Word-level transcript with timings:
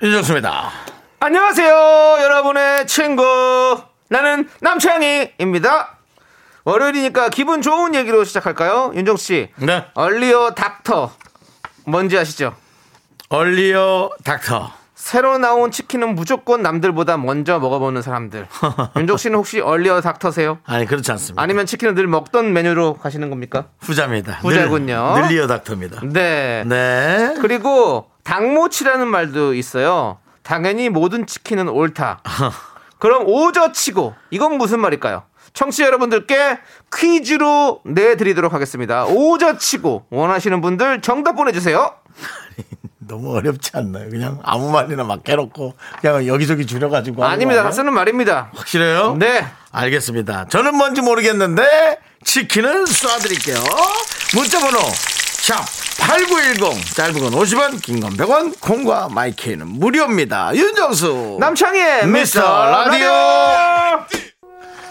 윤정수입니다. 0.00 0.70
안녕하세요, 1.20 2.18
여러분의 2.22 2.86
친구. 2.86 3.24
나는 4.08 4.48
남창희입니다. 4.60 5.98
월요일이니까 6.64 7.30
기분 7.30 7.62
좋은 7.62 7.94
얘기로 7.96 8.22
시작할까요? 8.24 8.92
윤정수 8.94 9.24
씨. 9.24 9.48
네. 9.56 9.86
얼리어 9.94 10.52
닥터. 10.52 11.10
뭔지 11.84 12.16
아시죠? 12.16 12.54
얼리어 13.28 14.10
닥터. 14.24 14.70
새로 14.94 15.38
나온 15.38 15.70
치킨은 15.70 16.14
무조건 16.14 16.62
남들보다 16.62 17.16
먼저 17.16 17.58
먹어보는 17.58 18.02
사람들. 18.02 18.46
윤정 18.96 19.16
씨는 19.16 19.36
혹시 19.38 19.60
얼리어 19.60 20.00
닥터세요? 20.00 20.58
아니, 20.64 20.86
그렇지 20.86 21.10
않습니다. 21.12 21.42
아니면 21.42 21.66
치킨을 21.66 21.94
늘 21.94 22.06
먹던 22.06 22.52
메뉴로 22.52 22.94
가시는 22.94 23.30
겁니까? 23.30 23.66
후자입니다. 23.80 24.34
후자군요. 24.34 25.14
늘, 25.14 25.22
늘리어 25.22 25.46
닥터입니다. 25.48 26.02
네. 26.04 26.62
네. 26.66 27.34
그리고 27.40 28.10
당모치라는 28.28 29.08
말도 29.08 29.54
있어요. 29.54 30.18
당연히 30.42 30.90
모든 30.90 31.26
치킨은 31.26 31.68
옳다. 31.68 32.20
그럼 32.98 33.26
오저치고 33.26 34.14
이건 34.30 34.58
무슨 34.58 34.80
말일까요? 34.80 35.22
청취자 35.54 35.86
여러분들께 35.86 36.58
퀴즈로 36.94 37.80
내드리도록 37.86 38.52
하겠습니다. 38.52 39.06
오저치고 39.06 40.06
원하시는 40.10 40.60
분들 40.60 41.00
정답 41.00 41.36
보내주세요. 41.36 41.94
너무 42.98 43.34
어렵지 43.34 43.70
않나요? 43.72 44.10
그냥 44.10 44.38
아무 44.42 44.70
말이나 44.70 45.04
막 45.04 45.24
깨놓고 45.24 45.72
그냥 46.02 46.26
여기저기 46.26 46.66
줄여가지고. 46.66 47.24
아닙니다. 47.24 47.62
거다 47.62 47.72
쓰는 47.72 47.94
말입니다. 47.94 48.50
확실해요? 48.54 49.14
네. 49.18 49.46
알겠습니다. 49.72 50.48
저는 50.48 50.76
뭔지 50.76 51.00
모르겠는데 51.00 51.98
치킨은 52.24 52.84
쏴드릴게요. 52.84 53.56
문자번호 54.36 54.78
샵 55.48 55.64
8910 56.06 56.94
짧은 56.94 57.20
건 57.20 57.32
50원 57.32 57.80
긴 57.82 58.00
건 58.00 58.12
100원 58.18 58.60
콩과 58.60 59.08
마이크는 59.10 59.66
무료입니다. 59.66 60.54
윤정수 60.54 61.38
남창희의 61.40 62.06
미스터 62.06 62.42
라디오. 62.70 63.08
라디오. 63.08 64.04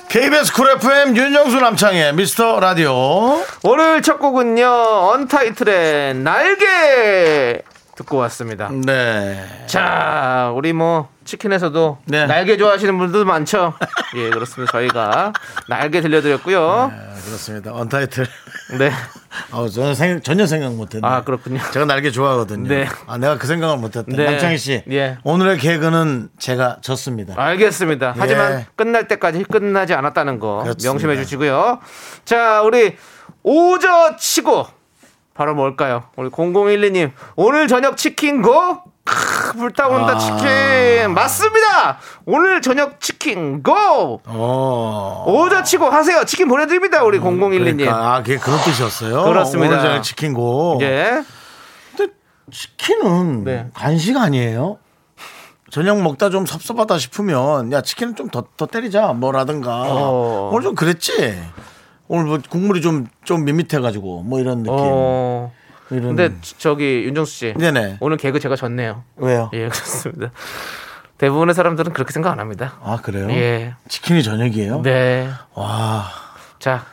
KBS 0.09 0.53
쿨 0.53 0.71
FM 0.71 1.15
윤정수 1.15 1.59
남창희의 1.59 2.13
미스터 2.15 2.59
라디오 2.59 3.43
오늘 3.61 4.01
첫 4.01 4.17
곡은요. 4.17 4.65
언타이틀의 4.67 6.15
날개 6.15 7.61
듣고 7.97 8.17
왔습니다. 8.17 8.69
네 8.71 9.43
자, 9.65 10.51
우리 10.55 10.71
뭐 10.71 11.09
치킨에서도 11.25 11.97
네. 12.05 12.27
날개 12.27 12.55
좋아하시는 12.55 12.95
분들 12.97 13.25
많죠. 13.25 13.73
예, 14.15 14.29
그렇습니다. 14.29 14.71
저희가 14.71 15.33
날개 15.67 15.99
들려드렸고요. 16.01 16.91
아, 16.93 17.13
그렇습니다 17.25 17.73
언타이틀 17.73 18.27
네. 18.77 18.91
아, 19.51 19.67
저는 19.67 19.95
생, 19.95 20.21
전혀 20.21 20.45
생각 20.45 20.73
못했네 20.75 21.05
아, 21.07 21.23
그렇군요. 21.23 21.59
제가 21.73 21.85
날개 21.85 22.11
좋아하거든요 22.11 22.69
네. 22.69 22.87
아 23.07 23.17
내가 23.17 23.37
그 23.37 23.47
생각을 23.47 23.77
못했다 23.77 24.05
네. 24.07 24.25
남창희 24.25 24.57
씨 24.57 24.83
예. 24.91 25.17
오늘의 25.23 25.57
개그는 25.57 26.29
제가 26.37 26.77
졌습니다 26.81 27.33
알겠습니다. 27.35 28.13
하지만 28.17 28.59
예. 28.59 28.67
끝날 28.75 29.07
때까지 29.07 29.43
끝나지 29.43 29.93
않았다는 29.95 30.39
거 30.39 30.59
그렇습니다. 30.63 30.89
명심해 30.91 31.15
주시고요. 31.17 31.79
자, 32.25 32.61
우리 32.61 32.95
오저 33.43 34.15
치고 34.17 34.67
바로 35.37 35.53
뭘까요? 35.53 36.03
우리 36.15 36.29
0012님 36.29 37.11
오늘 37.35 37.67
저녁 37.67 37.95
치킨 37.95 38.41
고 38.41 38.81
크, 39.03 39.53
불타온다 39.53 40.15
아. 40.15 40.17
치킨 40.17 41.13
맞습니다. 41.13 41.99
오늘 42.25 42.61
저녁 42.61 42.99
치킨 42.99 43.61
고 43.63 44.21
어. 44.25 45.23
오저 45.27 45.63
치고 45.63 45.85
하세요. 45.85 46.25
치킨 46.25 46.47
보내드립니다. 46.47 47.03
우리 47.03 47.19
0012님. 47.19 47.77
그러니까, 47.77 48.15
아, 48.15 48.17
그게 48.23 48.37
그런 48.37 48.59
뜻이었어요. 48.59 49.23
그렇습니다. 49.23 49.75
오늘 49.75 49.87
저녁 49.87 50.01
치킨 50.01 50.33
고. 50.33 50.79
예. 50.81 51.23
치킨은 52.51 53.43
네. 53.43 53.67
간식 53.73 54.15
아니에요? 54.15 54.77
저녁 55.69 56.01
먹다 56.01 56.29
좀 56.29 56.45
섭섭하다 56.45 56.97
싶으면 56.97 57.73
야 57.73 57.81
치킨은 57.81 58.15
좀 58.15 58.29
더더 58.29 58.67
때리자 58.67 59.07
뭐라든가 59.13 59.83
어. 59.85 60.49
오늘 60.53 60.63
좀 60.63 60.75
그랬지 60.75 61.37
오늘 62.07 62.25
뭐 62.25 62.39
국물이 62.49 62.81
좀 62.81 63.07
좀 63.25 63.43
밋밋해가지고 63.45 64.23
뭐 64.23 64.39
이런 64.39 64.59
느낌 64.59 64.73
어. 64.73 65.51
이런 65.89 66.15
근데 66.15 66.33
저기 66.57 67.03
윤정수 67.05 67.31
씨. 67.31 67.53
네네 67.57 67.97
오늘 67.99 68.17
개그 68.17 68.39
제가 68.39 68.55
졌네요. 68.55 69.03
왜요? 69.17 69.49
예, 69.53 69.67
그렇습니다. 69.69 70.31
대부분의 71.17 71.55
사람들은 71.55 71.93
그렇게 71.93 72.13
생각 72.13 72.31
안 72.31 72.39
합니다. 72.39 72.75
아 72.83 72.99
그래요? 73.01 73.29
예. 73.31 73.73
치킨이 73.87 74.23
저녁이에요? 74.23 74.81
네. 74.83 75.29
와 75.55 76.05
자, 76.59 76.85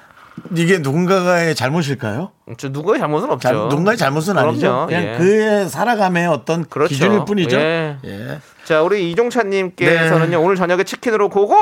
이게 0.56 0.78
누군가의 0.78 1.54
잘못일까요? 1.54 2.32
저 2.56 2.68
누구의 2.68 2.98
잘못은 2.98 3.30
없죠. 3.30 3.48
잘, 3.48 3.54
누군가의 3.54 3.96
잘못은 3.96 4.36
아니죠. 4.36 4.60
그럼요. 4.60 4.86
그냥 4.86 5.02
예. 5.04 5.18
그의 5.18 5.68
살아감의 5.68 6.26
어떤 6.26 6.64
그렇죠. 6.64 6.88
기준일 6.92 7.24
뿐이죠. 7.26 7.56
예. 7.56 7.96
예. 8.04 8.38
자, 8.64 8.82
우리 8.82 9.10
이종찬님께서는요, 9.10 10.40
오늘 10.42 10.56
저녁에 10.56 10.84
치킨으로 10.84 11.28
고고! 11.28 11.54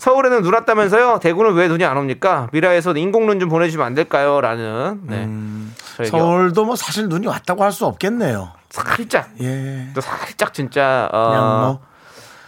서울에는 0.00 0.42
눈 0.42 0.54
왔다면서요? 0.54 1.18
대구는 1.20 1.52
왜 1.52 1.68
눈이 1.68 1.84
안 1.84 1.94
옵니까? 1.98 2.48
미라에서 2.52 2.92
인공눈 2.92 3.38
좀 3.38 3.50
보내주시면 3.50 3.86
안 3.86 3.94
될까요? 3.94 4.40
라는, 4.40 5.00
네. 5.04 5.28
저에게 5.98 6.10
서울도 6.10 6.64
뭐 6.64 6.74
사실 6.74 7.06
눈이 7.08 7.26
왔다고 7.26 7.62
할 7.62 7.70
수 7.70 7.84
없겠네요. 7.84 8.50
살짝, 8.70 9.28
예. 9.42 9.88
또 9.94 10.00
살짝 10.00 10.54
진짜, 10.54 11.08
어, 11.12 11.28
그냥 11.28 11.60
뭐 11.60 11.80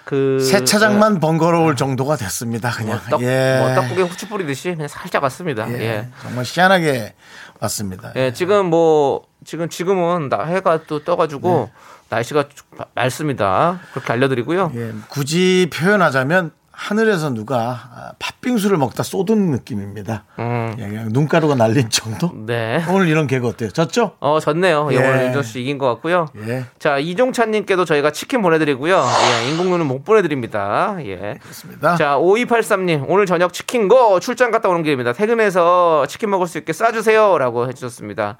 그. 0.04 0.40
세차장만 0.40 1.20
번거로울 1.20 1.76
정도가 1.76 2.16
됐습니다. 2.16 2.70
그냥 2.70 2.98
뭐 3.10 3.18
떡, 3.18 3.22
예. 3.22 3.58
뭐 3.60 3.74
떡국에 3.74 4.00
후추 4.02 4.28
뿌리듯이 4.28 4.70
그냥 4.72 4.88
살짝 4.88 5.22
왔습니다. 5.24 5.68
예. 5.72 5.80
예. 5.80 6.08
정말 6.22 6.44
희한하게 6.46 7.14
왔습니다. 7.60 8.12
예, 8.16 8.32
지금 8.32 8.66
뭐 8.66 9.24
지금 9.44 9.68
지금은 9.68 10.30
나 10.30 10.44
해가 10.44 10.84
또 10.86 11.04
떠가지고 11.04 11.70
네. 11.70 11.72
날씨가 12.08 12.44
좀 12.48 12.78
맑습니다. 12.94 13.78
그렇게 13.92 14.12
알려드리고요. 14.14 14.72
예, 14.74 14.92
굳이 15.08 15.68
표현하자면 15.72 16.50
하늘에서 16.72 17.30
누가 17.30 17.90
아, 17.94 18.12
팥빙수를 18.18 18.78
먹다 18.78 19.02
쏟은 19.02 19.50
느낌입니다. 19.50 20.24
음. 20.38 20.74
예, 20.78 20.88
그냥 20.88 21.08
눈가루가 21.10 21.54
날린 21.54 21.90
정도. 21.90 22.30
네. 22.46 22.82
오늘 22.88 23.08
이런 23.08 23.26
개그 23.26 23.46
어때요? 23.46 23.70
졌죠? 23.70 24.16
어, 24.20 24.40
졌네요. 24.40 24.88
예. 24.92 24.96
예. 24.96 24.98
오늘 24.98 25.26
윤정 25.26 25.42
씨 25.42 25.60
이긴 25.60 25.78
것 25.78 25.86
같고요. 25.86 26.26
예. 26.46 26.64
자, 26.78 26.98
이종찬님께도 26.98 27.84
저희가 27.84 28.10
치킨 28.10 28.40
보내드리고요. 28.42 29.04
예, 29.04 29.50
인공눈은 29.50 29.86
못 29.86 30.04
보내드립니다. 30.04 30.96
예. 31.00 31.38
그렇습니다. 31.42 31.96
자, 31.96 32.16
5283님, 32.16 33.04
오늘 33.06 33.26
저녁 33.26 33.52
치킨 33.52 33.88
고! 33.88 34.18
출장 34.18 34.50
갔다 34.50 34.68
오는 34.68 34.82
길입니다. 34.82 35.12
퇴근해서 35.12 36.06
치킨 36.06 36.30
먹을 36.30 36.46
수 36.46 36.56
있게 36.58 36.72
싸주세요. 36.72 37.36
라고 37.38 37.68
해주셨습니다. 37.68 38.38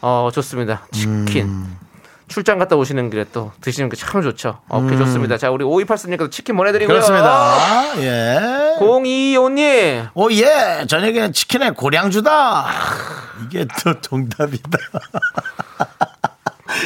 어, 0.00 0.30
좋습니다. 0.32 0.86
치킨. 0.90 1.46
음. 1.46 1.78
출장 2.34 2.58
갔다 2.58 2.74
오시는 2.74 3.10
길에 3.10 3.24
또 3.32 3.52
드시는 3.60 3.88
게 3.88 3.94
참 3.96 4.20
좋죠. 4.20 4.58
오케이, 4.68 4.98
좋습니다. 4.98 5.38
자, 5.38 5.50
우리 5.52 5.64
5283님께도 5.64 6.32
치킨 6.32 6.56
보내드리고요. 6.56 6.96
음. 6.96 7.00
그렇습니다. 7.00 7.96
예. 7.98 8.76
025님, 8.80 10.08
오, 10.14 10.32
예. 10.32 10.84
저녁에는 10.88 11.32
치킨에 11.32 11.70
고량주다. 11.70 12.66
이게 13.46 13.66
또 13.84 14.00
정답이다. 14.00 14.78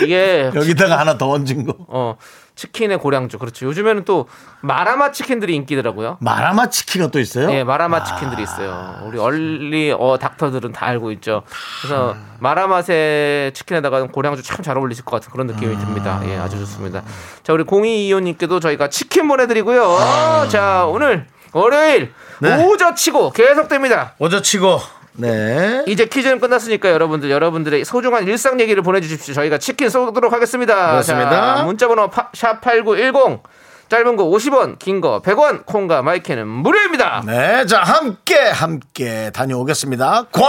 이게 0.04 0.50
여기다가 0.54 0.98
하나 0.98 1.16
더 1.16 1.30
얹은 1.30 1.64
거. 1.64 1.74
어 1.88 2.16
치킨의 2.58 2.98
고량주 2.98 3.38
그렇죠. 3.38 3.66
요즘에는 3.66 4.04
또 4.04 4.26
마라맛 4.62 5.14
치킨들이 5.14 5.54
인기더라고요. 5.54 6.16
마라마 6.20 6.68
치킨가 6.70 7.06
또 7.06 7.20
있어요? 7.20 7.48
예, 7.52 7.62
마라맛 7.62 8.04
치킨들이 8.04 8.42
있어요. 8.42 8.98
우리 9.04 9.16
얼리 9.20 9.94
어 9.96 10.18
닥터들은 10.18 10.72
다 10.72 10.86
알고 10.86 11.12
있죠. 11.12 11.42
그래서 11.80 12.16
마라맛의 12.40 13.52
치킨에다가 13.54 14.08
고량주 14.08 14.42
참 14.42 14.58
잘 14.58 14.76
어울리실 14.76 15.04
것 15.04 15.12
같은 15.12 15.30
그런 15.30 15.46
느낌이 15.46 15.78
듭니다. 15.78 16.20
예, 16.24 16.36
아주 16.36 16.58
좋습니다. 16.58 17.02
자, 17.44 17.52
우리 17.52 17.62
0225님께도 17.62 18.60
저희가 18.60 18.88
치킨 18.88 19.28
보내드리고요. 19.28 20.48
자, 20.50 20.84
오늘 20.86 21.26
월요일 21.52 22.12
네. 22.40 22.64
오저치고 22.66 23.30
계속됩니다. 23.30 24.14
오저치고. 24.18 24.97
네. 25.20 25.84
이제 25.88 26.04
퀴즈는 26.06 26.38
끝났으니까 26.40 26.90
여러분들 26.90 27.30
여러분들의 27.30 27.84
소중한 27.84 28.26
일상 28.28 28.60
얘기를 28.60 28.82
보내주십시오. 28.82 29.34
저희가 29.34 29.58
치킨 29.58 29.90
쏘도록 29.90 30.32
하겠습니다. 30.32 30.92
그렇습니다. 30.92 31.56
자, 31.56 31.62
문자번호 31.64 32.08
샵 32.34 32.60
8910 32.60 33.42
짧은 33.88 34.16
거 34.16 34.24
50원, 34.24 34.78
긴 34.78 35.00
거 35.00 35.20
100원, 35.22 35.64
콩과 35.64 36.02
마이크는 36.02 36.46
무료입니다. 36.46 37.22
네, 37.26 37.64
자, 37.66 37.80
함께, 37.80 38.36
함께 38.38 39.30
다녀오겠습니다. 39.32 40.26
광, 40.30 40.44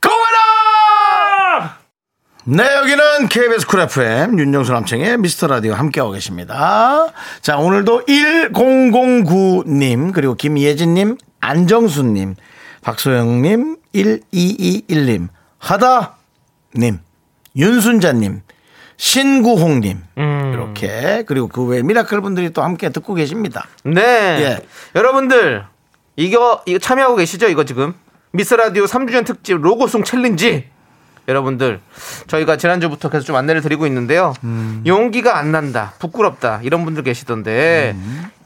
고마라! 0.00 1.76
네, 2.44 2.64
여기는 2.76 3.28
KBS 3.28 3.66
쿨 3.66 3.80
FM 3.80 4.38
윤정수 4.38 4.72
남창희의 4.72 5.18
미스터 5.18 5.48
라디오 5.48 5.74
함께하고 5.74 6.12
계십니다. 6.12 7.08
자, 7.42 7.58
오늘도 7.58 8.06
1009님, 8.06 10.12
그리고 10.14 10.34
김예진님, 10.34 11.18
안정수님, 11.40 12.36
박소영님, 12.82 13.76
1221님, 13.94 15.28
하다님, 15.58 17.00
윤순자님, 17.56 18.42
신구홍님, 18.96 19.98
이렇게, 20.16 21.24
그리고 21.26 21.48
그 21.48 21.64
외 21.66 21.82
미라클 21.82 22.20
분들이 22.20 22.50
또 22.50 22.62
함께 22.62 22.88
듣고 22.90 23.14
계십니다. 23.14 23.66
네. 23.84 24.00
예. 24.02 24.58
여러분들, 24.94 25.64
이거, 26.16 26.62
이거 26.66 26.78
참여하고 26.78 27.16
계시죠? 27.16 27.48
이거 27.48 27.64
지금. 27.64 27.94
미스터 28.32 28.54
라디오 28.54 28.84
3주년 28.84 29.24
특집 29.24 29.56
로고송 29.60 30.04
챌린지. 30.04 30.68
여러분들, 31.28 31.80
저희가 32.26 32.56
지난주부터 32.56 33.10
계속 33.10 33.26
좀 33.26 33.36
안내를 33.36 33.60
드리고 33.60 33.86
있는데요. 33.86 34.32
용기가 34.86 35.36
안 35.36 35.52
난다, 35.52 35.92
부끄럽다, 35.98 36.60
이런 36.62 36.84
분들 36.86 37.02
계시던데, 37.02 37.94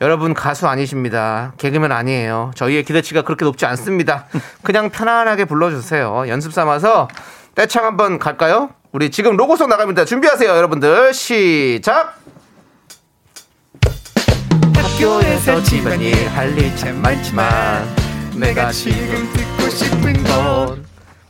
여러분 0.00 0.34
가수 0.34 0.66
아니십니다. 0.66 1.52
개그맨 1.58 1.92
아니에요. 1.92 2.50
저희의 2.56 2.82
기대치가 2.84 3.22
그렇게 3.22 3.44
높지 3.44 3.64
않습니다. 3.66 4.26
그냥 4.64 4.90
편안하게 4.90 5.44
불러주세요. 5.44 6.24
연습 6.28 6.52
삼아서 6.52 7.06
떼창 7.54 7.84
한번 7.84 8.18
갈까요? 8.18 8.70
우리 8.90 9.10
지금 9.10 9.36
로고송 9.36 9.68
나갑니다. 9.68 10.04
준비하세요, 10.04 10.50
여러분들. 10.50 11.14
시작! 11.14 12.16
학교에서 14.74 15.62
집안일 15.62 16.28
할 16.28 16.58
일 16.58 16.76
참 16.76 17.00
많지만 17.00 17.86
내가 18.34 18.70
지금 18.72 19.28
듣고 19.32 19.68
싶은 19.70 20.24
건 20.24 20.84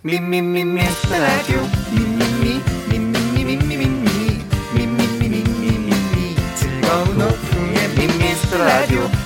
미미미 0.04 0.64
미스터 0.64 1.16
라디오 1.16 1.60
미미미 1.92 2.60
미미미 2.90 3.56
미미미 3.56 4.42
미미미 4.74 5.28
미미미 5.28 6.36
즐거운 6.56 7.22
오후에 7.22 7.88
미스터 8.18 8.58
라 8.58 9.21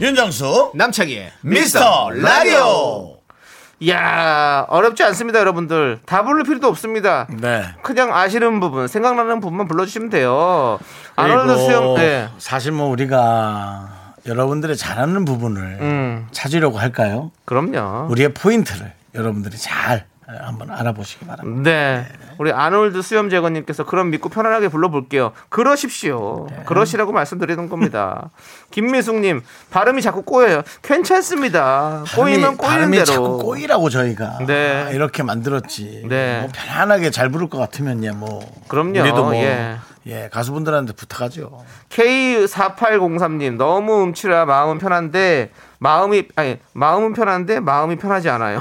윤정수, 0.00 0.72
남창희의 0.74 1.32
미스터 1.40 2.10
라디오! 2.10 3.18
이야 3.80 4.64
어렵지 4.68 5.02
않습니다 5.04 5.38
여러분들 5.38 6.00
다 6.04 6.24
부를 6.24 6.42
필요도 6.42 6.66
없습니다 6.68 7.28
네. 7.30 7.64
그냥 7.82 8.12
아시는 8.12 8.58
부분 8.58 8.88
생각나는 8.88 9.38
부분만 9.38 9.68
불러주시면 9.68 10.10
돼요 10.10 10.80
아놀드 11.14 11.56
수영 11.58 11.94
네. 11.94 12.28
사실 12.38 12.72
뭐 12.72 12.88
우리가 12.88 14.14
여러분들의 14.26 14.76
잘하는 14.76 15.24
부분을 15.24 15.78
음. 15.80 16.26
찾으려고 16.32 16.78
할까요? 16.78 17.30
그럼요 17.44 18.08
우리의 18.10 18.34
포인트를 18.34 18.92
여러분들이 19.14 19.56
잘 19.56 20.06
한번 20.28 20.70
알아보시기 20.70 21.24
바랍니다. 21.26 21.70
네. 21.70 22.06
우리 22.38 22.52
아놀드 22.52 23.00
수염 23.00 23.30
제거님께서 23.30 23.86
그럼 23.86 24.10
믿고 24.10 24.28
편안하게 24.28 24.68
불러볼게요. 24.68 25.32
그러십시오. 25.48 26.46
네. 26.50 26.62
그러시라고 26.66 27.12
말씀드리는 27.12 27.68
겁니다. 27.70 28.30
김미숙님, 28.70 29.42
발음이 29.70 30.02
자꾸 30.02 30.22
꼬여요. 30.22 30.62
괜찮습니다. 30.82 32.04
꼬이면 32.14 32.56
발음이, 32.56 32.56
꼬이는 32.56 32.56
발음이 32.58 32.96
대로. 32.96 33.06
자꾸 33.06 33.38
꼬이라고 33.38 33.88
저희가 33.88 34.38
네. 34.46 34.84
아, 34.86 34.90
이렇게 34.90 35.22
만들었지. 35.22 36.04
네. 36.08 36.40
뭐 36.40 36.50
편안하게 36.52 37.10
잘 37.10 37.30
부를 37.30 37.48
것 37.48 37.56
같으면요, 37.58 38.12
뭐 38.16 38.40
그럼요. 38.68 39.00
우리도 39.00 39.24
뭐 39.24 39.34
예. 39.34 39.78
예. 40.06 40.28
가수분들한테 40.30 40.92
부탁하죠. 40.92 41.64
K4803님, 41.90 43.56
너무 43.56 44.02
음치라 44.04 44.44
마음은 44.46 44.78
편한데, 44.78 45.50
마음이, 45.78 46.28
아니, 46.36 46.58
마음은 46.72 47.12
편한데, 47.14 47.60
마음이 47.60 47.96
편하지 47.96 48.28
않아요. 48.30 48.60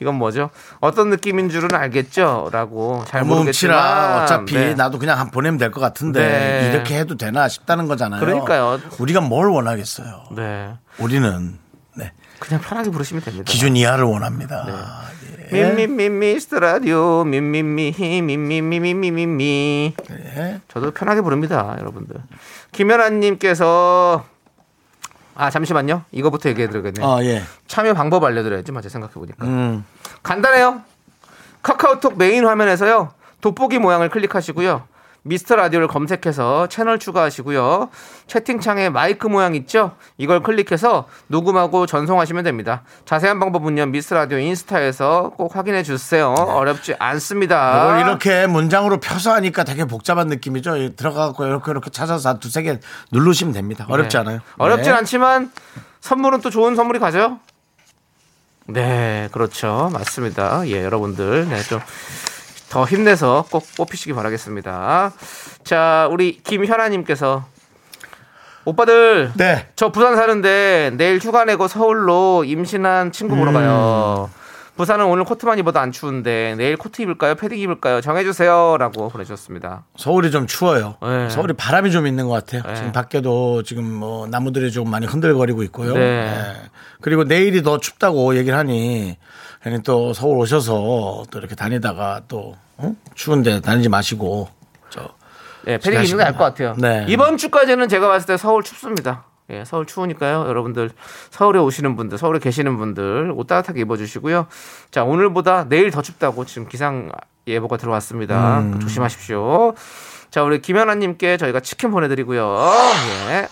이건 0.00 0.16
뭐죠? 0.16 0.50
어떤 0.80 1.10
느낌인 1.10 1.48
줄은 1.48 1.74
알겠죠? 1.74 2.50
라고 2.52 3.04
잘 3.08 3.24
모르겠지만. 3.24 4.22
어차피 4.22 4.54
네. 4.54 4.74
나도 4.74 4.98
그냥 4.98 5.18
한 5.18 5.30
보내면 5.30 5.58
될 5.58 5.70
것 5.70 5.80
같은데 5.80 6.20
네. 6.20 6.70
이렇게 6.72 6.98
해도 6.98 7.16
되나 7.16 7.48
싶다는 7.48 7.86
거잖아요. 7.88 8.20
그러니까요. 8.20 8.80
우리가 8.98 9.20
뭘 9.20 9.48
원하겠어요. 9.48 10.24
네. 10.36 10.72
우리는 10.98 11.58
네. 11.94 12.12
그냥 12.38 12.60
편하게 12.60 12.90
부르시면 12.90 13.22
됩니다. 13.22 13.44
기준 13.50 13.76
이하를 13.76 14.04
원합니다. 14.04 14.66
예. 15.52 15.70
미미미 15.76 16.08
미스터 16.08 16.58
라디오 16.58 17.22
미미미 17.24 17.94
미미미미미미미 17.96 19.94
예. 20.10 20.60
저도 20.68 20.90
편하게 20.90 21.20
부릅니다 21.20 21.76
여러분들 21.78 22.16
김연아님께서 22.72 24.24
아 25.36 25.50
잠시만요. 25.50 26.02
이거부터 26.12 26.48
얘기해드리겠네요. 26.50 27.06
아 27.06 27.22
예. 27.24 27.42
참여 27.66 27.94
방법 27.94 28.24
알려드려야지 28.24 28.72
맞아 28.72 28.88
생각해 28.88 29.14
보니까. 29.14 29.44
음. 29.44 29.84
간단해요. 30.22 30.82
카카오톡 31.62 32.16
메인 32.16 32.46
화면에서요. 32.46 33.12
돋보기 33.40 33.78
모양을 33.78 34.08
클릭하시고요 34.08 34.82
미스터 35.26 35.56
라디오를 35.56 35.88
검색해서 35.88 36.68
채널 36.68 36.98
추가하시고요. 36.98 37.90
채팅창에 38.28 38.90
마이크 38.90 39.26
모양 39.26 39.54
있죠? 39.56 39.96
이걸 40.18 40.42
클릭해서 40.42 41.08
녹음하고 41.26 41.86
전송하시면 41.86 42.44
됩니다. 42.44 42.82
자세한 43.04 43.40
방법은요. 43.40 43.86
미스터 43.86 44.14
라디오 44.14 44.38
인스타에서 44.38 45.32
꼭 45.36 45.56
확인해 45.56 45.82
주세요. 45.82 46.32
어렵지 46.32 46.94
않습니다. 46.98 47.98
이걸 47.98 48.00
이렇게 48.06 48.46
문장으로 48.46 49.00
펴서 49.00 49.32
하니까 49.34 49.64
되게 49.64 49.84
복잡한 49.84 50.28
느낌이죠. 50.28 50.76
이 50.76 50.96
들어가고 50.96 51.44
이렇게 51.44 51.72
이렇게 51.72 51.90
찾아서 51.90 52.28
한 52.28 52.38
두세 52.38 52.62
개 52.62 52.78
누르시면 53.10 53.52
됩니다. 53.52 53.86
어렵지 53.88 54.16
네. 54.16 54.20
않아요. 54.20 54.40
어렵진 54.58 54.92
네. 54.92 54.98
않지만 54.98 55.50
선물은 56.00 56.40
또 56.40 56.50
좋은 56.50 56.76
선물이 56.76 57.00
가죠? 57.00 57.40
네, 58.68 59.28
그렇죠. 59.32 59.90
맞습니다. 59.92 60.66
예, 60.68 60.84
여러분들. 60.84 61.48
네, 61.48 61.62
좀 61.62 61.80
더 62.70 62.84
힘내서 62.84 63.46
꼭 63.50 63.64
뽑히시기 63.76 64.12
바라겠습니다. 64.12 65.12
자, 65.64 66.08
우리 66.10 66.38
김현아님께서 66.42 67.44
오빠들 68.64 69.32
네. 69.36 69.68
저 69.76 69.92
부산 69.92 70.16
사는데 70.16 70.90
내일 70.94 71.18
휴가 71.18 71.44
내고 71.44 71.68
서울로 71.68 72.42
임신한 72.44 73.12
친구 73.12 73.36
보러 73.36 73.52
음. 73.52 73.54
가요. 73.54 74.30
부산은 74.76 75.06
오늘 75.06 75.24
코트만 75.24 75.58
입어도 75.58 75.78
안 75.78 75.90
추운데 75.90 76.54
내일 76.58 76.76
코트 76.76 77.00
입을까요? 77.00 77.34
패딩 77.34 77.58
입을까요? 77.58 78.02
정해주세요라고 78.02 79.08
보내주셨습니다. 79.08 79.84
서울이 79.96 80.30
좀 80.30 80.46
추워요. 80.46 80.96
네. 81.00 81.30
서울이 81.30 81.54
바람이 81.54 81.90
좀 81.90 82.06
있는 82.06 82.26
것 82.26 82.32
같아요. 82.32 82.62
네. 82.66 82.74
지금 82.74 82.92
밖에도 82.92 83.62
지금 83.62 83.84
뭐 83.84 84.26
나무들이 84.26 84.70
좀 84.70 84.90
많이 84.90 85.06
흔들거리고 85.06 85.62
있고요. 85.62 85.94
네. 85.94 86.00
네. 86.00 86.52
그리고 87.00 87.24
내일이 87.24 87.62
더 87.62 87.78
춥다고 87.78 88.36
얘기를 88.36 88.58
하니 88.58 89.16
괜히 89.66 89.82
또 89.82 90.12
서울 90.12 90.38
오셔서 90.38 91.24
또 91.28 91.38
이렇게 91.40 91.56
다니다가 91.56 92.20
또 92.28 92.54
어? 92.76 92.94
추운데 93.16 93.60
다니지 93.60 93.88
마시고 93.88 94.48
저 94.90 95.08
예, 95.66 95.76
패딩 95.78 96.04
입는 96.04 96.18
게 96.18 96.22
나을 96.22 96.32
것 96.34 96.44
같아요. 96.44 96.76
네. 96.78 97.04
이번 97.08 97.36
주까지는 97.36 97.88
제가 97.88 98.06
봤을 98.06 98.28
때 98.28 98.36
서울 98.36 98.62
춥습니다. 98.62 99.24
예, 99.50 99.64
서울 99.64 99.84
추우니까요. 99.86 100.44
여러분들 100.46 100.90
서울에 101.30 101.58
오시는 101.58 101.96
분들, 101.96 102.16
서울에 102.16 102.38
계시는 102.38 102.76
분들 102.76 103.32
옷 103.34 103.48
따뜻하게 103.48 103.80
입어주시고요. 103.80 104.46
자, 104.92 105.02
오늘보다 105.02 105.68
내일 105.68 105.90
더 105.90 106.00
춥다고 106.00 106.44
지금 106.44 106.68
기상 106.68 107.10
예보가 107.48 107.76
들어왔습니다. 107.76 108.60
음. 108.60 108.78
조심하십시오. 108.78 109.74
자, 110.30 110.44
우리 110.44 110.62
김연아님께 110.62 111.38
저희가 111.38 111.58
치킨 111.58 111.90
보내드리고요. 111.90 112.56
예, 113.30 113.48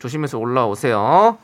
조심해서 0.00 0.36
올라오세요. 0.36 1.38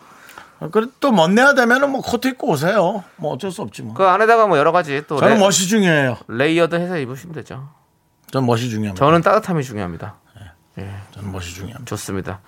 그래 0.73 0.87
또 1.01 1.11
멋 1.11 1.30
내야 1.30 1.55
되면은 1.55 1.91
뭐 1.91 2.03
코트 2.03 2.29
입고 2.29 2.49
오세요. 2.49 3.03
뭐 3.17 3.33
어쩔 3.33 3.51
수 3.51 3.63
없지 3.63 3.83
뭐. 3.83 3.95
그 3.95 4.05
안에다가 4.05 4.47
뭐 4.47 4.59
여러 4.59 4.73
가지 4.73 5.03
또 5.07 5.19
저는 5.19 5.35
레, 5.35 5.41
멋이 5.41 5.53
중요해요. 5.53 6.19
layered 6.29 6.75
해서 6.75 6.99
입으시면 6.99 7.35
되죠. 7.35 7.69
저는 8.31 8.47
멋이 8.47 8.69
중요합니다. 8.69 9.05
저는 9.05 9.23
따뜻함이 9.23 9.65
중요합니다. 9.65 10.17
저는 11.13 11.33
멋이 11.33 11.45
중요합니다. 11.45 11.85
좋습니다. 11.85 12.41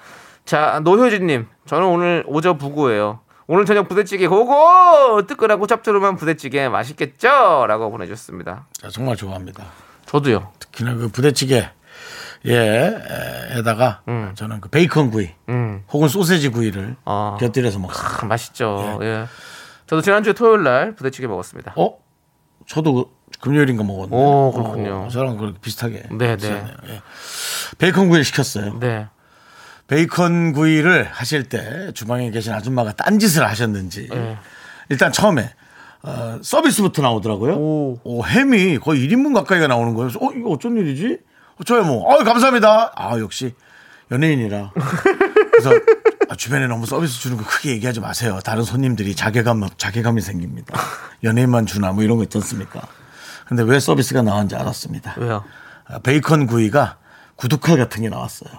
자, 0.45 0.81
노효진님, 0.83 1.47
저는 1.67 1.87
오늘 1.87 2.25
오저 2.27 2.57
부구예요. 2.59 3.21
오늘 3.47 3.65
저녁 3.67 3.89
부대찌개 3.89 4.27
고고! 4.29 5.27
뜨끈하고 5.27 5.67
짭조름한 5.67 6.17
부대찌개 6.17 6.69
맛있겠죠? 6.69 7.67
라고 7.67 7.91
보내주셨습니다. 7.91 8.67
자, 8.73 8.89
정말 8.91 9.17
좋아합니다. 9.17 9.65
저도요. 10.07 10.53
특히나 10.59 10.95
그 10.95 11.09
부대찌개 11.09 11.69
예 12.47 12.99
에다가 13.57 14.03
음. 14.09 14.33
저는 14.35 14.61
그 14.61 14.69
베이컨 14.69 15.11
구이 15.11 15.31
음, 15.49 15.85
혹은 15.93 16.09
소세지 16.09 16.49
구이를 16.49 16.97
아. 17.05 17.37
곁들여서 17.39 17.79
먹습니다. 17.79 18.19
참 18.19 18.29
맛있죠. 18.29 18.99
예. 19.03 19.27
저도 19.87 20.03
지난주에 20.03 20.33
토요일 20.33 20.63
날 20.63 20.95
부대찌개 20.95 21.27
먹었습니다. 21.27 21.75
어? 21.77 21.99
저도 22.67 22.95
그 22.95 23.39
금요일인가 23.41 23.85
먹었는데. 23.85 24.17
오, 24.17 24.53
그렇군요. 24.53 25.05
어, 25.05 25.09
저랑 25.09 25.37
그렇게 25.37 25.59
비슷하게. 25.61 26.05
네, 26.13 26.37
네. 26.37 26.65
예. 26.89 27.03
베이컨 27.79 28.09
구이 28.09 28.25
시켰어요. 28.25 28.79
네. 28.81 29.07
베이컨 29.89 30.53
구이를 30.53 31.05
하실 31.05 31.49
때 31.49 31.93
주방에 31.93 32.31
계신 32.31 32.53
아줌마가 32.53 32.93
딴 32.93 33.19
짓을 33.19 33.47
하셨는지 33.47 34.09
네. 34.09 34.39
일단 34.89 35.13
처음에 35.13 35.51
어, 36.03 36.39
서비스부터 36.43 37.03
나오더라고요. 37.03 37.55
오. 37.55 38.01
오, 38.03 38.25
햄이 38.25 38.79
거의 38.79 39.07
1인분 39.07 39.35
가까이가 39.35 39.67
나오는 39.67 39.95
거예요. 39.95 40.09
그래서 40.11 40.25
어, 40.25 40.33
이거 40.33 40.51
어쩐 40.51 40.77
일이지? 40.77 41.19
어, 41.63 41.65
저야 41.65 41.83
뭐, 41.83 42.13
어, 42.13 42.25
감사합니다. 42.25 42.93
아, 42.97 43.19
역시 43.21 43.55
연예인이라. 44.11 44.73
그래서 45.53 45.71
아, 46.29 46.35
주변에 46.35 46.67
너무 46.67 46.87
서비스 46.87 47.21
주는 47.21 47.37
거 47.37 47.45
크게 47.45 47.71
얘기하지 47.71 48.01
마세요. 48.01 48.41
다른 48.45 48.65
손님들이 48.65 49.15
자괴감, 49.15 49.69
자괴감이 49.77 50.21
생깁니다. 50.21 50.77
연예인만 51.23 51.67
주나 51.67 51.93
뭐 51.93 52.03
이런 52.03 52.17
거 52.17 52.25
있지 52.25 52.37
않습니까? 52.39 52.83
근데 53.47 53.63
왜 53.63 53.79
서비스가 53.79 54.23
나왔는지 54.23 54.57
알았습니다. 54.57 55.15
왜요? 55.19 55.45
아, 55.87 56.01
베이컨 56.01 56.47
구이가 56.49 56.99
구두칼 57.37 57.79
같은 57.79 58.03
게 58.03 58.09
나왔어요. 58.09 58.51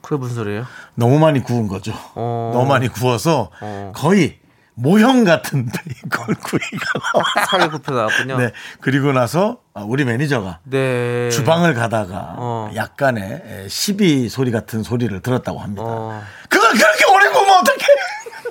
그게 0.00 0.16
무슨 0.16 0.34
소리예요? 0.36 0.64
너무 0.94 1.18
많이 1.18 1.42
구운 1.42 1.68
거죠. 1.68 1.92
어. 2.14 2.50
너무 2.54 2.66
많이 2.66 2.88
구워서 2.88 3.50
어. 3.60 3.92
거의 3.94 4.40
모형 4.82 5.22
같은 5.24 5.66
베이컨 5.70 6.34
구이가 6.34 6.86
나왔어요. 7.14 7.80
나왔군요. 7.86 8.38
네. 8.38 8.50
그리고 8.80 9.12
나서 9.12 9.58
아, 9.74 9.82
우리 9.86 10.04
매니저가 10.04 10.58
네. 10.64 11.30
주방을 11.30 11.74
가다가 11.74 12.34
어. 12.36 12.70
약간의 12.74 13.42
에, 13.46 13.68
시비 13.68 14.28
소리 14.28 14.50
같은 14.50 14.82
소리를 14.82 15.18
들었다고 15.20 15.60
합니다. 15.60 15.82
어. 15.86 16.22
그걸 16.48 16.72
그렇게 16.72 17.04
오래 17.06 17.28
구우면 17.30 17.54
어떡해! 17.60 17.86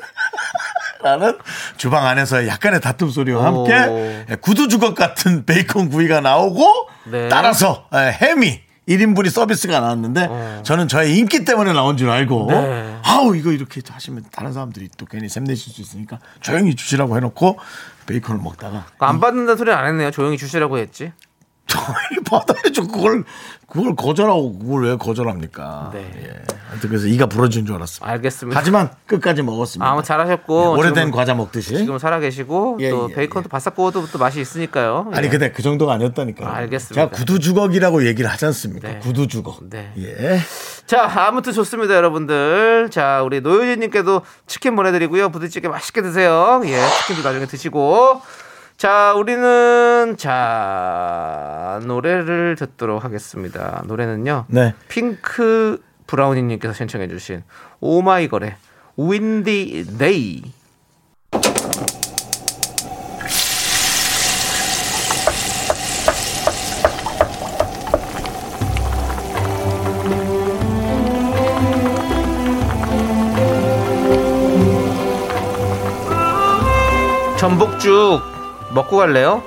라는 1.04 1.38
주방 1.78 2.06
안에서 2.06 2.48
약간의 2.48 2.80
다툼 2.80 3.10
소리와 3.10 3.46
함께 3.46 3.74
오. 3.74 3.98
에, 4.30 4.36
구두 4.40 4.68
주걱 4.70 4.96
같은 4.96 5.46
베이컨 5.46 5.90
구이가 5.90 6.22
나오고 6.22 6.90
네. 7.12 7.28
따라서 7.28 7.88
에, 7.94 8.12
햄이 8.12 8.62
1인분이 8.88 9.30
서비스가 9.30 9.80
나왔는데 9.80 10.28
어. 10.30 10.62
저는 10.64 10.88
저의 10.88 11.18
인기 11.18 11.46
때문에 11.46 11.72
나온 11.74 11.98
줄 11.98 12.10
알고 12.10 12.48
네. 12.50 13.00
아우 13.04 13.36
이거 13.36 13.52
이렇게 13.52 13.82
하시면 13.88 14.26
다른 14.32 14.54
사람들이 14.54 14.90
또 14.98 15.06
괜히 15.06 15.30
샘내실 15.30 15.72
수 15.72 15.82
있으니까 15.82 16.20
조용히 16.40 16.76
주시라고 16.76 17.16
해놓고 17.16 17.60
베이컨을 18.08 18.42
먹다가 18.42 18.86
안 19.00 19.20
받는다는 19.20 19.58
소리는 19.58 19.78
안 19.78 19.88
했네요. 19.88 20.12
조용히 20.12 20.38
주시라고 20.38 20.78
했지. 20.80 21.12
저희 21.68 21.86
받아야죠. 22.30 22.88
그걸 22.88 23.24
그걸 23.68 23.96
거절하고 23.96 24.60
그걸 24.60 24.84
왜 24.84 24.96
거절합니까? 24.98 25.92
네. 25.94 26.12
예. 26.24 26.28
하여튼 26.70 26.90
그래서 26.90 27.08
이가 27.08 27.28
부러진 27.28 27.66
줄 27.66 27.76
알았습니다. 27.76 28.12
알겠습니다. 28.12 28.60
하지만 28.60 28.90
끝까지 29.06 29.42
먹었습니다. 29.44 29.90
아, 29.90 29.94
뭐 29.94 30.04
잘하셨고. 30.04 30.62
네, 30.62 30.68
오래된 30.80 30.96
지금- 31.06 31.12
과자 31.12 31.34
먹듯이. 31.34 31.78
지금 31.78 31.98
살아계시고 31.98 32.78
예, 32.82 32.90
또 32.90 33.08
예, 33.10 33.14
베이컨도 33.16 33.48
바싹 33.48 33.76
구워도 33.76 34.08
또 34.12 34.18
맛이 34.20 34.42
있으니까요. 34.42 35.12
아니 35.14 35.28
예. 35.28 35.30
근데 35.30 35.52
그 35.52 35.62
정도가 35.62 35.94
아니었다니까요. 35.94 36.48
아, 36.50 36.56
알겠습니다. 36.58 36.96
제가 36.96 37.10
구두 37.16 37.40
주걱이라고 37.40 38.06
얘기를 38.06 38.30
하지 38.30 38.46
않습니까? 38.48 38.90
네. 38.90 39.00
구두 39.00 39.28
주걱. 39.28 39.70
네. 39.70 39.94
예. 39.98 40.40
자, 40.86 41.10
아무튼 41.28 41.54
좋습니다, 41.54 41.96
여러분들. 41.96 42.90
자, 42.92 43.22
우리 43.24 43.40
노효진님께도 43.40 44.24
치킨 44.48 44.76
보내드리고요. 44.76 45.30
부대찌개 45.30 45.70
맛있게 45.70 46.02
드세요. 46.02 46.62
예, 46.66 46.78
치킨도 47.08 47.24
나중에 47.24 47.46
드시고. 47.46 48.22
자, 48.82 49.14
우리는 49.14 50.16
자 50.18 51.80
노래를 51.86 52.56
듣도록 52.56 53.06
하겠습니다. 53.06 53.84
노래는요. 53.86 54.46
네. 54.48 54.74
핑크 54.88 55.80
브라우니님께서 56.08 56.74
신청해주신 56.74 57.44
오마이걸의 57.80 58.56
Windy 58.98 59.98
Day. 60.00 60.42
전복죽 77.38 78.41
먹고 78.74 78.98
갈래요? 78.98 79.44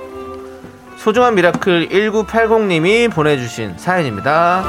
소중한 0.97 1.35
miracle 1.35 1.89
1980님이 1.89 3.11
보내주신 3.11 3.77
사연입니다. 3.77 4.63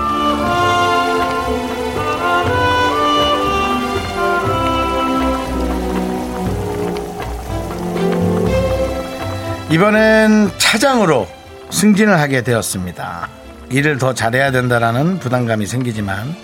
이번엔 9.70 10.50
차장으로 10.58 11.26
승진을 11.70 12.18
하게 12.18 12.42
되었습니다. 12.42 13.28
일을 13.70 13.98
더 13.98 14.14
잘해야 14.14 14.52
된다라는 14.52 15.18
부담감이 15.18 15.66
생기지만 15.66 16.34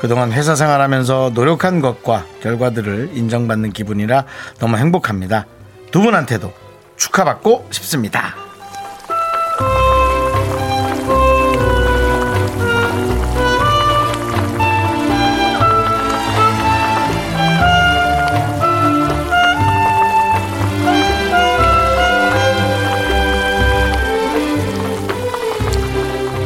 그동안 0.00 0.32
회사 0.32 0.54
생활하면서 0.54 1.32
노력한 1.34 1.82
것과 1.82 2.24
결과들을 2.42 3.10
인정받는 3.12 3.72
기분이라 3.72 4.24
너무 4.58 4.78
행복합니다. 4.78 5.44
두 5.90 6.00
분한테도 6.00 6.52
축하받고 7.00 7.68
싶습니다. 7.70 8.34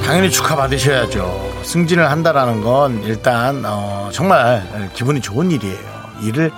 당연히 0.06 0.30
축하받으셔야죠. 0.30 1.62
승진을 1.64 2.08
한다라는 2.08 2.60
건 2.60 3.02
일단 3.02 3.64
어, 3.66 4.08
정말 4.12 4.90
기분이 4.94 5.20
좋은 5.20 5.50
일이에요. 5.50 5.94
일을 6.22 6.52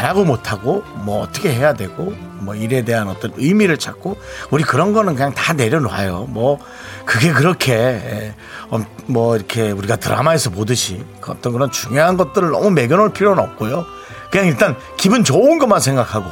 잘하고 0.00 0.24
못하고 0.24 0.82
뭐 1.04 1.22
어떻게 1.22 1.52
해야 1.52 1.74
되고 1.74 2.14
뭐 2.38 2.54
일에 2.54 2.82
대한 2.84 3.08
어떤 3.08 3.32
의미를 3.36 3.76
찾고 3.76 4.16
우리 4.50 4.62
그런 4.62 4.94
거는 4.94 5.14
그냥 5.14 5.34
다 5.34 5.52
내려놔요. 5.52 6.26
뭐 6.30 6.58
그게 7.04 7.32
그렇게 7.32 7.74
에, 7.74 8.34
어, 8.70 8.80
뭐 9.06 9.36
이렇게 9.36 9.70
우리가 9.70 9.96
드라마에서 9.96 10.50
보듯이 10.50 11.04
그 11.20 11.32
어떤 11.32 11.52
그런 11.52 11.70
중요한 11.70 12.16
것들을 12.16 12.50
너무 12.50 12.70
매겨놓을 12.70 13.12
필요는 13.12 13.42
없고요. 13.42 13.84
그냥 14.30 14.46
일단 14.46 14.76
기분 14.96 15.22
좋은 15.22 15.58
것만 15.58 15.80
생각하고 15.80 16.26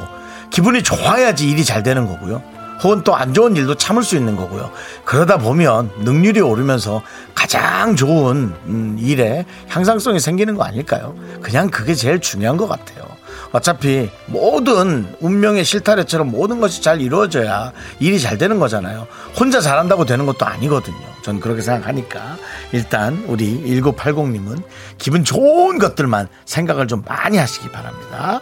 기분이 0.49 0.81
좋아야지 0.81 1.47
일이 1.47 1.63
잘 1.63 1.83
되는 1.83 2.07
거고요. 2.07 2.41
혹은 2.81 3.03
또 3.03 3.13
안 3.13 3.33
좋은 3.33 3.55
일도 3.55 3.75
참을 3.75 4.03
수 4.03 4.15
있는 4.15 4.35
거고요. 4.35 4.71
그러다 5.03 5.37
보면 5.37 5.91
능률이 5.99 6.39
오르면서 6.39 7.03
가장 7.35 7.95
좋은 7.95 8.53
음, 8.65 8.97
일에 8.99 9.45
향상성이 9.67 10.19
생기는 10.19 10.55
거 10.55 10.63
아닐까요? 10.63 11.13
그냥 11.41 11.69
그게 11.69 11.93
제일 11.93 12.19
중요한 12.19 12.57
것 12.57 12.67
같아요. 12.67 13.08
어차피 13.51 14.09
모든 14.27 15.07
운명의 15.19 15.63
실타래처럼 15.63 16.29
모든 16.29 16.59
것이 16.59 16.81
잘 16.81 17.01
이루어져야 17.01 17.73
일이 17.99 18.19
잘 18.19 18.37
되는 18.37 18.59
거잖아요. 18.59 19.07
혼자 19.39 19.59
잘한다고 19.59 20.05
되는 20.05 20.25
것도 20.25 20.45
아니거든요. 20.45 20.97
전 21.23 21.39
그렇게 21.39 21.61
생각하니까 21.61 22.37
일단 22.71 23.23
우리 23.27 23.61
1980님은 23.81 24.61
기분 24.97 25.23
좋은 25.23 25.79
것들만 25.79 26.27
생각을 26.45 26.87
좀 26.87 27.03
많이 27.07 27.37
하시기 27.37 27.69
바랍니다. 27.69 28.41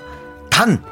단 0.50 0.84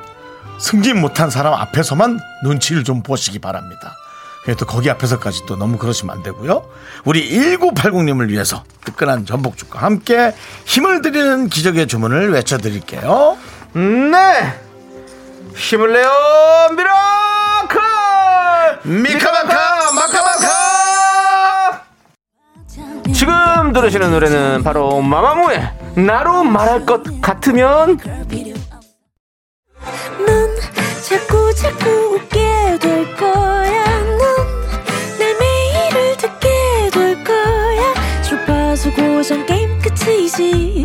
승진 0.60 1.02
못한 1.02 1.30
사람 1.30 1.54
앞에서만 1.54 2.20
눈치를 2.44 2.84
좀 2.84 3.04
보시기 3.04 3.40
바랍니다. 3.40 3.96
그래도 4.44 4.66
거기 4.66 4.92
앞에서까지 4.92 5.42
또 5.48 5.56
너무 5.56 5.78
그러시면 5.78 6.16
안 6.16 6.24
되고요. 6.24 6.70
우리 7.04 7.30
1980님을 7.32 8.30
위해서 8.30 8.64
뜨끈한 8.86 9.26
전복죽과 9.26 9.82
함께 9.82 10.34
힘을 10.66 11.02
드리는 11.02 11.50
기적의 11.50 11.88
주문을 11.88 12.32
외쳐드릴게요. 12.32 13.38
네! 13.76 14.54
힘을 15.54 15.92
내요, 15.92 16.10
miracle! 16.78 17.82
미카마카 18.90 19.92
마카마카 19.92 21.84
지금 23.14 23.74
들으시는 23.74 24.12
노래는 24.12 24.64
바로 24.64 25.02
마마무의 25.02 25.74
나로 25.98 26.46
말할 26.46 26.86
것 26.86 27.04
같으면 27.22 27.98
넌 30.26 30.56
자꾸 31.02 31.54
자꾸 31.56 31.90
웃게 32.16 32.78
될 32.80 33.14
거야. 33.18 33.84
넌내 34.18 35.34
매일을 35.40 36.16
듣게 36.18 36.90
될 36.94 37.24
거야. 37.26 37.94
주파수 38.24 38.94
고정 38.94 39.46
게임 39.46 39.80
끝이지. 39.80 40.85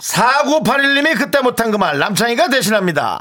4981님이 0.00 1.16
그때 1.16 1.40
못한 1.40 1.70
그 1.70 1.76
말 1.78 1.98
남창희가 1.98 2.48
대신합니다. 2.48 3.20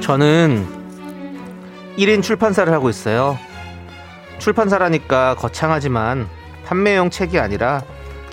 저는 0.00 0.66
1인 1.98 2.22
출판사를 2.22 2.72
하고 2.72 2.88
있어요. 2.88 3.38
출판사라니까 4.38 5.34
거창하지만 5.34 6.28
판매용 6.64 7.10
책이 7.10 7.38
아니라 7.38 7.82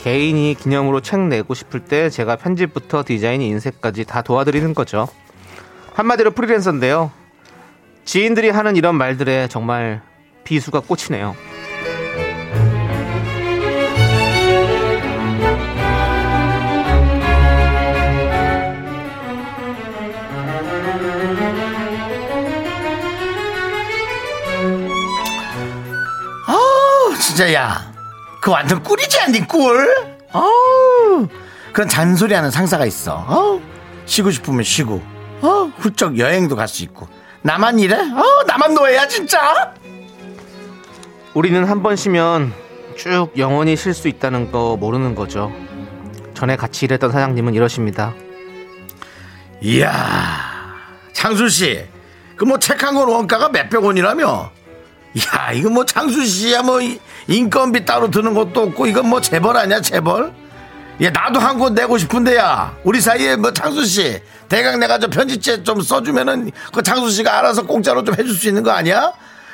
개인이 0.06 0.54
기념으로 0.54 1.02
책 1.02 1.20
내고 1.20 1.56
싶을 1.56 1.80
때 1.80 2.12
제가 2.12 2.36
편집부터 2.36 3.04
디자인, 3.04 3.42
인쇄까지 3.42 4.06
다 4.06 4.22
도와드리는 4.22 4.76
거죠. 4.76 5.08
한마디로 5.94 6.30
프리랜서인데요. 6.30 7.10
지인들이 8.04 8.52
하는 8.52 8.76
이런 8.76 8.94
말들에 8.94 9.48
정말 9.48 10.04
비수가 10.44 10.82
꽂히네요. 10.82 11.36
진짜 27.20 27.52
야. 27.54 27.95
그 28.46 28.52
완전 28.52 28.84
꿀이지 28.84 29.20
않니 29.22 29.48
꿀? 29.48 29.92
아우 30.32 31.28
그런 31.74 31.90
잔소리하는 31.90 32.52
상사가 32.52 32.86
있어. 32.86 33.26
아우 33.28 33.60
쉬고 34.06 34.30
싶으면 34.30 34.62
쉬고. 34.62 35.02
어 35.42 35.72
훌쩍 35.80 36.20
여행도 36.20 36.56
갈 36.56 36.68
수 36.68 36.84
있고. 36.84 37.08
나만 37.42 37.80
이래? 37.80 37.96
어 37.98 38.44
나만 38.46 38.76
노예야 38.76 39.08
진짜? 39.08 39.74
우리는 41.34 41.64
한 41.66 41.82
번 41.82 41.96
쉬면 41.96 42.54
쭉 42.96 43.32
영원히 43.36 43.76
쉴 43.76 43.96
수 43.96 44.08
있다는 44.08 44.52
거 44.52 44.78
모르는 44.78 45.16
거죠. 45.16 45.52
전에 46.36 46.56
같이 46.56 46.86
일했던 46.86 47.12
사장님은 47.12 47.56
이러십니다. 47.56 48.14
이야 49.60 49.92
창수 51.14 51.50
씨. 51.50 51.84
그 52.36 52.46
뭐 52.46 52.60
책 52.60 52.84
한 52.84 52.94
권 52.94 53.08
원가가 53.10 53.50
몇백 53.50 53.84
원이라며? 53.84 54.52
야 55.36 55.52
이거 55.52 55.72
뭐 55.72 55.84
창수 55.84 56.24
씨야 56.28 56.62
뭐 56.62 56.80
이- 56.80 57.00
인건비 57.28 57.86
따로 57.86 58.12
드는 58.12 58.34
것도 58.34 58.62
없고 58.62 58.88
이건 58.88 59.10
뭐 59.10 59.22
재벌 59.22 59.58
아니야 59.58 59.82
재벌? 59.82 60.34
야 61.02 61.10
나도 61.10 61.40
한권 61.40 61.74
내고 61.74 61.98
싶은데야 61.98 62.78
우리 62.84 63.02
사이에 63.02 63.36
뭐 63.36 63.52
창수 63.52 63.86
씨 63.86 64.22
대강 64.48 64.80
내가 64.80 65.00
저 65.00 65.08
편지체 65.08 65.64
좀 65.64 65.82
써주면은 65.82 66.52
그 66.72 66.82
창수 66.84 67.10
씨가 67.12 67.40
알아서 67.40 67.64
공짜로 67.66 68.04
좀 68.04 68.16
해줄 68.16 68.34
수 68.34 68.48
있는 68.48 68.64
거 68.64 68.72
아니야? 68.72 69.12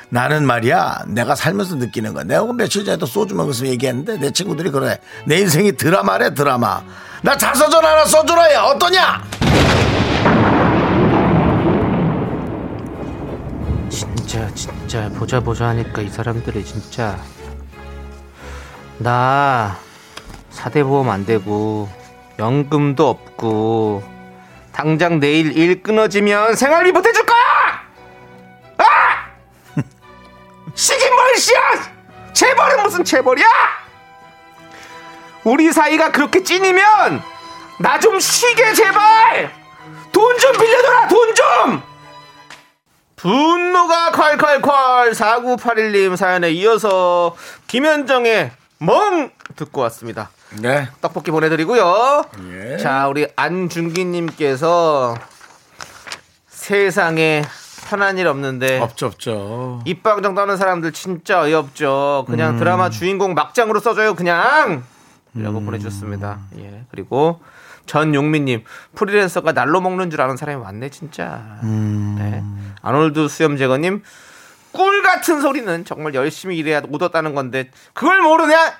나는 0.08 0.46
말이야 0.46 1.04
내가 1.08 1.34
살면서 1.34 1.76
느끼는 1.76 2.12
거야 2.12 2.24
내가 2.24 2.44
그 2.44 2.52
며칠 2.52 2.84
전에도 2.84 3.06
소주 3.06 3.34
먹으면서 3.34 3.66
얘기했는데 3.66 4.18
내 4.18 4.30
친구들이 4.30 4.70
그래 4.70 4.98
내 5.24 5.38
인생이 5.38 5.72
드라마래 5.72 6.34
드라마 6.34 6.82
나 7.22 7.36
자서전 7.36 7.84
하나 7.84 8.04
써주라 8.04 8.52
야 8.52 8.62
어떠냐? 8.64 9.22
진짜 13.88 14.48
진짜 14.54 15.08
보자 15.10 15.40
보자 15.40 15.68
하니까 15.68 16.02
이 16.02 16.08
사람들이 16.08 16.64
진짜 16.64 17.18
나 19.02 19.76
사대보험 20.50 21.08
안 21.10 21.24
되고 21.26 21.88
연금도 22.38 23.08
없고 23.08 24.02
당장 24.72 25.20
내일 25.20 25.56
일 25.56 25.82
끊어지면 25.82 26.54
생활비 26.56 26.92
보태줄 26.92 27.26
거야! 27.26 27.38
아! 28.78 28.84
시긴 30.74 31.14
뭘 31.14 31.36
씨야! 31.36 31.60
재벌은 32.32 32.82
무슨 32.82 33.04
재벌이야! 33.04 33.46
우리 35.44 35.72
사이가 35.72 36.12
그렇게 36.12 36.42
찐이면 36.42 37.22
나 37.80 37.98
좀 37.98 38.18
쉬게 38.20 38.72
제발! 38.74 39.50
돈 40.12 40.38
좀 40.38 40.52
빌려줘라 40.52 41.08
돈 41.08 41.34
좀! 41.34 41.82
분노가 43.16 44.10
콸콸콸 44.12 45.12
4981님 45.14 46.16
사연에 46.16 46.50
이어서 46.50 47.36
김현정의 47.68 48.50
멍 48.86 49.30
듣고 49.54 49.80
왔습니다. 49.82 50.30
네 50.60 50.88
떡볶이 51.00 51.30
보내드리고요. 51.30 52.24
예. 52.50 52.76
자 52.78 53.06
우리 53.08 53.28
안준기님께서 53.36 55.14
세상에 56.48 57.42
편한 57.88 58.18
일 58.18 58.26
없는데 58.26 58.80
없죠 58.80 59.06
없죠 59.06 59.82
입방정 59.84 60.34
떠는 60.34 60.56
사람들 60.56 60.92
진짜 60.92 61.42
어이없죠. 61.42 62.24
그냥 62.26 62.56
드라마 62.56 62.90
주인공 62.90 63.34
막장으로 63.34 63.78
써줘요 63.80 64.14
그냥. 64.14 64.82
라고 65.34 65.60
보내주셨습니다. 65.60 66.40
예 66.58 66.84
그리고 66.90 67.40
전용민님 67.86 68.64
프리랜서가 68.94 69.52
날로 69.52 69.80
먹는 69.80 70.10
줄 70.10 70.20
아는 70.20 70.36
사람이 70.36 70.60
많네 70.62 70.88
진짜. 70.90 71.60
네. 71.62 72.42
아놀드 72.82 73.28
수염제거님 73.28 74.02
꿀 74.72 75.02
같은 75.02 75.40
소리는 75.40 75.84
정말 75.84 76.14
열심히 76.14 76.56
일해야 76.56 76.82
얻었다는 76.92 77.34
건데 77.34 77.70
그걸 77.92 78.20
모르냐? 78.22 78.74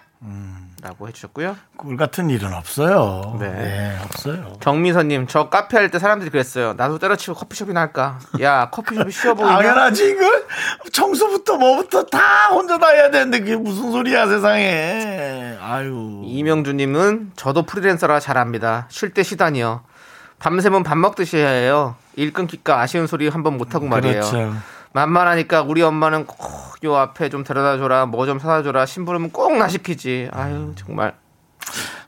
라고 0.83 1.07
해주셨고요. 1.07 1.57
꿀 1.77 1.97
같은 1.97 2.29
일은 2.29 2.53
없어요. 2.53 3.37
네. 3.39 3.49
네, 3.53 3.99
없어요. 4.03 4.55
정미선님 4.61 5.29
저 5.29 5.49
카페 5.49 5.77
할 5.77 5.91
때 5.93 6.01
사람들이 6.01 6.29
그랬어요. 6.31 6.73
나도 6.73 6.99
때려치고 6.99 7.35
커피숍이나 7.37 7.81
할까? 7.81 8.19
야 8.41 8.69
커피숍이 8.71 9.13
쉬워 9.13 9.35
보이냐? 9.35 9.59
당연하지 9.59 10.11
이거 10.11 10.25
청소부터 10.93 11.57
뭐부터 11.57 12.05
다 12.07 12.49
혼자 12.51 12.79
다 12.79 12.89
해야 12.89 13.13
되는데 13.13 13.39
그게 13.39 13.55
무슨 13.55 13.93
소리야 13.93 14.27
세상에. 14.27 15.57
아유. 15.63 16.23
이명주님은 16.25 17.33
저도 17.37 17.63
프리랜서라 17.63 18.19
잘합니다. 18.19 18.87
쉴 18.89 19.15
때 19.15 19.23
쉬다니요. 19.23 19.83
밤샘은 20.41 20.83
밥 20.83 20.99
먹듯이 20.99 21.37
해야 21.37 21.51
해요. 21.51 21.95
일 22.17 22.33
끊기까 22.33 22.81
아쉬운 22.81 23.07
소리 23.07 23.29
한번 23.29 23.57
못하고 23.57 23.87
말이에요. 23.87 24.15
그렇죠. 24.21 24.53
만만하니까 24.93 25.63
우리 25.63 25.83
엄마는 25.83 26.27
꼭 26.27 26.63
요 26.85 26.97
앞에 26.97 27.29
좀 27.29 27.45
데려다 27.45 27.77
줘라, 27.79 28.07
뭐 28.07 28.27
좀 28.27 28.41
사다 28.41 28.65
줘라, 28.65 28.87
심부름은 28.87 29.31
꼭 29.31 29.53
나 29.57 29.69
시키지. 29.69 30.29
아유 30.33 30.73
정말. 30.77 31.15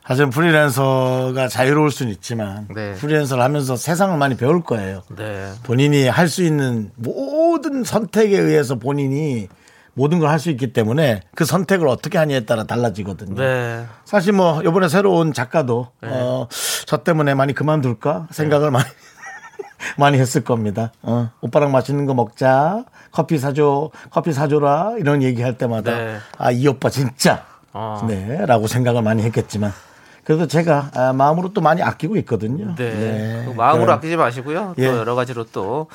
사실 0.05 0.29
프리랜서가 0.29 1.47
자유로울 1.47 1.89
수는 1.91 2.11
있지만 2.11 2.67
네. 2.75 2.93
프리랜서를 2.93 3.41
하면서 3.43 3.75
세상을 3.75 4.15
많이 4.17 4.35
배울 4.35 4.61
거예요. 4.63 5.01
네. 5.15 5.51
본인이 5.63 6.07
할 6.07 6.27
수 6.27 6.43
있는 6.43 6.91
모든 6.95 7.83
선택에 7.83 8.37
의해서 8.37 8.75
본인이 8.75 9.47
모든 9.93 10.19
걸 10.19 10.27
할 10.29 10.39
수 10.39 10.49
있기 10.51 10.73
때문에 10.73 11.21
그 11.35 11.45
선택을 11.45 11.87
어떻게 11.87 12.17
하냐에 12.17 12.41
따라 12.41 12.65
달라지거든요. 12.65 13.35
네. 13.41 13.85
사실 14.03 14.33
뭐 14.33 14.61
이번에 14.61 14.89
새로 14.89 15.13
온 15.13 15.31
작가도 15.33 15.87
어, 16.01 16.47
저 16.85 16.97
때문에 16.97 17.33
많이 17.33 17.53
그만둘까 17.53 18.27
생각을 18.31 18.69
많이 18.71 18.85
많이 19.97 20.17
했을 20.17 20.43
겁니다. 20.43 20.91
어, 21.01 21.29
오빠랑 21.41 21.71
맛있는 21.71 22.05
거 22.05 22.13
먹자. 22.13 22.85
커피 23.11 23.37
사줘. 23.37 23.91
커피 24.09 24.33
사줘라. 24.33 24.95
이런 24.99 25.21
얘기할 25.23 25.57
때마다 25.57 25.91
네. 25.91 26.17
아, 26.37 26.51
이 26.51 26.67
오빠 26.67 26.89
진짜 26.89 27.45
어. 27.73 28.05
네, 28.07 28.45
라고 28.45 28.67
생각을 28.67 29.01
많이 29.01 29.23
했겠지만 29.23 29.73
그래도 30.23 30.47
제가 30.47 30.89
아, 30.95 31.13
마음으로 31.13 31.53
또 31.53 31.61
많이 31.61 31.83
아끼고 31.83 32.17
있거든요. 32.17 32.73
네. 32.75 33.43
그 33.45 33.53
마음으로 33.55 33.85
그럼 33.85 33.97
아끼지 33.97 34.17
마시고요. 34.17 34.73
또 34.75 34.81
예. 34.81 34.87
여러 34.87 35.13
가지로 35.13 35.45
또 35.51 35.87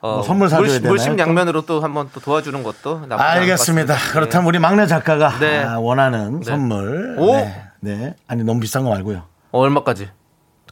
어, 0.00 0.14
뭐 0.14 0.22
선물 0.22 0.48
사줘야 0.48 0.68
되나요, 0.68 0.90
물심양면으로 0.90 1.62
또 1.62 1.80
한번 1.80 2.08
또 2.14 2.20
도와주는 2.20 2.62
것도 2.62 3.06
나쁘지 3.06 3.22
알겠습니다. 3.22 3.96
그렇다면 4.12 4.46
우리 4.46 4.60
막내 4.60 4.86
작가가 4.86 5.36
네. 5.40 5.64
아, 5.64 5.78
원하는 5.80 6.40
네. 6.40 6.44
선물. 6.44 7.16
오! 7.18 7.34
네. 7.34 7.62
네. 7.80 8.14
아니 8.28 8.44
너무 8.44 8.60
비싼 8.60 8.84
거 8.84 8.90
말고요. 8.90 9.22
어, 9.50 9.58
얼마까지? 9.58 10.08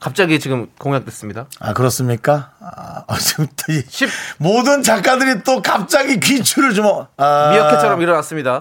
갑자기 0.01 0.41
지금 0.41 0.69
공약됐습니다. 0.79 1.47
아 1.61 1.73
그렇습니까? 1.75 2.53
아, 2.59 3.05
어, 3.07 3.15
지금. 3.89 4.13
모든 4.39 4.83
작가들이 4.83 5.43
또 5.45 5.61
갑자기 5.63 6.19
귀추를 6.19 6.73
좀 6.75 6.87
아, 7.19 7.51
미어캣처럼 7.53 8.01
일어났습니다. 8.01 8.61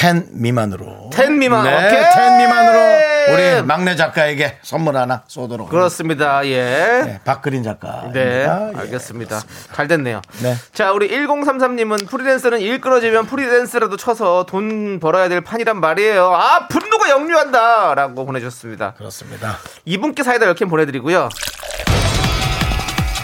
10 0.00 0.28
10 0.28 0.28
미만으로 0.32 1.10
10 1.12 1.30
미만, 1.30 1.64
네, 1.64 1.76
오케이. 1.76 2.02
10 2.02 2.36
미만으로 2.38 3.34
우리 3.34 3.62
막내 3.62 3.96
작가에게 3.96 4.56
선물 4.62 4.96
하나 4.96 5.22
쏘도록 5.26 5.68
그렇습니다. 5.68 6.44
예. 6.46 7.02
네, 7.04 7.20
박그린 7.22 7.62
작가 7.62 8.10
네, 8.10 8.44
예, 8.44 8.78
알겠습니다. 8.78 9.42
잘 9.74 9.88
됐네요. 9.88 10.22
네. 10.42 10.56
자, 10.72 10.92
우리 10.92 11.10
1033님은 11.10 12.08
프리랜서는 12.08 12.60
일 12.60 12.80
끊어지면 12.80 13.26
프리랜서라도 13.26 13.98
쳐서 13.98 14.46
돈 14.46 15.00
벌어야 15.00 15.28
될 15.28 15.42
판이란 15.42 15.78
말이에요. 15.80 16.32
아, 16.34 16.66
분노가 16.68 17.10
역류한다! 17.10 17.94
라고 17.94 18.24
보내주셨습니다. 18.24 18.94
그렇습니다 18.96 19.58
이분께 19.84 20.22
사이다 20.22 20.46
이렇게 20.46 20.64
보내드리고요. 20.64 21.28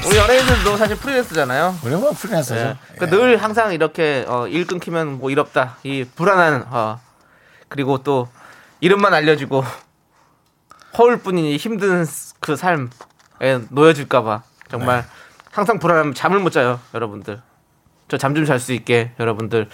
우리 0.06 0.16
연예인들도 0.16 0.76
사실 0.76 0.96
프리랜서잖아요. 0.96 1.76
우리 1.84 1.94
뭐 1.96 2.12
프리랜서죠 2.12 2.60
네. 2.62 2.76
그러니까 2.94 3.16
늘 3.16 3.36
항상 3.42 3.72
이렇게 3.72 4.24
어, 4.28 4.46
일 4.46 4.66
끊기면 4.66 5.18
뭐 5.18 5.30
이롭다. 5.30 5.76
이 5.82 6.04
불안한 6.04 6.66
어, 6.70 7.00
그리고 7.68 7.98
또 8.02 8.28
이름만 8.80 9.14
알려주고 9.14 9.64
허울 10.98 11.18
뿐이니 11.18 11.56
힘든 11.56 12.06
그삶애 12.40 12.88
놓여질까봐 13.70 14.42
정말 14.70 15.04
항상 15.50 15.78
불안하면 15.78 16.14
잠을 16.14 16.38
못 16.38 16.50
자요, 16.50 16.80
여러분들. 16.94 17.40
저 18.08 18.16
잠 18.18 18.34
좀 18.34 18.44
잘 18.46 18.60
수 18.60 18.72
있게 18.72 19.10
여러분들 19.18 19.68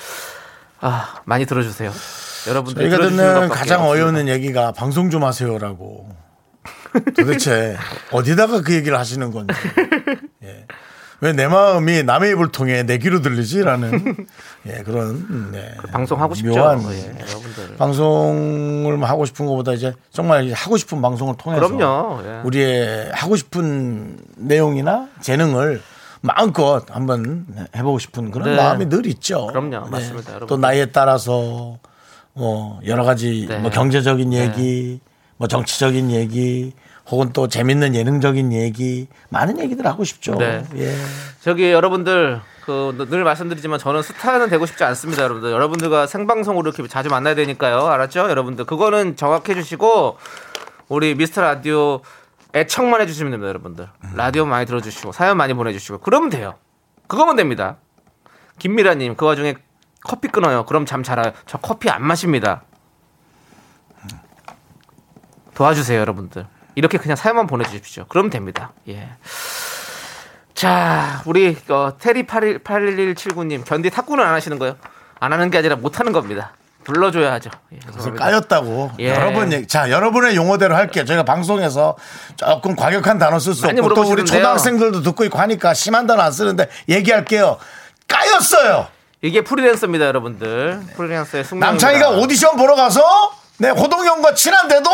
아 0.80 1.16
많이 1.24 1.44
들어주세요. 1.44 1.92
여러분들 2.48 2.88
저희가 2.90 3.08
듣는 3.08 3.48
가장 3.50 3.80
없습니다. 3.80 3.84
어이없는 3.88 4.28
얘기가 4.28 4.72
방송 4.72 5.10
좀 5.10 5.22
하세요라고. 5.24 6.08
도대체 7.16 7.76
어디다가 8.10 8.62
그 8.62 8.74
얘기를 8.74 8.98
하시는 8.98 9.30
건지. 9.30 9.54
예. 10.44 10.66
왜 11.22 11.32
내 11.32 11.46
마음이 11.46 12.02
남의 12.02 12.32
입을 12.32 12.50
통해 12.50 12.82
내 12.82 12.98
귀로 12.98 13.22
들리지라는 13.22 14.26
예, 14.66 14.82
그런 14.82 15.52
네. 15.52 15.72
방송 15.92 16.20
하고 16.20 16.34
싶죠. 16.34 16.52
묘한 16.52 16.82
예, 16.90 17.14
여러분들. 17.20 17.76
방송을 17.78 19.00
하고 19.04 19.24
싶은 19.24 19.46
것보다 19.46 19.72
이제 19.72 19.92
정말 20.10 20.50
하고 20.52 20.76
싶은 20.76 21.00
방송을 21.00 21.36
통해서 21.36 21.68
그럼요. 21.68 22.22
예. 22.26 22.40
우리의 22.44 23.10
하고 23.12 23.36
싶은 23.36 24.18
내용이나 24.36 25.10
재능을 25.20 25.80
마음껏 26.22 26.84
한번 26.90 27.46
해보고 27.76 28.00
싶은 28.00 28.32
그런 28.32 28.50
네. 28.50 28.56
마음이 28.56 28.88
늘 28.88 29.06
있죠. 29.06 29.46
네. 29.46 29.52
그럼요. 29.60 29.90
맞습니다, 29.90 30.30
여러분. 30.30 30.48
또 30.48 30.56
나이에 30.56 30.86
따라서 30.86 31.78
뭐 32.32 32.80
여러 32.84 33.04
가지 33.04 33.46
네. 33.48 33.58
뭐 33.58 33.70
경제적인 33.70 34.32
얘기, 34.32 34.98
뭐 35.36 35.46
정치적인 35.46 36.10
얘기, 36.10 36.72
혹은 37.10 37.32
또 37.32 37.48
재밌는 37.48 37.94
예능적인 37.94 38.52
얘기 38.52 39.08
많은 39.28 39.58
얘기들 39.58 39.86
하고 39.86 40.04
싶죠. 40.04 40.34
네. 40.36 40.64
예. 40.76 40.94
저기 41.40 41.72
여러분들 41.72 42.40
그 42.64 42.94
늘 43.10 43.24
말씀드리지만 43.24 43.78
저는 43.78 44.02
스타는 44.02 44.48
되고 44.48 44.66
싶지 44.66 44.84
않습니다, 44.84 45.24
여러분들. 45.24 45.50
여러분들과 45.50 46.06
생방송으로 46.06 46.70
이렇게 46.70 46.88
자주 46.88 47.08
만나야 47.08 47.34
되니까요. 47.34 47.86
알았죠? 47.86 48.30
여러분들. 48.30 48.66
그거는 48.66 49.16
정확해 49.16 49.54
주시고 49.54 50.18
우리 50.88 51.14
미스터 51.14 51.40
라디오 51.40 52.00
애청만 52.54 53.00
해 53.00 53.06
주시면 53.06 53.32
됩니다, 53.32 53.48
여러분들. 53.48 53.88
라디오 54.14 54.46
많이 54.46 54.66
들어 54.66 54.80
주시고 54.80 55.12
사연 55.12 55.36
많이 55.36 55.54
보내 55.54 55.72
주시고 55.72 55.98
그러면 55.98 56.30
돼요. 56.30 56.54
그거면 57.08 57.34
됩니다. 57.34 57.78
김미라 58.58 58.94
님, 58.94 59.16
그 59.16 59.26
와중에 59.26 59.56
커피 60.04 60.28
끊어요. 60.28 60.64
그럼 60.64 60.86
잠잘 60.86 61.18
와요. 61.18 61.32
저 61.46 61.58
커피 61.58 61.90
안 61.90 62.04
마십니다. 62.04 62.62
도와주세요, 65.54 65.98
여러분들. 66.00 66.46
이렇게 66.74 66.98
그냥 66.98 67.16
사연만 67.16 67.46
보내주십시오. 67.46 68.04
그러면 68.08 68.30
됩니다. 68.30 68.72
예. 68.88 69.10
자, 70.54 71.22
우리 71.24 71.56
어, 71.68 71.92
테리 71.98 72.26
81, 72.26 72.60
8179님 72.60 73.64
견디 73.64 73.90
탁구는 73.90 74.24
안 74.24 74.34
하시는 74.34 74.58
거예요? 74.58 74.76
안 75.18 75.32
하는 75.32 75.50
게 75.50 75.58
아니라 75.58 75.76
못 75.76 75.98
하는 75.98 76.12
겁니다. 76.12 76.52
불러줘야 76.84 77.32
하죠. 77.34 77.48
예, 77.72 77.78
그래서. 77.86 78.12
까였다고 78.12 78.90
예. 78.98 79.10
여러 79.10 79.32
번 79.32 79.52
얘기. 79.52 79.68
자 79.68 79.88
여러분의 79.90 80.34
용어대로 80.34 80.74
할게요. 80.74 81.04
저희가 81.04 81.22
방송에서 81.22 81.96
조금 82.36 82.74
과격한 82.74 83.18
단어 83.18 83.38
쓸 83.38 83.54
수 83.54 83.64
없고 83.66 83.76
또 83.76 83.84
우리 83.84 83.88
물어보시는데요. 83.94 84.26
초등학생들도 84.26 85.02
듣고 85.02 85.24
있고 85.24 85.38
하니까 85.38 85.74
심한 85.74 86.08
단어 86.08 86.22
안 86.22 86.32
쓰는데 86.32 86.68
얘기할게요. 86.88 87.58
까였어요. 88.08 88.88
이게 89.22 89.42
프리랜서입니다, 89.42 90.06
여러분들. 90.06 90.80
프리랜서의 90.96 91.44
숙명. 91.44 91.68
남창희가 91.70 92.10
오디션 92.10 92.56
보러 92.56 92.74
가서 92.74 93.00
내 93.58 93.68
호동형과 93.68 94.34
친한데도 94.34 94.90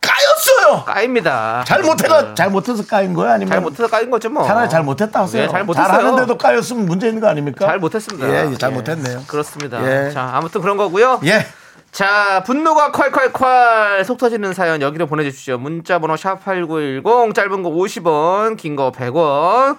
까였어요. 0.00 0.84
까입니다. 0.84 1.64
잘 1.66 1.82
못해가 1.82 2.34
잘 2.34 2.50
못해서 2.50 2.84
까인 2.86 3.12
거야 3.14 3.34
아니면 3.34 3.50
잘 3.52 3.60
못해서 3.60 3.86
까인 3.88 4.10
거죠, 4.10 4.30
뭐. 4.30 4.44
차라리 4.44 4.68
잘 4.68 4.82
못했다 4.82 5.20
하세요. 5.22 5.42
예, 5.42 5.48
잘 5.48 5.64
못했어요. 5.64 5.86
잘하는데도 5.92 6.38
까였으면 6.38 6.86
문제 6.86 7.08
있는 7.08 7.20
거 7.20 7.28
아닙니까? 7.28 7.66
잘 7.66 7.78
못했습니다. 7.78 8.28
예, 8.28 8.54
잘 8.56 8.70
못했네요. 8.72 9.24
그렇습니다. 9.26 9.82
예. 10.06 10.10
자, 10.10 10.30
아무튼 10.34 10.60
그런 10.62 10.76
거고요. 10.76 11.20
예. 11.24 11.46
자, 11.92 12.42
분노가 12.46 12.92
콸콸콸 12.92 14.04
속 14.04 14.16
터지는 14.18 14.54
사연 14.54 14.80
여기로 14.80 15.06
보내주십시오. 15.06 15.58
문자번호 15.58 16.16
샵 16.16 16.42
8910 16.44 17.34
짧은 17.34 17.62
거 17.62 17.70
50원, 17.70 18.56
긴 18.56 18.76
거 18.76 18.92
100원. 18.92 19.76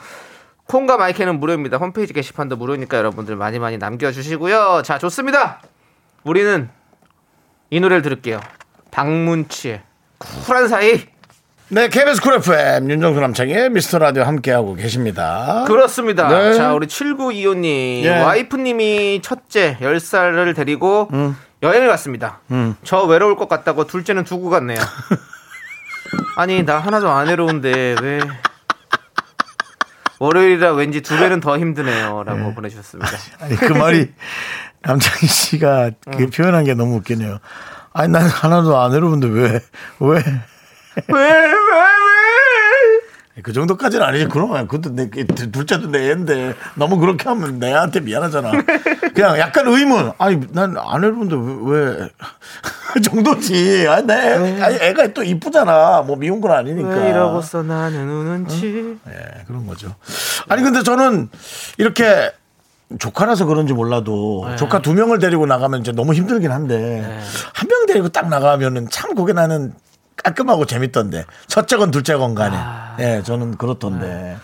콩과 0.67 0.97
my 0.97 1.09
K는 1.09 1.39
무료입니다. 1.39 1.77
홈페이지 1.77 2.13
게시판도 2.13 2.55
무료니까 2.57 2.97
여러분들 2.97 3.35
많이 3.35 3.59
많이 3.59 3.77
남겨주시고요. 3.77 4.83
자, 4.85 4.97
좋습니다. 4.99 5.59
우리는 6.23 6.69
이 7.71 7.79
노래를 7.79 8.01
들을게요. 8.03 8.39
박문치의 8.91 9.81
쿨한 10.45 10.67
사이. 10.67 11.01
네, 11.69 11.87
KBS 11.87 12.21
Cool 12.21 12.33
FM 12.35 12.91
윤정수 12.91 13.21
남창의 13.21 13.69
미스터 13.69 13.99
라디오 13.99 14.23
함께하고 14.23 14.75
계십니다. 14.75 15.63
그렇습니다. 15.67 16.27
네. 16.27 16.53
자, 16.53 16.73
우리 16.73 16.87
7925님. 16.87 18.03
예. 18.03 18.09
와이프님이 18.19 19.21
첫째 19.23 19.77
10살을 19.79 20.53
데리고 20.55 21.07
음. 21.13 21.37
여행을 21.63 21.87
갔습니다. 21.87 22.41
저 22.83 23.03
외로울 23.03 23.35
것 23.37 23.47
같다고 23.47 23.85
둘째는 23.85 24.23
두고 24.25 24.49
갔네요. 24.49 24.79
아니, 26.35 26.63
나 26.63 26.79
하나도 26.79 27.09
안 27.09 27.27
외로운데 27.27 27.95
왜. 28.01 28.19
월요일이라 30.19 30.73
왠지 30.73 31.01
두 31.01 31.17
배는 31.17 31.39
더 31.39 31.57
힘드네요. 31.57 32.23
라고 32.23 32.53
보내주셨습니다. 32.53 33.09
아니, 33.39 33.55
그 33.55 33.73
말이 33.73 34.11
남창희 34.83 35.25
씨가 35.25 35.91
그 36.17 36.27
표현한 36.29 36.63
게 36.65 36.73
너무 36.73 36.97
웃기네요. 36.97 37.39
아니, 37.93 38.11
난 38.11 38.23
하나도 38.25 38.77
안 38.79 38.91
외로운데 38.91 39.27
왜, 39.27 39.41
왜? 39.51 39.59
왜, 39.99 40.23
왜, 41.07 41.23
왜? 43.35 43.41
그 43.43 43.53
정도까지는 43.53 44.05
아니지. 44.05 44.27
그러면 44.27 44.67
그것도 44.67 44.93
내, 44.93 45.09
그 45.09 45.25
둘째도 45.25 45.89
내 45.89 46.09
애인데 46.09 46.53
너무 46.75 46.97
그렇게 46.97 47.27
하면 47.29 47.59
내한테 47.59 47.99
미안하잖아. 48.01 48.51
그냥 49.13 49.39
약간 49.39 49.67
의문. 49.67 50.11
아니, 50.17 50.39
난안 50.51 51.01
외로운데 51.01 51.35
왜, 51.35 51.85
왜? 51.97 52.09
그 52.93 53.01
정도지. 53.01 53.87
아니, 53.89 54.05
내, 54.05 54.61
아니, 54.61 54.75
애가 54.75 55.13
또 55.13 55.23
이쁘잖아. 55.23 56.03
뭐 56.05 56.17
미운 56.17 56.39
건 56.39 56.51
아니니까. 56.51 56.89
왜 56.89 57.09
이러고서 57.09 57.63
나는 57.63 58.07
우는지. 58.09 58.97
예, 59.07 59.43
그런 59.47 59.65
거죠. 59.65 59.95
아니 60.47 60.61
근데 60.61 60.83
저는 60.83 61.29
이렇게 61.77 62.31
조카라서 62.99 63.45
그런지 63.45 63.73
몰라도 63.73 64.45
네. 64.47 64.55
조카 64.55 64.79
두 64.79 64.93
명을 64.93 65.19
데리고 65.19 65.45
나가면 65.45 65.81
이제 65.81 65.91
너무 65.91 66.13
힘들긴 66.13 66.51
한데 66.51 67.19
한명 67.53 67.85
데리고 67.85 68.09
딱 68.09 68.27
나가면은 68.29 68.89
참 68.89 69.15
그게 69.15 69.33
나는 69.33 69.73
깔끔하고 70.23 70.65
재밌던데. 70.65 71.25
첫째 71.47 71.77
건 71.77 71.91
둘째 71.91 72.15
건 72.15 72.35
간에. 72.35 72.55
아. 72.57 72.95
예 72.99 73.21
저는 73.23 73.57
그렇던데 73.57 74.37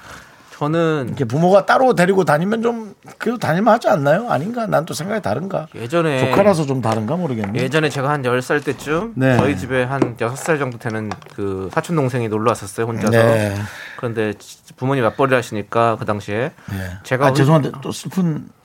저는 0.58 1.06
이렇게 1.10 1.24
부모가 1.26 1.66
따로 1.68 1.94
데리고 1.94 2.24
다니면 2.26 2.64
좀 2.64 2.96
그래도 3.20 3.38
다닐만 3.38 3.76
하지 3.76 3.88
않나요 3.90 4.30
아닌가 4.32 4.66
난 4.66 4.88
또 4.88 4.94
생각이 4.94 5.22
다른가 5.22 5.68
예전에 5.76 6.20
조카라서 6.30 6.66
좀 6.66 6.82
다른가 6.82 7.16
모르겠네 7.18 7.60
예전에 7.60 7.90
제가 7.90 8.10
한 8.10 8.22
10살 8.24 8.64
때쯤 8.64 9.14
네. 9.16 9.38
저희 9.38 9.58
집에 9.58 9.84
한 9.84 10.16
6살 10.18 10.58
정도 10.58 10.78
되는 10.78 11.10
그 11.36 11.70
사촌 11.74 11.96
동생이 11.98 12.30
놀러 12.30 12.52
왔었어요, 12.52 12.86
혼자서. 12.88 13.12
네. 13.12 13.56
그런데 13.98 14.34
부모님 14.78 15.04
맞벌이를 15.04 15.38
하시니까 15.38 15.98
그 15.98 16.06
당시에 16.06 16.52
예. 16.72 16.98
제가 17.04 17.28
아, 17.28 17.34
죄송한데 17.34 17.72
또 17.82 17.92
슬픈 17.92 18.48
예? 18.48 18.57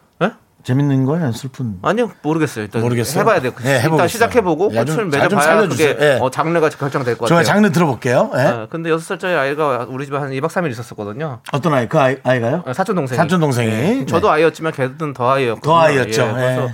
재밌는 0.64 1.04
거예요 1.04 1.32
슬픈 1.32 1.78
아니요 1.82 2.10
모르겠어요. 2.22 2.64
일단 2.64 2.82
모르겠어요? 2.82 3.20
해봐야 3.20 3.40
돼요. 3.40 3.52
네, 3.62 3.70
일단 3.70 3.84
해보겠어요. 3.84 4.08
시작해보고 4.08 4.70
예, 4.72 4.84
좀 4.84 4.96
꽃을 4.96 5.06
맺어봐야. 5.08 5.68
그게 5.68 5.96
예. 6.00 6.18
어, 6.20 6.30
장르가 6.30 6.68
결정될 6.68 7.18
것 7.18 7.28
같아요. 7.28 7.44
장르 7.44 7.70
들어볼게요 7.70 8.30
예? 8.36 8.40
어, 8.42 8.66
근데 8.70 8.90
6살짜리 8.90 9.36
아이가 9.36 9.86
우리 9.88 10.04
집에 10.04 10.16
한 10.16 10.30
2박 10.30 10.46
3일 10.48 10.70
있었었거든요. 10.70 11.40
어떤 11.52 11.74
아이 11.74 11.88
그 11.88 11.98
아이, 11.98 12.16
아이가요? 12.22 12.62
어, 12.66 12.72
사촌 12.72 12.96
동생이. 12.96 13.16
사촌 13.16 13.40
동생이 13.40 14.06
저도 14.06 14.30
아이였지만 14.30 14.72
걔는 14.72 15.14
더 15.14 15.30
아이였고. 15.30 15.60
더 15.62 15.80
아이였죠. 15.80 16.32
그래서 16.34 16.62
예. 16.68 16.72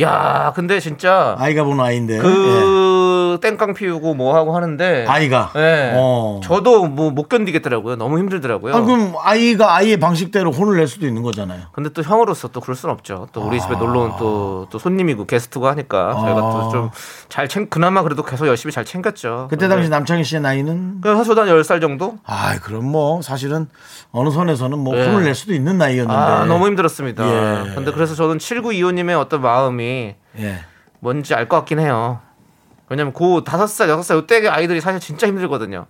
야 0.00 0.52
근데 0.54 0.80
진짜 0.80 1.34
아이가 1.38 1.64
보는 1.64 1.84
아이인데 1.84 2.18
그 2.18 3.38
땡깡 3.42 3.74
피우고 3.74 4.14
뭐 4.14 4.34
하고 4.36 4.54
하는데 4.56 5.02
예. 5.02 5.06
아이가 5.06 5.52
예. 5.56 5.92
어. 5.94 6.40
저도 6.42 6.86
뭐 6.86 7.10
못 7.10 7.28
견디겠더라고요. 7.28 7.96
너무 7.96 8.18
힘들더라고요. 8.18 8.74
아, 8.74 8.80
그럼 8.82 9.14
아이가 9.20 9.74
아이의 9.74 9.98
방식대로 9.98 10.52
혼을 10.52 10.76
낼 10.76 10.86
수도 10.86 11.06
있는 11.06 11.22
거잖아요. 11.22 11.62
근데 11.72 11.90
또 11.90 12.02
형으로서 12.02 12.48
또 12.48 12.60
그럴 12.60 12.76
순 12.76 12.88
없죠. 12.90 13.26
또 13.32 13.42
우리 13.42 13.60
집에 13.60 13.74
놀러 13.76 14.00
온또 14.00 14.68
또 14.70 14.78
손님이고 14.78 15.26
게스트고 15.26 15.66
하니까 15.68 16.14
저희가 16.14 16.38
아. 16.38 16.50
또좀 16.52 16.90
잘 17.28 17.48
챙 17.48 17.68
그나마 17.68 18.02
그래도 18.02 18.22
계속 18.22 18.46
열심히 18.46 18.72
잘 18.72 18.84
챙겼죠. 18.84 19.48
그때 19.50 19.66
당시 19.68 19.88
남창희 19.88 20.22
씨의 20.24 20.40
나이는 20.40 21.00
그래서 21.02 21.24
저도 21.24 21.40
한 21.42 21.48
10살 21.48 21.80
정도? 21.80 22.18
아 22.24 22.58
그럼 22.62 22.84
뭐 22.90 23.20
사실은 23.22 23.66
어느 24.12 24.30
선에서는 24.30 24.78
뭐 24.78 24.96
예. 24.96 25.06
혼을 25.06 25.24
낼 25.24 25.34
수도 25.34 25.52
있는 25.52 25.76
나이였는데 25.78 26.14
아, 26.14 26.44
너무 26.44 26.66
힘들었습니다. 26.68 27.26
예. 27.26 27.74
근데 27.74 27.90
그래서 27.92 28.14
저는 28.14 28.38
7925님의 28.38 29.18
어떤 29.20 29.42
마음이 29.42 29.79
예. 30.38 30.64
뭔지 31.00 31.34
알 31.34 31.48
것 31.48 31.56
같긴 31.58 31.78
해요. 31.80 32.20
왜냐면 32.88 33.12
그 33.12 33.24
5살, 33.44 33.88
6살 33.88 34.14
요때 34.16 34.46
아이들이 34.48 34.80
사실 34.80 35.00
진짜 35.00 35.26
힘들거든요. 35.26 35.86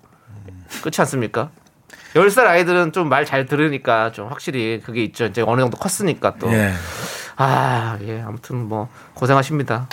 그렇지 0.80 1.00
않습니까? 1.00 1.50
10살 2.14 2.46
아이들은 2.46 2.92
좀 2.92 3.08
말 3.08 3.24
잘 3.24 3.46
들으니까 3.46 4.12
좀 4.12 4.28
확실히 4.28 4.80
그게 4.84 5.02
있죠. 5.04 5.26
이제 5.26 5.42
어느 5.42 5.60
정도 5.60 5.76
컸으니까 5.78 6.34
또. 6.38 6.52
예. 6.52 6.72
아, 7.36 7.98
예. 8.02 8.20
아무튼 8.20 8.68
뭐 8.68 8.88
고생하십니다. 9.14 9.88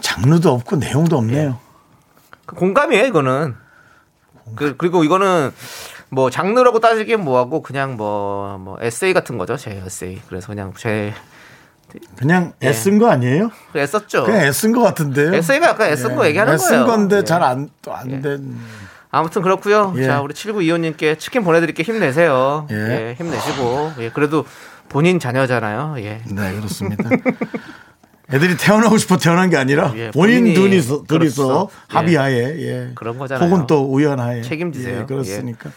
장르도 0.00 0.50
없고 0.52 0.76
내용도 0.76 1.18
없네요. 1.18 1.58
그 2.46 2.56
공감이에요, 2.56 3.04
이거는. 3.06 3.54
그, 4.56 4.76
그리고 4.76 5.04
이거는 5.04 5.52
뭐 6.08 6.30
장르라고 6.30 6.80
따지기엔 6.80 7.20
뭐하고 7.22 7.62
그냥 7.62 7.96
뭐, 7.96 8.58
뭐 8.58 8.78
에세이 8.80 9.12
같은 9.12 9.38
거죠. 9.38 9.56
제 9.56 9.70
에세이. 9.84 10.20
그래서 10.28 10.48
그냥 10.48 10.72
제 10.76 11.12
그냥 12.16 12.52
예. 12.62 12.68
애쓴 12.68 12.98
거 12.98 13.10
아니에요? 13.10 13.50
애썼죠. 13.74 14.24
그냥 14.24 14.46
애쓴 14.46 14.72
거 14.72 14.82
같은데요. 14.82 15.34
에세이가 15.34 15.68
약간 15.68 15.90
애쓴 15.90 16.16
거 16.16 16.26
얘기하는 16.26 16.54
애쓴 16.54 16.68
거예요. 16.68 16.86
건데 16.86 17.16
예. 17.18 17.24
잘안또안 17.24 18.22
된. 18.22 18.56
아무튼 19.10 19.42
그렇고요. 19.42 19.92
예. 19.96 20.04
자, 20.04 20.20
우리 20.22 20.32
7925님께 20.34 21.18
치킨 21.18 21.44
보내드릴게 21.44 21.82
힘내세요. 21.82 22.66
예. 22.70 22.76
예. 22.76 23.14
힘내시고. 23.18 23.92
예, 23.98 24.10
그래도 24.10 24.44
본인 24.88 25.18
자녀잖아요. 25.18 25.96
예. 25.98 26.22
네, 26.26 26.54
그렇습니다. 26.54 27.10
애들이 28.32 28.56
태어나고 28.56 28.96
싶어 28.96 29.18
태어난 29.18 29.50
게 29.50 29.58
아니라 29.58 29.92
예, 29.96 30.10
본인 30.10 30.54
둘이서, 30.54 31.04
둘이서 31.06 31.46
그렇죠. 31.46 31.68
예. 31.70 31.94
합의하에 31.94 32.34
예. 32.60 32.90
그런 32.94 33.18
거잖아요. 33.18 33.46
혹은 33.46 33.66
또 33.66 33.84
우연하에 33.92 34.40
책임지세요. 34.42 35.00
예, 35.00 35.04
그렇으니까. 35.04 35.70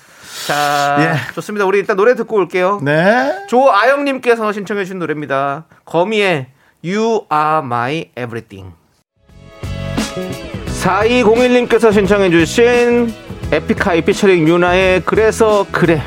자, 0.47 0.97
예. 0.99 1.33
좋습니다. 1.33 1.65
우리 1.65 1.79
일단 1.79 1.95
노래 1.95 2.13
듣고 2.15 2.35
올게요. 2.35 2.79
네. 2.83 3.45
조아영님께서 3.47 4.51
신청해주신 4.51 4.99
노래입니다. 4.99 5.65
거미의 5.85 6.47
You 6.83 7.21
Are 7.31 7.59
My 7.63 8.09
Everything. 8.17 8.73
4201님께서 10.83 11.91
신청해주신 11.91 13.13
에픽하이 13.51 14.01
피처링 14.01 14.47
유나의 14.47 15.01
그래서 15.05 15.65
그래. 15.71 16.01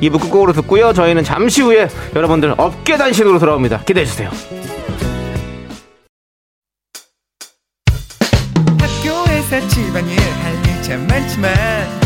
2부 0.00 0.20
끝곡으로 0.20 0.52
듣고요. 0.52 0.92
저희는 0.92 1.24
잠시 1.24 1.62
후에 1.62 1.88
여러분들 2.14 2.54
업계 2.58 2.96
단신으로 2.96 3.38
돌아옵니다. 3.38 3.80
기대해주세요. 3.84 4.30
학교에서 8.78 9.68
집안일 9.68 10.18
할일참 10.18 11.06
많지만 11.06 12.05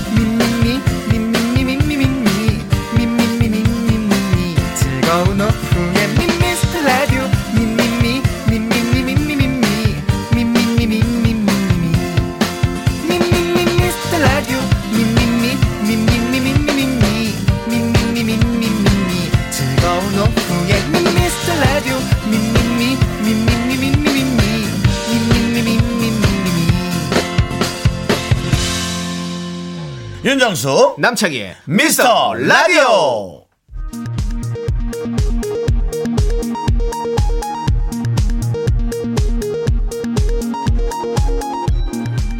윤정수 30.23 30.97
남창희의 30.99 31.55
미스터 31.65 32.35
라디오. 32.35 33.43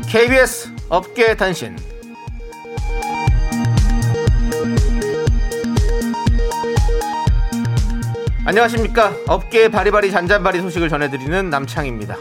KBS 0.08 0.70
업계 0.90 1.36
단신. 1.36 1.76
안녕하십니까. 8.46 9.16
업계의 9.28 9.72
바리바리 9.72 10.12
잔잔바리 10.12 10.62
소식을 10.62 10.88
전해드리는 10.88 11.50
남창입니다. 11.50 12.16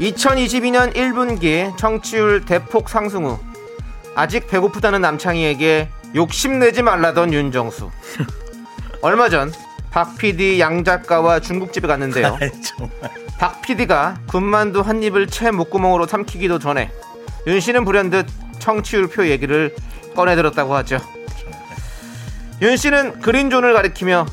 2022년 0.00 0.92
1분기 0.92 1.76
청취율 1.76 2.44
대폭 2.44 2.88
상승 2.88 3.26
후 3.26 3.38
아직 4.14 4.46
배고프다는 4.48 5.00
남창희에게 5.00 5.88
욕심내지 6.14 6.82
말라던 6.82 7.32
윤정수. 7.32 7.90
얼마 9.02 9.28
전 9.28 9.52
박 9.94 10.18
PD 10.18 10.58
양 10.58 10.82
작가와 10.82 11.38
중국집에 11.38 11.86
갔는데요. 11.86 12.36
박 13.38 13.62
PD가 13.62 14.16
군만두 14.26 14.80
한 14.80 15.04
입을 15.04 15.28
채 15.28 15.52
목구멍으로 15.52 16.08
삼키기도 16.08 16.58
전에 16.58 16.90
윤 17.46 17.60
씨는 17.60 17.84
불현듯 17.84 18.26
청취율표 18.58 19.28
얘기를 19.28 19.72
꺼내들었다고 20.16 20.74
하죠. 20.74 20.98
윤 22.60 22.76
씨는 22.76 23.20
그린존을 23.20 23.72
가리키며 23.72 24.26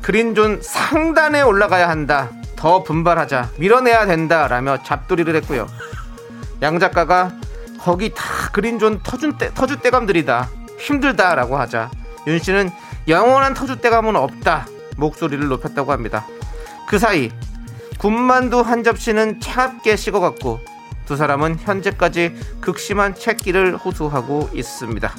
그린존 0.00 0.60
상단에 0.62 1.42
올라가야 1.42 1.88
한다. 1.88 2.30
더 2.54 2.84
분발하자. 2.84 3.50
밀어내야 3.58 4.06
된다. 4.06 4.46
라며 4.46 4.80
잡돌이를 4.84 5.34
했고요. 5.36 5.66
양 6.62 6.78
작가가 6.78 7.32
거기 7.82 8.12
다 8.14 8.24
그린존 8.52 9.00
터준 9.02 9.38
때, 9.38 9.50
터줏대감들이다. 9.54 10.48
힘들다. 10.78 11.34
라고 11.34 11.56
하자. 11.56 11.90
윤 12.26 12.38
씨는 12.38 12.70
영원한 13.08 13.54
터줏대감은 13.54 14.16
없다. 14.16 14.66
목소리를 14.96 15.46
높였다고 15.48 15.92
합니다. 15.92 16.26
그 16.86 16.98
사이 16.98 17.30
군만두 17.98 18.60
한 18.60 18.82
접시는 18.82 19.40
차갑게 19.40 19.96
식어갔고 19.96 20.60
두 21.06 21.16
사람은 21.16 21.58
현재까지 21.60 22.34
극심한 22.60 23.14
채기를 23.14 23.76
호소하고 23.76 24.50
있습니다. 24.54 25.12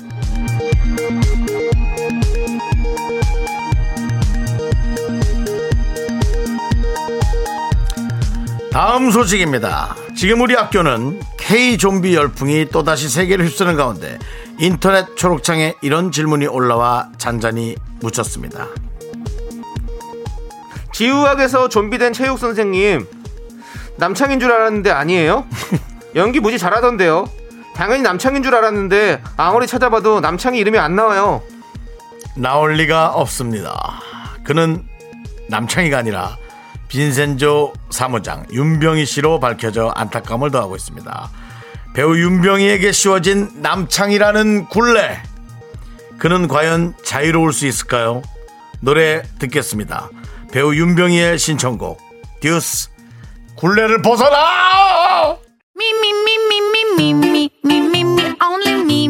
다음 8.71 9.12
소식입니다. 9.12 9.95
지금 10.22 10.40
우리 10.42 10.54
학교는 10.54 11.20
K 11.36 11.80
좀비 11.80 12.14
열풍이 12.14 12.68
또다시 12.68 13.10
세계를 13.10 13.44
휩쓰는 13.44 13.76
가운데 13.76 14.20
인터넷 14.60 15.16
초록창에 15.18 15.74
이런 15.82 16.12
질문이 16.12 16.46
올라와 16.46 17.10
잔잔히 17.18 17.76
묻혔습니다. 18.02 18.68
지우학에서 20.94 21.70
좀비된 21.70 22.14
체육 22.14 22.38
선생님 22.38 23.08
남창인 23.98 24.40
줄 24.40 24.52
알았는데 24.52 24.92
아니에요? 24.92 25.48
연기 26.14 26.40
무지 26.40 26.60
잘하던데요. 26.60 27.26
당연히 27.74 28.04
남창인 28.04 28.44
줄 28.44 28.54
알았는데 28.54 29.24
아무리 29.38 29.66
찾아봐도 29.66 30.20
남창이 30.20 30.60
이름이 30.60 30.78
안 30.78 30.96
나와요. 30.96 31.42
나올 32.36 32.76
리가 32.76 33.08
없습니다. 33.08 34.00
그는 34.44 34.84
남창희가 35.50 35.98
아니라 35.98 36.38
빈센조 36.92 37.72
사무장 37.90 38.46
윤병희 38.52 39.06
씨로 39.06 39.40
밝혀져 39.40 39.94
안타까움을 39.96 40.52
더하고 40.52 40.76
있습니다. 40.76 41.32
배우 41.94 42.18
윤병희에게 42.18 42.92
씌워진 42.92 43.50
남창이라는 43.62 44.68
굴레. 44.68 45.24
그는 46.18 46.50
과연 46.50 46.94
자유로울 47.06 47.54
수 47.54 47.66
있을까요? 47.66 48.22
노래 48.82 49.22
듣겠습니다. 49.40 50.10
배우 50.52 50.76
윤병희의 50.76 51.40
신청곡 51.40 51.98
듀스 52.42 52.90
굴레를 53.56 54.02
벗어나! 54.02 55.38
Me, 55.80 55.88
only 58.44 58.82
me, 58.82 59.10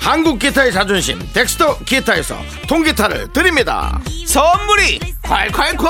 한국 0.00 0.38
기타의 0.38 0.72
자존심 0.72 1.18
덱스터 1.32 1.78
기타에서 1.84 2.36
통기타를 2.66 3.32
드립니다. 3.32 4.00
선물이 4.26 4.98
콸콸콸 5.22 5.86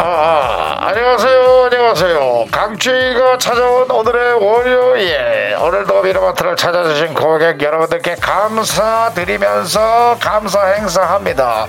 아, 0.00 0.76
안녕하세요. 0.78 1.64
안녕하세요. 1.64 2.46
강추위가 2.52 3.36
찾아온 3.38 3.90
오늘의 3.90 4.34
월요일. 4.34 5.56
오늘도 5.60 6.02
미라마트를 6.02 6.54
찾아주신 6.54 7.14
고객 7.14 7.60
여러분들께 7.60 8.14
감사드리면서 8.20 10.18
감사 10.20 10.66
행사합니다. 10.66 11.66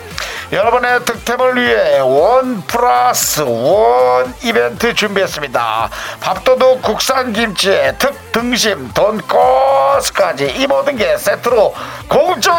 여러분의 0.52 1.06
득템을 1.06 1.56
위해 1.56 2.00
원 2.02 2.62
플러스 2.68 3.42
원 3.42 4.32
이벤트 4.44 4.94
준비했습니다. 4.94 5.89
밥도둑 6.22 6.84
국산 6.84 7.34
김치에 7.34 7.96
특 7.98 8.32
등심 8.32 8.92
돈코스까지 8.94 10.54
이 10.56 10.68
모든 10.68 10.98
게 10.98 11.18
세트로 11.18 11.74
공짜 12.08 12.52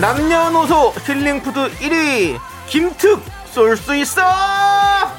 남녀노소 0.00 0.92
힐링푸드 1.06 1.70
1위 1.78 2.38
김특 2.66 3.22
쏠 3.52 3.76
수 3.76 3.94
있어! 3.94 4.22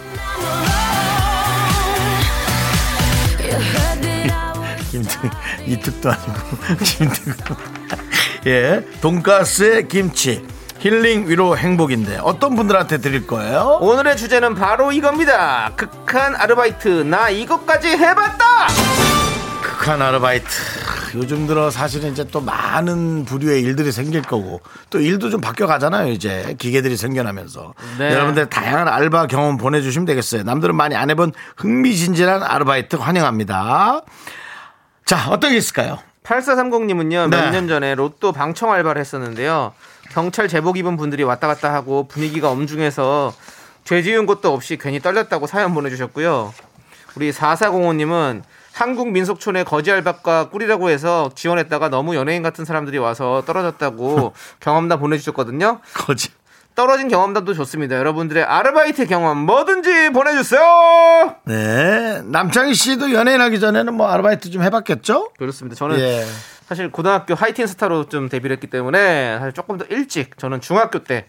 김특 4.92 5.20
이특도 5.66 6.12
아니고 6.12 6.58
김특. 6.84 7.36
예 8.48 8.86
돈가스에 9.02 9.84
김치. 9.84 10.46
힐링 10.80 11.28
위로 11.28 11.58
행복인데 11.58 12.20
어떤 12.22 12.56
분들한테 12.56 13.00
드릴 13.00 13.26
거예요? 13.26 13.80
오늘의 13.82 14.18
주제는 14.18 14.56
바로 14.56 14.92
이겁니다. 14.92 15.72
극한 15.76 16.36
아르바이트 16.36 16.88
나 17.04 17.30
이것까지 17.30 17.90
해봤다 17.90 18.68
극한 19.76 20.02
아르바이트. 20.02 20.48
요즘 21.16 21.48
들어 21.48 21.70
사실은 21.70 22.12
이제 22.12 22.26
또 22.32 22.42
많은 22.42 23.26
부류의 23.26 23.62
일들이 23.62 23.92
생길 23.92 24.22
거고 24.22 24.62
또 24.90 25.00
일도 25.00 25.30
좀 25.30 25.42
바뀌어 25.42 25.68
가잖아요 25.68 26.12
이제. 26.12 26.56
기계들이 26.58 26.98
생겨나면서. 26.98 27.74
네. 28.00 28.12
여러분들 28.14 28.50
다양한 28.50 28.88
알바 28.88 29.28
경험 29.28 29.58
보내주시면 29.58 30.06
되겠어요. 30.06 30.44
남들은 30.44 30.76
많이 30.76 30.96
안 30.96 31.10
해본 31.10 31.34
흥미진진한 31.58 32.42
아르바이트 32.42 32.96
환영합니다. 32.96 34.02
자 35.06 35.30
어떤 35.30 35.52
게 35.52 35.58
있을까요? 35.58 36.00
8430님은요 36.24 37.30
네. 37.30 37.38
몇년 37.38 37.68
전에 37.68 37.96
로또 37.96 38.32
방청 38.32 38.72
알바를 38.72 39.00
했었는데요. 39.00 39.74
경찰 40.12 40.48
제복 40.48 40.78
입은 40.78 40.96
분들이 40.98 41.24
왔다 41.24 41.48
갔다 41.48 41.74
하고 41.74 42.08
분위기가 42.08 42.50
엄중해서 42.50 43.34
죄 43.84 44.02
지은 44.02 44.26
것도 44.26 44.54
없이 44.54 44.78
괜히 44.78 45.00
떨렸다고 45.00 45.48
사연 45.48 45.74
보내주셨고요. 45.74 46.54
우리 47.16 47.32
4405님은 47.32 48.42
한국 48.76 49.12
민속촌의 49.12 49.64
거지 49.64 49.90
알바과 49.90 50.50
꿀이라고 50.50 50.90
해서 50.90 51.32
지원했다가 51.34 51.88
너무 51.88 52.14
연예인 52.18 52.44
같은 52.44 52.66
사람들이 52.66 52.98
와서 52.98 53.42
떨어졌다고 53.48 54.34
경험담 54.60 55.00
보내주셨거든요 55.00 55.80
거짓 55.94 56.34
떨어진 56.76 57.08
경험담도 57.08 57.54
좋습니다 57.54 57.96
여러분들의 57.96 58.44
아르바이트 58.44 59.06
경험 59.06 59.38
뭐든지 59.46 60.10
보내주세요 60.10 61.36
네 61.46 62.22
남창희 62.26 62.74
씨도 62.74 63.14
연예인 63.14 63.40
하기 63.40 63.62
전에는 63.62 63.94
뭐 63.94 64.10
아르바이트 64.10 64.52
좀 64.52 64.62
해봤겠죠? 64.62 65.30
그렇습니다 65.38 65.78
저는 65.78 65.98
예. 65.98 66.26
사실 66.68 66.92
고등학교 66.92 67.34
하이틴 67.34 67.68
스타로 67.68 68.10
좀 68.10 68.28
데뷔를 68.28 68.58
했기 68.58 68.68
때문에 68.68 69.38
사실 69.40 69.54
조금 69.54 69.78
더 69.78 69.86
일찍 69.86 70.38
저는 70.38 70.60
중학교 70.60 71.02
때 71.06 71.26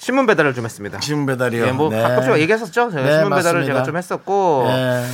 신문 0.00 0.26
배달을 0.26 0.54
좀 0.54 0.64
했습니다. 0.64 1.00
신문 1.00 1.26
배달이요. 1.26 1.66
예, 1.66 1.72
뭐 1.72 1.90
네. 1.90 2.00
가끔씩 2.00 2.38
얘기했었죠. 2.38 2.90
제가 2.90 3.02
네, 3.02 3.12
신문 3.14 3.36
배달을 3.36 3.60
맞습니다. 3.60 3.66
제가 3.66 3.82
좀 3.82 3.96
했었고 3.96 4.66
예. 4.68 5.04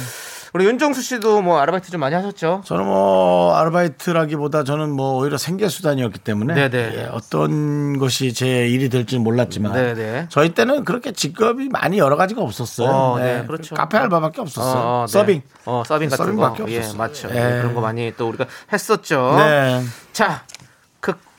우리 0.55 0.67
윤정수 0.67 1.03
씨도 1.03 1.43
뭐 1.43 1.59
아르바이트 1.59 1.91
좀 1.91 2.01
많이 2.01 2.15
하셨죠? 2.15 2.63
저는 2.65 2.85
뭐 2.85 3.57
아르바이트라기보다 3.57 4.63
저는 4.63 4.93
뭐 4.93 5.17
오히려 5.19 5.37
생계 5.37 5.69
수단이었기 5.69 6.21
때문에 6.21 6.55
네네. 6.55 6.97
예, 6.97 7.09
어떤 7.11 7.99
것이 7.99 8.33
제 8.33 8.69
일이 8.69 8.89
될지는 8.89 9.25
몰랐지만 9.25 9.73
네네. 9.73 10.27
저희 10.29 10.55
때는 10.55 10.85
그렇게 10.85 11.11
직업이 11.11 11.69
많이 11.71 11.99
여러 11.99 12.15
가지가 12.15 12.41
없었어요. 12.41 12.89
어, 12.89 13.17
예, 13.19 13.25
네, 13.41 13.45
그렇죠. 13.49 13.75
카페 13.75 13.99
알바밖에 13.99 14.43
없었어요. 14.43 14.81
어, 14.81 15.03
어, 15.03 15.07
네. 15.07 15.13
서빙. 15.13 15.43
어, 15.65 15.83
서빙 15.85 16.09
같은 16.09 16.25
서빙밖에 16.25 16.63
거. 16.63 16.71
예, 16.71 16.79
없었어요. 16.79 16.99
맞죠. 16.99 17.29
예. 17.31 17.35
네, 17.35 17.59
그런 17.59 17.75
거 17.75 17.81
많이 17.81 18.15
또 18.17 18.29
우리가 18.29 18.47
했었죠. 18.73 19.35
네. 19.37 19.83
자, 20.13 20.45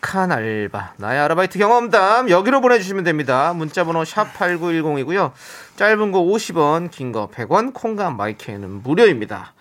극한 0.05 0.31
알바. 0.31 0.93
나의 0.97 1.19
아르바이트 1.19 1.57
경험담 1.57 2.29
여기로 2.29 2.61
보내주시면 2.61 3.03
됩니다. 3.03 3.53
문자번호 3.53 4.03
샵8910이고요. 4.03 5.31
짧은 5.77 6.11
거 6.11 6.19
50원, 6.21 6.91
긴 6.91 7.11
거 7.11 7.27
100원, 7.33 7.73
콩과 7.73 8.11
my 8.11 8.32
K는 8.32 8.83
무료입니다. 8.83 9.53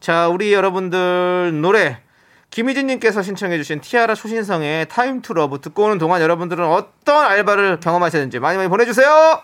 자, 0.00 0.28
우리 0.28 0.54
여러분들 0.54 1.60
노래 1.60 1.98
김희진님께서 2.48 3.22
신청해주신 3.22 3.82
티아라 3.82 4.14
초신성의 4.14 4.88
Time 4.88 5.20
To 5.20 5.34
Love 5.34 5.60
듣고 5.60 5.84
오는 5.84 5.98
동안 5.98 6.22
여러분들은 6.22 6.64
어떤 6.64 7.26
알바를 7.26 7.80
경험하셨는지 7.80 8.38
많이 8.38 8.56
많이 8.56 8.70
보내주세요. 8.70 9.42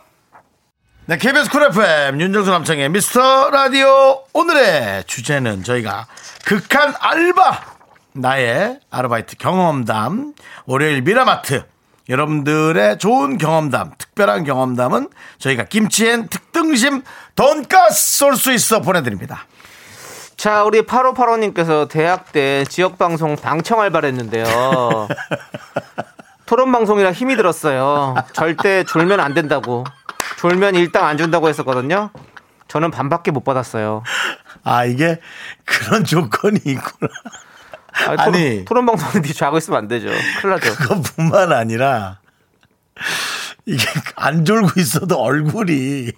네, 1.05 1.19
KBS 1.19 1.51
Cool 1.51 1.65
FM 1.64 2.19
윤정수 2.21 2.51
남창의 2.51 2.88
미스터 2.88 3.51
라디오 3.51 4.25
오늘의 4.33 5.05
주제는 5.05 5.62
저희가 5.64 6.07
극한 6.47 6.95
알바 6.99 7.76
나의 8.19 8.81
아르바이트 8.91 9.37
경험담 9.37 10.35
월요일 10.67 11.03
미라마트 11.03 11.65
여러분들의 12.09 12.99
좋은 12.99 13.37
경험담 13.39 13.93
특별한 13.99 14.45
경험담은 14.45 15.09
저희가 15.39 15.65
김치엔 15.65 16.29
특등심 16.29 17.03
돈가스 17.35 18.19
쏠 18.19 18.37
수 18.37 18.53
있어 18.53 18.81
보내드립니다 18.81 19.47
자, 20.37 20.65
우리 20.65 20.83
8585님께서 20.83 21.89
대학 21.89 22.31
때 22.31 22.65
지역방송 22.69 23.37
방청 23.37 23.81
알바를 23.81 24.11
했는데요. 24.11 24.45
토론 26.45 26.71
방송이라 26.73 27.13
힘이 27.13 27.37
들었어요. 27.37 28.15
절대 28.35 28.85
졸면 28.85 29.19
안 29.19 29.33
된다고. 29.33 29.85
졸면 30.39 30.75
일당 30.75 31.07
안 31.07 31.17
준다고 31.17 31.49
했었거든요. 31.49 32.11
저는 32.69 32.91
반밖에 32.91 33.31
못 33.31 33.45
받았어요. 33.45 34.03
아 34.63 34.85
이게 34.85 35.21
그런 35.65 36.05
조건이 36.05 36.61
있구나 36.65 37.09
아니, 38.07 38.17
토론, 38.17 38.35
아니. 38.35 38.65
토론 38.65 38.87
방송은 38.87 39.23
니 39.23 39.33
자고 39.33 39.59
있으면 39.59 39.79
안 39.79 39.89
되죠. 39.89 40.09
큰일 40.41 40.55
나죠. 40.55 40.75
그것뿐만 40.75 41.53
아니라 41.53 42.19
이게 43.65 43.85
안 44.17 44.45
졸고 44.45 44.79
있어도 44.81 45.17
얼굴이 45.21 46.13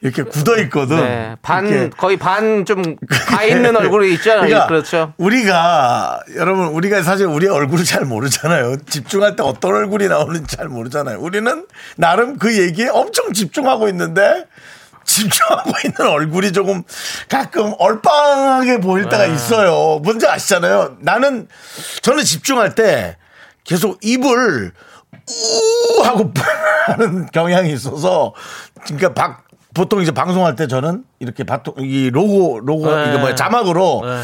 이렇게 0.00 0.22
굳어 0.22 0.58
있거든. 0.62 0.96
네, 0.98 1.36
반 1.42 1.66
이렇게. 1.66 1.90
거의 1.90 2.16
반 2.16 2.64
좀 2.64 2.96
가 3.28 3.42
있는 3.44 3.74
얼굴이 3.76 4.12
있잖아요. 4.14 4.42
그러니까 4.46 4.66
그렇죠. 4.66 5.12
우리가 5.18 6.20
여러분 6.36 6.66
우리가 6.68 7.02
사실 7.02 7.26
우리의 7.26 7.50
얼굴을 7.52 7.84
잘 7.84 8.04
모르잖아요. 8.04 8.76
집중할 8.86 9.34
때 9.36 9.42
어떤 9.42 9.74
얼굴이 9.74 10.08
나오는지 10.08 10.56
잘 10.56 10.68
모르잖아요. 10.68 11.18
우리는 11.18 11.66
나름 11.96 12.38
그 12.38 12.56
얘기에 12.56 12.88
엄청 12.88 13.32
집중하고 13.32 13.88
있는데 13.88 14.44
집중하고 15.06 15.70
있는 15.84 16.12
얼굴이 16.12 16.52
조금 16.52 16.82
가끔 17.28 17.72
얼빵하게 17.78 18.80
보일 18.80 19.08
때가 19.08 19.26
네. 19.26 19.34
있어요. 19.34 20.00
뭔지 20.00 20.26
아시잖아요. 20.26 20.96
나는 21.00 21.48
저는 22.02 22.24
집중할 22.24 22.74
때 22.74 23.16
계속 23.64 23.98
입을 24.02 24.72
우 25.28 26.02
하고 26.04 26.32
하는 26.86 27.26
경향이 27.26 27.72
있어서 27.72 28.34
그러니까 28.84 29.14
박 29.14 29.44
보통 29.74 30.00
이제 30.00 30.10
방송할 30.10 30.56
때 30.56 30.66
저는 30.66 31.04
이렇게 31.18 31.44
바통 31.44 31.74
이 31.78 32.10
로고 32.10 32.60
로고 32.60 32.94
네. 32.94 33.08
이거 33.08 33.18
뭐야 33.18 33.34
자막으로 33.34 34.02
네. 34.04 34.22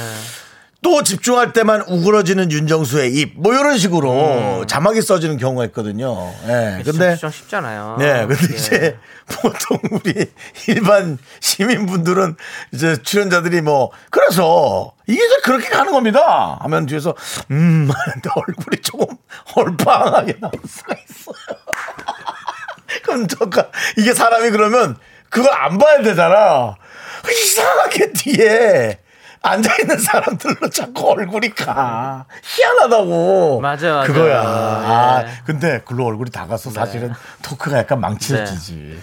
또 0.83 1.03
집중할 1.05 1.53
때만 1.53 1.83
우그러지는 1.83 2.51
윤정수의 2.51 3.13
입 3.15 3.33
뭐 3.37 3.55
이런 3.55 3.79
식으로 3.79 4.65
자막이 4.67 5.01
써지는 5.01 5.37
경우가 5.39 5.65
있거든요. 5.67 6.33
예. 6.49 6.83
근데 6.85 7.17
좀 7.17 7.31
쉽잖아요. 7.31 7.97
네, 7.99 8.27
근데 8.27 8.53
예. 8.53 8.57
이제 8.57 8.99
보통 9.27 9.79
우리 9.93 10.27
일반 10.69 11.19
시민분들은 11.41 12.37
이제 12.73 13.01
출연자들이 13.03 13.61
뭐 13.63 13.91
그래서 14.11 14.93
이게 15.07 15.25
이제 15.25 15.37
그렇게 15.45 15.69
가는 15.69 15.93
겁니다. 15.93 16.59
하면 16.63 16.87
뒤에서 16.87 17.15
음 17.51 17.89
하는데 17.93 18.31
얼굴이 18.35 18.83
조금 18.83 19.17
얼빵하게 19.55 20.39
나올 20.41 20.53
수가 20.69 20.95
있어요. 21.09 21.57
그럼 23.05 23.27
저가 23.29 23.69
이게 23.99 24.13
사람이 24.13 24.51
그러면 24.51 24.97
그걸 25.31 25.53
안 25.55 25.79
봐야 25.79 26.03
되잖아. 26.03 26.75
이상하게 27.31 28.13
뒤에 28.13 28.99
앉아 29.43 29.77
있는 29.81 29.99
사람들로 29.99 30.71
자꾸 30.71 31.11
얼굴이 31.11 31.51
가 31.51 32.25
희한하다고. 32.43 33.61
맞아, 33.61 33.97
맞아. 33.97 34.13
그거야. 34.13 34.41
아, 34.41 35.25
예. 35.25 35.31
근데 35.45 35.81
글로 35.85 36.07
얼굴이 36.07 36.31
다 36.31 36.47
가서 36.47 36.71
사실은 36.71 37.13
토크가 37.43 37.79
약간 37.79 38.01
망치지지. 38.01 39.01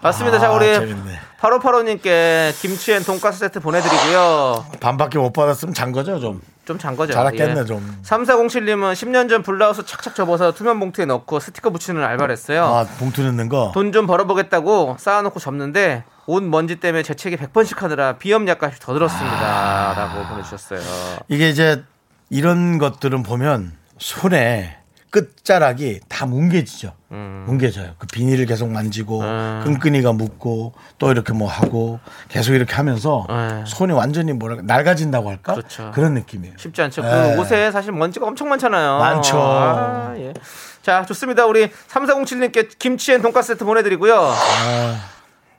맞습니다. 0.00 0.38
자, 0.38 0.48
아, 0.48 0.52
우리 0.52 0.66
재밌네. 0.72 1.18
8585님께 1.40 2.54
김치엔 2.60 3.02
돈가스 3.02 3.40
세트 3.40 3.60
보내드리고요. 3.60 4.66
반밖에 4.80 5.18
못 5.18 5.32
받았으면 5.32 5.74
잔 5.74 5.90
거죠 5.90 6.20
좀. 6.20 6.40
좀 6.64 6.78
잔 6.78 6.96
거죠. 6.96 7.12
잘했겠네, 7.12 7.64
좀. 7.64 7.98
3407님은 8.04 8.92
10년 8.92 9.28
전 9.28 9.42
블라우스 9.42 9.84
착착 9.84 10.14
접어서 10.14 10.52
투명 10.52 10.78
봉투에 10.78 11.04
넣고 11.06 11.40
스티커 11.40 11.70
붙이는 11.70 12.02
알바를 12.02 12.32
했어요. 12.32 12.64
아 12.64 12.84
봉투 12.98 13.22
넣는 13.24 13.48
거. 13.48 13.72
돈 13.74 13.92
좀 13.92 14.06
벌어보겠다고 14.06 14.96
쌓아놓고 14.98 15.38
접는데 15.40 16.04
옷 16.26 16.42
먼지 16.42 16.76
때문에 16.76 17.02
재채기 17.02 17.36
100번씩 17.36 17.78
하느라 17.78 18.12
비염 18.16 18.46
약값이 18.48 18.78
더 18.80 18.92
들었습니다. 18.94 19.36
아. 19.40 19.94
라고 19.94 20.26
보내주셨어요. 20.28 20.80
이게 21.28 21.48
이제 21.50 21.82
이런 22.30 22.78
것들은 22.78 23.22
보면 23.24 23.72
손에 23.98 24.78
끝자락이 25.12 26.00
다 26.08 26.24
뭉개지죠. 26.24 26.94
뭉개져요. 27.10 27.92
그 27.98 28.06
비닐을 28.06 28.46
계속 28.46 28.70
만지고 28.70 29.20
음. 29.20 29.60
끈끈이가 29.62 30.12
묻고 30.14 30.72
또 30.98 31.10
이렇게 31.12 31.34
뭐 31.34 31.48
하고 31.48 32.00
계속 32.28 32.54
이렇게 32.54 32.74
하면서 32.74 33.26
네. 33.28 33.62
손이 33.66 33.92
완전히 33.92 34.32
뭐랄까 34.32 34.62
낡아진다고 34.64 35.28
할까? 35.28 35.52
그렇죠. 35.52 35.92
런 35.94 36.14
느낌이에요. 36.14 36.54
쉽지 36.56 36.80
않죠. 36.80 37.02
네. 37.02 37.34
그 37.36 37.40
옷에 37.40 37.70
사실 37.70 37.92
먼지가 37.92 38.26
엄청 38.26 38.48
많잖아요. 38.48 38.98
많죠. 38.98 39.38
아, 39.38 40.14
예. 40.16 40.32
자, 40.80 41.04
좋습니다. 41.04 41.44
우리 41.44 41.68
3407님께 41.68 42.78
김치엔 42.78 43.20
돈가스 43.20 43.52
세트 43.52 43.66
보내드리고요. 43.66 44.18
아. 44.18 45.00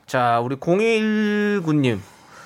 자, 0.06 0.40
우리 0.40 0.56
019님. 0.56 2.00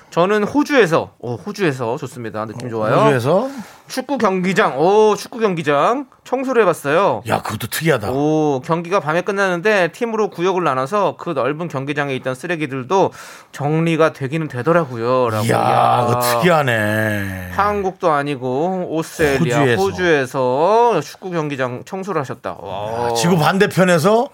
저는 0.09 0.43
호주에서, 0.43 1.11
오, 1.19 1.35
호주에서 1.35 1.97
좋습니다. 1.97 2.45
느낌 2.45 2.69
좋아요. 2.69 2.95
호주에서 2.95 3.47
축구 3.87 4.17
경기장, 4.17 4.79
오, 4.79 5.15
축구 5.15 5.39
경기장 5.39 6.07
청소를 6.23 6.63
해봤어요. 6.63 7.21
야 7.27 7.41
그것도 7.41 7.67
특이하다. 7.67 8.11
오, 8.11 8.61
경기가 8.65 8.99
밤에 8.99 9.21
끝나는데 9.21 9.91
팀으로 9.91 10.29
구역을 10.31 10.63
나눠서 10.63 11.17
그 11.17 11.31
넓은 11.31 11.67
경기장에 11.67 12.15
있던 12.15 12.33
쓰레기들도 12.33 13.11
정리가 13.51 14.13
되기는 14.13 14.47
되더라고요. 14.47 15.29
라고. 15.29 15.45
이야 15.45 16.05
그거 16.07 16.19
특이하네. 16.21 17.51
한국도 17.55 18.11
아니고 18.11 18.87
오스트레일리아 18.89 19.59
호주에서. 19.59 19.81
호주에서, 19.83 21.01
축구 21.01 21.29
경기장 21.31 21.83
청소를 21.85 22.19
하셨다. 22.21 22.57
와. 22.59 23.13
지구 23.13 23.37
반대편에서 23.37 24.29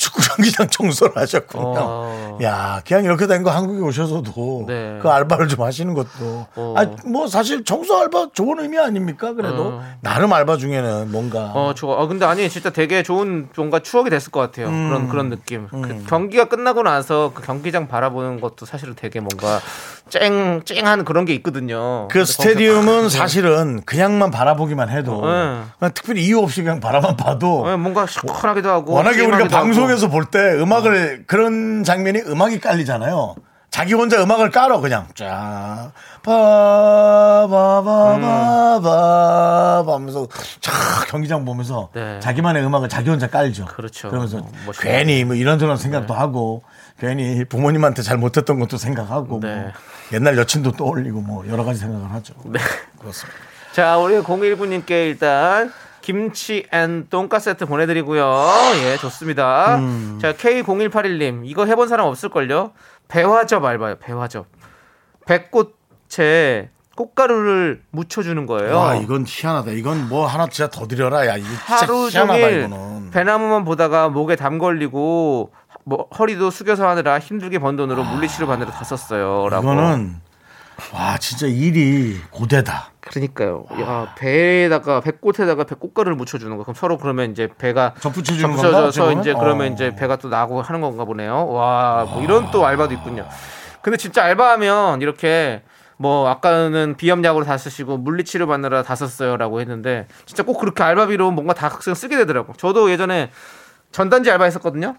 축구 0.00 0.22
경기장 0.22 0.66
청소를 0.68 1.14
하셨군요. 1.18 1.74
어. 1.76 2.38
야, 2.42 2.80
그냥 2.86 3.04
이렇게 3.04 3.26
된 3.26 3.42
거 3.42 3.50
한국에 3.50 3.80
오셔서도 3.82 4.64
네. 4.66 4.98
그 5.02 5.10
알바를 5.10 5.46
좀 5.48 5.60
하시는 5.62 5.92
것도. 5.92 6.46
어. 6.56 6.74
아, 6.76 6.86
뭐 7.06 7.26
사실 7.26 7.64
청소 7.64 7.98
알바 7.98 8.28
좋은 8.32 8.60
의미 8.60 8.78
아닙니까? 8.78 9.34
그래도 9.34 9.80
나름 10.00 10.32
알바 10.32 10.56
중에는 10.56 11.12
뭔가. 11.12 11.52
어, 11.54 11.74
좋아. 11.74 11.96
어, 11.96 12.06
근데 12.06 12.24
아니, 12.24 12.48
진짜 12.48 12.70
되게 12.70 13.02
좋은 13.02 13.50
뭔가 13.56 13.80
추억이 13.80 14.08
됐을 14.08 14.32
것 14.32 14.40
같아요. 14.40 14.68
그런, 14.68 15.08
그런 15.08 15.28
느낌. 15.28 15.68
그 15.68 16.04
경기가 16.08 16.46
끝나고 16.46 16.82
나서 16.82 17.32
그 17.34 17.42
경기장 17.42 17.86
바라보는 17.86 18.40
것도 18.40 18.64
사실은 18.64 18.94
되게 18.96 19.20
뭔가 19.20 19.60
쨍, 20.10 20.62
쨍한 20.64 21.04
그런 21.04 21.24
게 21.24 21.32
있거든요. 21.34 22.08
그 22.08 22.24
스테디움은 22.24 23.08
사실은 23.08 23.80
그냥만 23.86 24.30
바라보기만 24.30 24.90
해도 24.90 25.20
네. 25.24 25.62
그냥 25.78 25.92
특별히 25.94 26.24
이유 26.24 26.40
없이 26.40 26.62
그냥 26.62 26.80
바라만 26.80 27.16
봐도 27.16 27.64
예, 27.70 27.76
뭔가 27.76 28.06
시원하기도 28.06 28.68
하고. 28.70 28.92
워낙에 28.94 29.22
우리가. 29.24 29.48
방송에서 29.48 30.08
볼 30.08 30.26
때 30.30 30.38
음악을 30.60 31.24
그런 31.26 31.82
장면이 31.84 32.20
음악이 32.26 32.60
깔리잖아요. 32.60 33.34
자기 33.70 33.94
혼자 33.94 34.20
음악을 34.22 34.50
깔어 34.50 34.80
그냥 34.80 35.06
쫙 35.14 35.92
바바바바바 38.60 39.94
하면서 39.94 40.26
쫙 40.60 40.72
경기장 41.08 41.44
보면서 41.44 41.90
네. 41.94 42.18
자기만의 42.20 42.64
음악을 42.64 42.88
자기 42.88 43.10
혼자 43.10 43.28
깔죠. 43.28 43.66
그렇죠. 43.66 44.08
그러면서 44.08 44.38
어, 44.38 44.50
멋있네요. 44.66 44.96
괜히 44.98 45.24
뭐 45.24 45.34
이런저런 45.34 45.76
생각도 45.76 46.14
하고 46.14 46.62
괜히 47.00 47.44
부모님한테 47.44 48.02
잘 48.02 48.18
못했던 48.18 48.60
것도 48.60 48.76
생각하고 48.76 49.40
네. 49.40 49.54
뭐 49.62 49.72
옛날 50.12 50.36
여친도 50.36 50.72
떠올리고 50.72 51.20
뭐 51.22 51.46
여러 51.48 51.64
가지 51.64 51.80
생각을 51.80 52.12
하죠. 52.12 52.34
네. 52.44 52.60
그렇습니다. 52.98 53.38
자, 53.72 53.96
우리 53.98 54.18
019님께 54.18 54.90
일단 54.90 55.72
김치 56.02 56.66
and 56.72 57.06
돈가스 57.08 57.46
세트 57.50 57.66
보내드리고요. 57.66 58.44
예, 58.84 58.96
좋습니다. 58.98 59.76
음. 59.76 60.18
자, 60.20 60.32
K0181님, 60.32 61.42
이거 61.44 61.66
해본 61.66 61.88
사람 61.88 62.06
없을걸요? 62.06 62.72
배화접 63.08 63.64
알바요, 63.64 63.98
배화접. 63.98 64.46
배꽃에 65.26 66.70
꽃가루를 66.96 67.82
묻혀주는 67.90 68.44
거예요. 68.46 68.76
와 68.76 68.94
이건 68.96 69.24
희한하다. 69.26 69.70
이건 69.72 70.08
뭐 70.08 70.26
하나 70.26 70.48
진짜 70.48 70.68
더 70.68 70.86
드려라. 70.86 71.26
야 71.26 71.36
이거 71.36 71.46
진짜 71.48 71.76
하루 71.76 72.08
희한하다 72.08 72.40
종일 72.40 72.58
이거는. 72.64 73.10
배나무만 73.10 73.64
보다가 73.64 74.08
목에 74.10 74.36
담 74.36 74.58
걸리고 74.58 75.52
뭐 75.84 76.06
허리도 76.18 76.50
숙여서 76.50 76.88
하느라 76.88 77.18
힘들게 77.18 77.58
번 77.58 77.76
돈으로 77.76 78.04
물리치료 78.04 78.46
받느라 78.46 78.70
다 78.70 78.84
썼어요.라고. 78.84 79.62
이거는 79.62 80.16
와 80.94 81.18
진짜 81.18 81.46
일이 81.46 82.18
고되다. 82.30 82.92
그러니까요. 83.00 83.64
야 83.80 84.14
배에다가 84.16 85.00
배꽃에다가 85.00 85.64
배꽃가루를 85.64 86.16
묻혀주는 86.16 86.56
거. 86.56 86.62
그럼 86.62 86.74
서로 86.74 86.96
그러면 86.96 87.30
이제 87.32 87.48
배가 87.58 87.94
접붙여주는 88.00 88.56
건가, 88.56 88.62
접붙여져서? 88.62 89.20
이제 89.20 89.34
그러면 89.34 89.72
어. 89.72 89.74
이제 89.74 89.94
배가 89.94 90.16
또 90.16 90.28
나고 90.28 90.62
하는 90.62 90.80
건가 90.80 91.04
보네요. 91.04 91.48
와, 91.48 92.06
뭐 92.08 92.22
이런 92.22 92.50
또 92.50 92.64
알바도 92.64 92.94
있군요. 92.94 93.28
근데 93.82 93.96
진짜 93.96 94.24
알바하면 94.24 95.02
이렇게 95.02 95.62
뭐 95.96 96.28
아까는 96.28 96.96
비염약으로 96.96 97.44
다 97.44 97.58
쓰시고 97.58 97.98
물리치료 97.98 98.46
받느라 98.46 98.82
다 98.82 98.94
썼어요라고 98.94 99.60
했는데 99.60 100.06
진짜 100.24 100.42
꼭 100.42 100.58
그렇게 100.58 100.82
알바비로 100.82 101.30
뭔가 101.30 101.52
다 101.52 101.68
쓰게 101.68 102.16
되더라고. 102.16 102.54
저도 102.54 102.90
예전에 102.90 103.30
전단지 103.92 104.30
알바 104.30 104.44
했었거든요. 104.44 104.96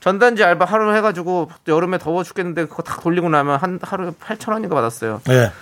전단지 0.00 0.42
알바 0.42 0.64
하루 0.64 0.94
해가지고 0.94 1.50
여름에 1.68 1.98
더워 1.98 2.22
죽겠는데 2.22 2.66
그거 2.66 2.82
다 2.82 2.98
돌리고 3.00 3.28
나면 3.28 3.56
한 3.58 3.78
하루에 3.82 4.10
8천 4.10 4.52
원인가 4.52 4.74
받았어요. 4.74 5.20
예. 5.28 5.52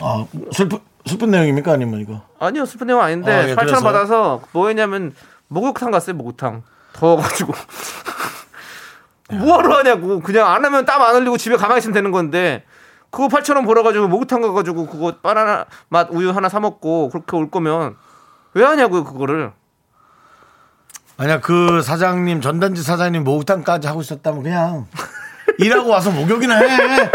아 0.00 0.26
슬픈 0.52 0.78
슬픈 1.04 1.30
내용입니까 1.30 1.72
아니면 1.72 2.00
이거? 2.00 2.22
아니요 2.38 2.64
슬픈 2.64 2.86
내용 2.86 3.00
아닌데 3.02 3.30
아, 3.32 3.48
예, 3.48 3.54
8천 3.54 3.74
원? 3.74 3.82
받아서 3.82 4.40
뭐 4.52 4.68
했냐면 4.68 5.14
목욕탕 5.48 5.90
갔어요 5.90 6.16
목욕탕 6.16 6.62
더워가지고 6.94 7.52
뭐하러 9.32 9.78
하냐고 9.78 10.20
그냥 10.20 10.48
안 10.48 10.64
하면 10.64 10.84
땀 10.84 11.02
안 11.02 11.14
흘리고 11.16 11.36
집에 11.36 11.56
가만히 11.56 11.78
있으면 11.78 11.92
되는 11.94 12.10
건데 12.10 12.64
그거 13.10 13.28
8천 13.28 13.56
원 13.56 13.66
벌어가지고 13.66 14.08
목욕탕 14.08 14.40
가가지고 14.40 14.86
그거 14.86 15.16
바나나 15.22 15.66
맛 15.88 16.08
우유 16.10 16.30
하나 16.30 16.48
사 16.48 16.60
먹고 16.60 17.10
그렇게 17.10 17.36
올 17.36 17.50
거면 17.50 17.96
왜 18.54 18.64
하냐고요 18.64 19.04
그거를 19.04 19.52
아니야 21.22 21.38
그 21.38 21.82
사장님 21.82 22.40
전단지 22.40 22.82
사장님 22.82 23.22
목욕탕까지 23.22 23.86
하고 23.86 24.00
있었다면 24.00 24.42
그냥 24.42 24.86
일하고 25.58 25.88
와서 25.88 26.10
목욕이나 26.10 26.56
해. 26.56 27.10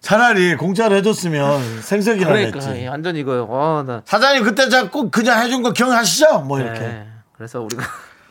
차라리 0.00 0.56
공짜로 0.56 0.96
해줬으면 0.96 1.82
생색이나 1.82 2.26
그러니까 2.26 2.58
냈지. 2.58 2.82
예, 2.84 2.88
완전 2.88 3.16
이거요 3.16 3.44
어나 3.44 4.00
사장님 4.06 4.44
그때 4.44 4.64
꼭 4.90 5.10
그냥 5.10 5.42
해준 5.42 5.62
거 5.62 5.74
기억하시죠? 5.74 6.40
뭐 6.40 6.58
이렇게. 6.58 6.80
네. 6.80 7.06
그래서 7.36 7.60
우리가 7.60 7.82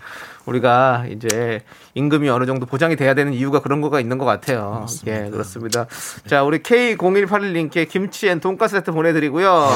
우리가 0.47 1.05
이제 1.11 1.61
임금이 1.93 2.28
어느 2.30 2.47
정도 2.47 2.65
보장이 2.65 2.95
돼야 2.95 3.13
되는 3.13 3.34
이유가 3.34 3.59
그런 3.61 3.82
거가 3.82 3.99
있는 3.99 4.18
것 4.18 4.26
같아요. 4.26 4.88
예, 5.05 5.30
그렇습니다. 5.30 5.86
자, 6.26 6.41
우리 6.41 6.63
K0181님께 6.63 7.88
김치 7.88 8.30
and 8.30 8.39
돈가스 8.39 8.78
세트 8.78 8.93
보내드리고요. 8.93 9.70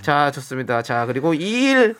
자, 0.00 0.32
좋습니다. 0.32 0.82
자, 0.82 1.06
그리고 1.06 1.32
21 1.32 1.94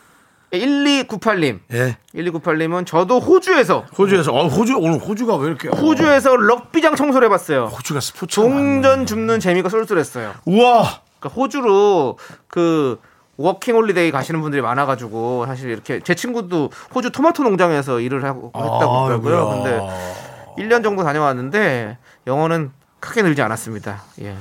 1298님. 0.53 1.61
예. 1.73 1.97
1298님은 2.15 2.87
저도 2.87 3.21
호주에서 3.21 3.87
호주에서 3.99 4.33
어 4.33 4.47
호주 4.49 4.77
오늘 4.79 4.99
호주가 4.99 5.37
왜 5.37 5.49
이렇게 5.49 5.69
호주에서 5.69 6.37
럭비장 6.37 6.95
청소를 6.95 7.27
해 7.27 7.31
봤어요. 7.31 7.67
호주가 7.67 8.01
스포츠 8.01 8.37
동전 8.41 9.07
줍는 9.07 9.41
재미가 9.41 9.69
쏠쏠했어요. 9.69 10.35
우와 10.45 11.01
그러니까 11.21 11.41
호주로 11.41 12.19
그 12.49 12.99
워킹 13.39 13.75
홀리데이 13.75 14.11
가시는 14.11 14.41
분들이 14.43 14.61
많아 14.61 14.85
가지고 14.85 15.47
사실 15.47 15.71
이렇게 15.71 16.01
제 16.01 16.15
친구도 16.15 16.71
호주 16.95 17.11
토마토 17.13 17.43
농장에서 17.45 18.01
일을 18.01 18.25
하고 18.25 18.53
했다고 18.55 19.05
하더라고요. 19.05 19.49
아이고야. 19.51 19.63
근데 19.63 20.63
1년 20.63 20.83
정도 20.83 21.03
다녀왔는데 21.03 21.97
영어는 22.27 22.73
크게 23.01 23.23
늘지 23.23 23.41
않았습니다. 23.41 24.03
예. 24.21 24.37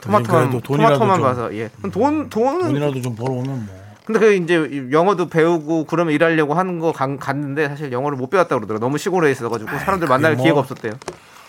토마토만 0.00 0.60
토마토만 0.60 1.16
좀- 1.18 1.22
봐서 1.22 1.54
예. 1.56 1.70
돈 1.92 2.28
돈은 2.28 2.28
돈이라도 2.28 3.00
좀 3.00 3.14
벌어오면 3.14 3.66
뭐 3.66 3.81
근데 4.04 4.18
그 4.18 4.32
이제 4.34 4.88
영어도 4.90 5.28
배우고 5.28 5.84
그러면 5.86 6.12
일하려고 6.12 6.54
하는 6.54 6.78
거 6.80 6.92
간- 6.92 7.18
갔는데 7.18 7.68
사실 7.68 7.92
영어를 7.92 8.16
못 8.18 8.30
배웠다 8.30 8.56
고 8.56 8.60
그러더라고. 8.60 8.84
너무 8.84 8.98
시골에 8.98 9.30
있어가지고 9.30 9.70
사람들 9.78 10.08
만날 10.08 10.34
뭐- 10.34 10.42
기회가 10.44 10.60
없었대요. 10.60 10.92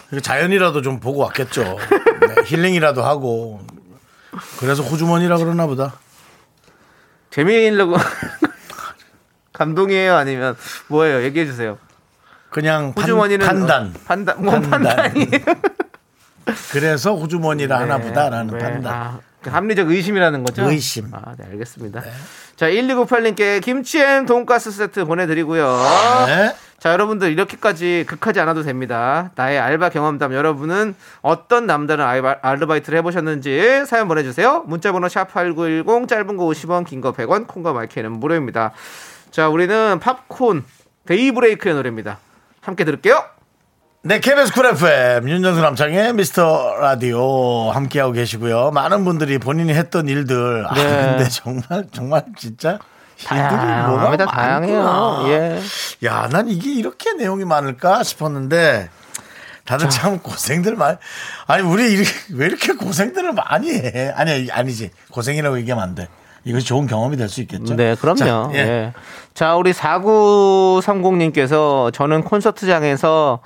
그러니까 0.09 0.21
자연이라도 0.27 0.81
좀 0.83 0.99
보고 0.99 1.21
왔겠죠 1.21 1.63
네, 1.63 2.43
힐링이라도 2.45 3.03
하고 3.03 3.61
그래서 4.59 4.83
호주머니라 4.83 5.37
그러나 5.37 5.65
보다 5.65 5.93
재미있려고 7.31 7.95
감동이에요 9.53 10.15
아니면 10.15 10.55
뭐예요? 10.87 11.23
얘기해 11.23 11.45
주세요. 11.47 11.77
그냥 12.51 12.93
판, 12.93 13.03
호주머니는 13.05 13.45
판단 13.47 13.87
어, 13.87 13.99
판단 14.05 14.43
뭐 14.43 14.51
판단. 14.53 14.81
판단 14.81 15.17
이 15.17 15.27
그래서 16.71 17.15
호주머니라 17.15 17.79
하나 17.79 17.97
보다라는 17.97 18.53
네. 18.55 18.59
판단 18.63 18.93
아, 18.93 19.19
그 19.41 19.49
합리적 19.49 19.89
의심이라는 19.89 20.43
거죠? 20.43 20.69
의심. 20.69 21.09
아, 21.13 21.33
네, 21.37 21.45
알겠습니다. 21.51 22.03
자, 22.55 22.69
1298님께 22.69 23.61
김치앤 23.63 24.25
돈가스 24.25 24.71
세트 24.71 25.05
보내드리고요. 25.05 25.77
네. 26.27 26.55
자, 26.79 26.91
여러분들 26.91 27.31
이렇게까지 27.31 28.05
극하지 28.07 28.39
않아도 28.41 28.61
됩니다. 28.61 29.31
나의 29.35 29.57
알바 29.57 29.89
경험담 29.89 30.33
여러분은 30.33 30.95
어떤 31.21 31.65
남다른 31.65 32.05
알바, 32.05 32.39
아르바이트를 32.41 32.99
해보셨는지 32.99 33.85
사연 33.87 34.07
보내주세요. 34.07 34.63
문자번호 34.67 35.07
샵8910 35.07 36.07
짧은 36.07 36.37
거 36.37 36.45
50원, 36.45 36.85
긴 36.85 37.01
거 37.01 37.11
100원, 37.13 37.47
콩과 37.47 37.73
마이크는 37.73 38.11
무료입니다. 38.11 38.73
자, 39.31 39.49
우리는 39.49 39.99
팝콘 39.99 40.63
데이브레이크의 41.05 41.73
노래입니다. 41.75 42.19
함께 42.61 42.85
들을게요. 42.85 43.23
네, 44.05 44.19
KBS 44.19 44.51
Cool 44.51 44.65
FM 44.65 45.29
윤정수 45.29 45.61
남창희의 45.61 46.11
미스터 46.11 46.75
라디오 46.75 47.71
함께하고 47.71 48.11
계시고요. 48.11 48.71
많은 48.71 49.05
분들이 49.05 49.37
본인이 49.37 49.73
했던 49.73 50.09
일들 50.09 50.65
아 50.67 50.73
네. 50.73 50.83
근데 50.83 51.29
정말 51.29 51.85
정말 51.93 52.25
진짜 52.35 52.79
일들이 53.21 53.47
뭐가 53.47 54.17
다양합니다. 54.17 54.25
다양해요. 54.25 55.23
예. 55.29 55.61
야, 56.05 56.27
난 56.29 56.49
이게 56.49 56.73
이렇게 56.73 57.13
내용이 57.13 57.45
많을까 57.45 58.03
싶었는데 58.03 58.89
다들 59.63 59.89
참 59.89 60.19
고생들 60.19 60.75
많이 60.75 60.97
아니 61.47 61.63
우리 61.63 61.93
이렇게 61.93 62.09
왜 62.33 62.47
이렇게 62.47 62.73
고생들을 62.73 63.31
많이 63.31 63.71
해? 63.71 64.11
아니 64.17 64.49
아니지 64.51 64.89
고생이라고 65.11 65.57
얘기하면 65.59 65.81
안 65.81 65.95
돼. 65.95 66.09
이것이 66.43 66.65
좋은 66.65 66.87
경험이 66.87 67.15
될 67.15 67.29
수 67.29 67.39
있겠죠. 67.39 67.77
네, 67.77 67.95
그럼요. 67.95 68.17
자, 68.17 68.49
예. 68.51 68.57
예. 68.57 68.91
자, 69.33 69.55
우리 69.55 69.71
4930님께서 69.71 71.93
저는 71.93 72.25
콘서트장에서 72.25 73.39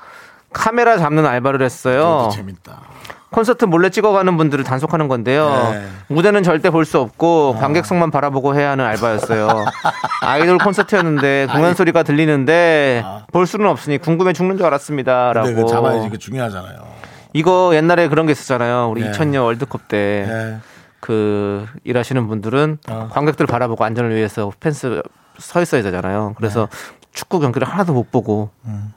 카메라 0.54 0.98
잡는 0.98 1.26
알바를 1.26 1.62
했어요. 1.64 2.30
재밌다. 2.34 2.82
콘서트 3.30 3.66
몰래 3.66 3.90
찍어가는 3.90 4.38
분들을 4.38 4.64
단속하는 4.64 5.08
건데요. 5.10 5.50
네. 5.74 5.88
무대는 6.08 6.44
절대 6.44 6.70
볼 6.70 6.86
수 6.86 7.00
없고 7.00 7.56
관객석만 7.60 8.10
바라보고 8.10 8.56
해야 8.56 8.72
하는 8.72 8.86
알바였어요. 8.86 9.66
아이돌 10.24 10.58
콘서트였는데 10.60 11.48
공연 11.52 11.74
소리가 11.74 12.04
들리는데 12.04 13.04
볼 13.34 13.46
수는 13.46 13.68
없으니 13.68 13.98
궁금해 13.98 14.32
죽는 14.32 14.56
줄 14.58 14.66
알았습니다라고. 14.66 15.46
근데 15.48 15.62
그 15.62 15.68
잡아야지 15.70 16.10
그 16.10 16.18
중요하잖아요. 16.18 16.88
이거 17.34 17.72
옛날에 17.76 18.08
그런 18.08 18.26
게 18.26 18.32
있었잖아요. 18.32 18.90
우리 18.90 19.02
네. 19.04 19.12
2000년 19.12 19.44
월드컵 19.44 19.90
때 19.90 20.26
예. 20.28 20.58
그 21.02 21.68
일하시는 21.84 22.26
분들은 22.28 22.78
어. 22.90 23.10
관객들 23.12 23.46
바라보고 23.46 23.84
안전을 23.84 24.16
위해서 24.16 24.52
펜스 24.62 25.02
서 25.38 25.62
있어야 25.62 25.84
되잖아요. 25.84 26.34
그래서 26.38 26.68
네. 26.72 26.98
축구 27.12 27.40
경기를 27.40 27.68
하나도 27.68 27.92
못 27.94 28.10
보고 28.12 28.50
음. 28.66 28.94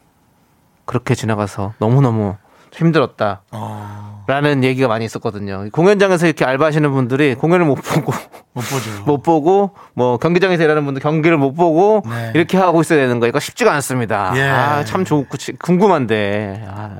그렇게 0.90 1.14
지나가서 1.14 1.74
너무너무 1.78 2.34
힘들었다. 2.72 3.42
어, 3.52 4.24
라는 4.26 4.64
얘기가 4.64 4.88
많이 4.88 5.04
있었거든요. 5.04 5.66
공연장에서 5.70 6.26
이렇게 6.26 6.44
알바하시는 6.44 6.90
분들이 6.90 7.36
공연을 7.36 7.64
못 7.64 7.76
보고 7.76 8.12
못. 8.52 8.64
못 9.06 9.22
보고 9.22 9.70
뭐 9.94 10.16
경기장에서 10.18 10.64
일하는 10.64 10.84
분들 10.84 11.00
경기를 11.00 11.36
못 11.38 11.52
보고 11.52 12.02
네. 12.08 12.32
이렇게 12.34 12.58
하고 12.58 12.80
있어야 12.80 12.98
되는 12.98 13.20
거 13.20 13.28
이거 13.28 13.38
쉽지가 13.38 13.72
않습니다. 13.74 14.32
예. 14.34 14.42
아, 14.42 14.84
참 14.84 15.04
좋고 15.04 15.36
치- 15.36 15.52
궁금한데. 15.52 16.64
아. 16.68 16.96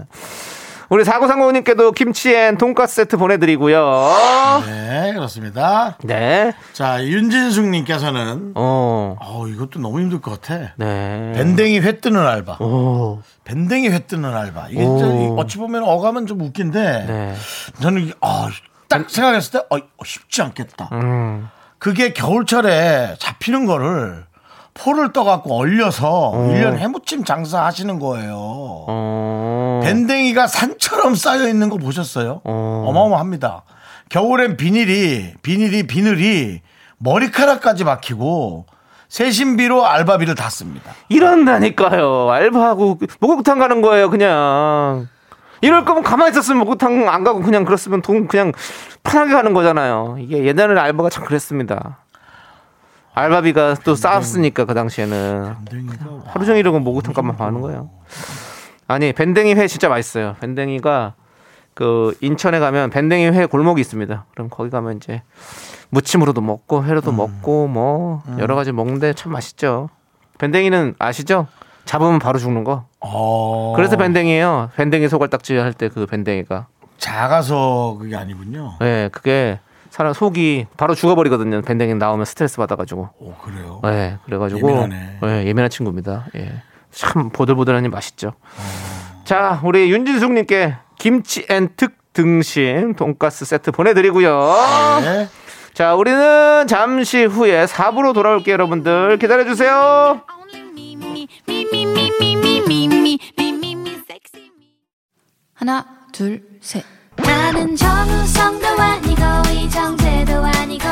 우리 0.90 1.04
사고상고님께도 1.04 1.92
김치엔 1.92 2.58
돈가스 2.58 2.96
세트 2.96 3.16
보내드리고요. 3.16 4.12
네, 4.66 5.12
그렇습니다. 5.14 5.96
네. 6.02 6.52
자, 6.72 7.04
윤진숙님께서는 7.04 8.54
어. 8.56 9.16
어 9.20 9.46
이것도 9.46 9.78
너무 9.78 10.00
힘들 10.00 10.20
것 10.20 10.40
같아. 10.42 10.72
네. 10.76 11.32
밴댕이 11.36 11.78
회 11.78 12.00
뜨는 12.00 12.20
알바. 12.20 12.56
오. 12.58 13.22
밴댕이 13.44 13.88
회 13.88 14.00
뜨는 14.00 14.34
알바. 14.34 14.70
이게 14.70 14.82
오. 14.82 14.98
좀 14.98 15.38
어찌 15.38 15.58
보면 15.58 15.84
어감은 15.84 16.26
좀 16.26 16.40
웃긴데 16.40 17.04
네. 17.06 17.34
저는 17.80 18.12
아, 18.20 18.48
딱 18.88 19.08
생각했을 19.08 19.52
때 19.52 19.58
어, 19.70 19.78
쉽지 20.04 20.42
않겠다. 20.42 20.88
음. 20.90 21.48
그게 21.78 22.12
겨울철에 22.12 23.14
잡히는 23.20 23.64
거를 23.64 24.24
포를 24.74 25.12
떠갖고 25.12 25.54
얼려서 25.56 26.32
일 26.50 26.62
1년 26.62 26.78
해무침 26.78 27.24
장사하시는 27.24 27.98
거예요. 27.98 28.34
어. 28.36 29.80
밴댕이가 29.82 30.46
산처럼 30.46 31.14
쌓여 31.14 31.48
있는 31.48 31.68
거 31.68 31.76
보셨어요? 31.76 32.40
어. 32.44 32.84
어마어마합니다. 32.88 33.62
겨울엔 34.08 34.56
비닐이 34.56 35.34
비닐이 35.42 35.86
비늘이 35.86 36.60
머리카락까지 36.98 37.84
막히고 37.84 38.66
세신비로 39.08 39.86
알바비를 39.86 40.34
다 40.34 40.48
씁니다. 40.50 40.92
이런다니까요. 41.08 42.30
알바하고 42.30 42.98
목욕탕 43.20 43.58
가는 43.58 43.80
거예요, 43.82 44.08
그냥. 44.08 45.08
이럴 45.62 45.84
거면 45.84 46.02
가만히 46.02 46.30
있었으면 46.30 46.60
목욕탕 46.60 47.08
안 47.08 47.24
가고 47.24 47.40
그냥 47.40 47.64
그랬으면 47.64 48.02
돈 48.02 48.28
그냥 48.28 48.52
편하게 49.02 49.32
가는 49.32 49.52
거잖아요. 49.52 50.16
이게 50.20 50.44
옛날에 50.46 50.78
알바가 50.80 51.10
참 51.10 51.24
그랬습니다. 51.24 51.99
알바비가 53.14 53.76
또 53.84 53.94
싸웠으니까 53.94 54.64
그 54.64 54.74
당시에는 54.74 55.54
밴댕이가 55.70 56.04
하루 56.26 56.44
종일이고 56.46 56.78
목욕탕 56.80 57.12
값만 57.12 57.36
하는 57.36 57.60
거예요. 57.60 57.90
아니 58.86 59.12
밴댕이 59.12 59.54
회 59.54 59.66
진짜 59.66 59.88
맛있어요. 59.88 60.36
밴댕이가 60.40 61.14
그 61.74 62.16
인천에 62.20 62.58
가면 62.58 62.90
밴댕이 62.90 63.26
회 63.26 63.46
골목이 63.46 63.80
있습니다. 63.80 64.26
그럼 64.34 64.48
거기 64.50 64.70
가면 64.70 64.96
이제 64.96 65.22
무침으로도 65.90 66.40
먹고 66.40 66.84
회로도 66.84 67.12
먹고 67.12 67.66
뭐 67.68 68.22
여러 68.38 68.54
가지 68.54 68.72
먹는데 68.72 69.12
참 69.14 69.32
맛있죠. 69.32 69.88
밴댕이는 70.38 70.94
아시죠? 70.98 71.46
잡으면 71.84 72.18
바로 72.18 72.38
죽는 72.38 72.64
거. 72.64 72.84
어, 73.00 73.72
그래서 73.76 73.96
밴댕이에요. 73.96 74.70
밴댕이 74.76 75.08
소갈딱지 75.08 75.56
할 75.56 75.72
때 75.72 75.88
그 75.88 76.06
밴댕이가. 76.06 76.66
작아서 76.98 77.96
그게 77.98 78.14
아니군요. 78.16 78.74
네, 78.80 79.08
그게 79.10 79.58
사람 79.90 80.12
속이 80.12 80.66
바로 80.76 80.94
죽어버리거든요. 80.94 81.62
밴댕이 81.62 81.94
나오면 81.94 82.24
스트레스 82.24 82.56
받아가지고. 82.56 83.10
오 83.18 83.34
그래요. 83.34 83.80
예, 83.84 83.88
네, 83.88 84.18
그래가지고 84.24 84.70
예, 84.70 84.86
네, 85.20 85.46
예민한 85.46 85.68
친구입니다. 85.68 86.26
예, 86.36 86.62
참 86.90 87.30
보들보들하니 87.30 87.88
맛있죠. 87.88 88.28
오. 88.28 89.24
자, 89.24 89.60
우리 89.64 89.90
윤진숙님께 89.92 90.76
김치 90.98 91.46
앤특 91.48 92.12
등심 92.12 92.94
돈가스 92.94 93.44
세트 93.44 93.70
보내드리고요. 93.72 94.54
네. 95.02 95.28
자, 95.72 95.94
우리는 95.94 96.66
잠시 96.66 97.24
후에 97.24 97.64
4부로 97.66 98.12
돌아올게요, 98.12 98.52
여러분들. 98.54 99.18
기다려주세요. 99.18 100.20
하나, 105.54 105.86
둘, 106.12 106.42
셋. 106.60 106.84
나는 107.24 107.76
정우성도 107.76 108.66
아니고 108.68 109.22
이정재도 109.52 110.44
아니고 110.44 110.86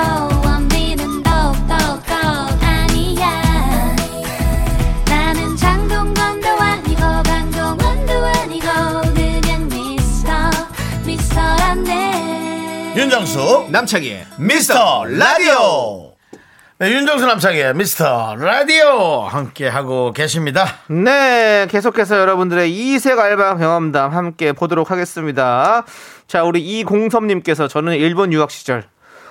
원빈은 0.44 1.22
더욱더 1.22 1.74
아니야 2.60 3.96
나는 5.06 5.56
장동건도 5.56 6.48
아니고 6.48 7.00
강동원도 7.00 8.12
아니고 8.12 8.66
그냥 9.14 9.68
미스터 9.68 10.32
미스터란데 11.04 12.94
윤정수 12.96 13.68
남창희 13.70 14.24
미스터 14.38 15.04
라디오. 15.06 16.08
네, 16.80 16.92
윤정수 16.92 17.26
남창희 17.26 17.72
미스터 17.74 18.36
라디오 18.36 19.22
함께 19.22 19.66
하고 19.66 20.12
계십니다. 20.12 20.76
네, 20.88 21.66
계속해서 21.68 22.20
여러분들의 22.20 22.70
이색 22.72 23.18
알바 23.18 23.56
경험담 23.56 24.12
함께 24.12 24.52
보도록 24.52 24.92
하겠습니다. 24.92 25.84
자, 26.28 26.44
우리 26.44 26.60
이공섭님께서 26.60 27.68
저는 27.68 27.94
일본 27.96 28.32
유학 28.34 28.50
시절 28.50 28.84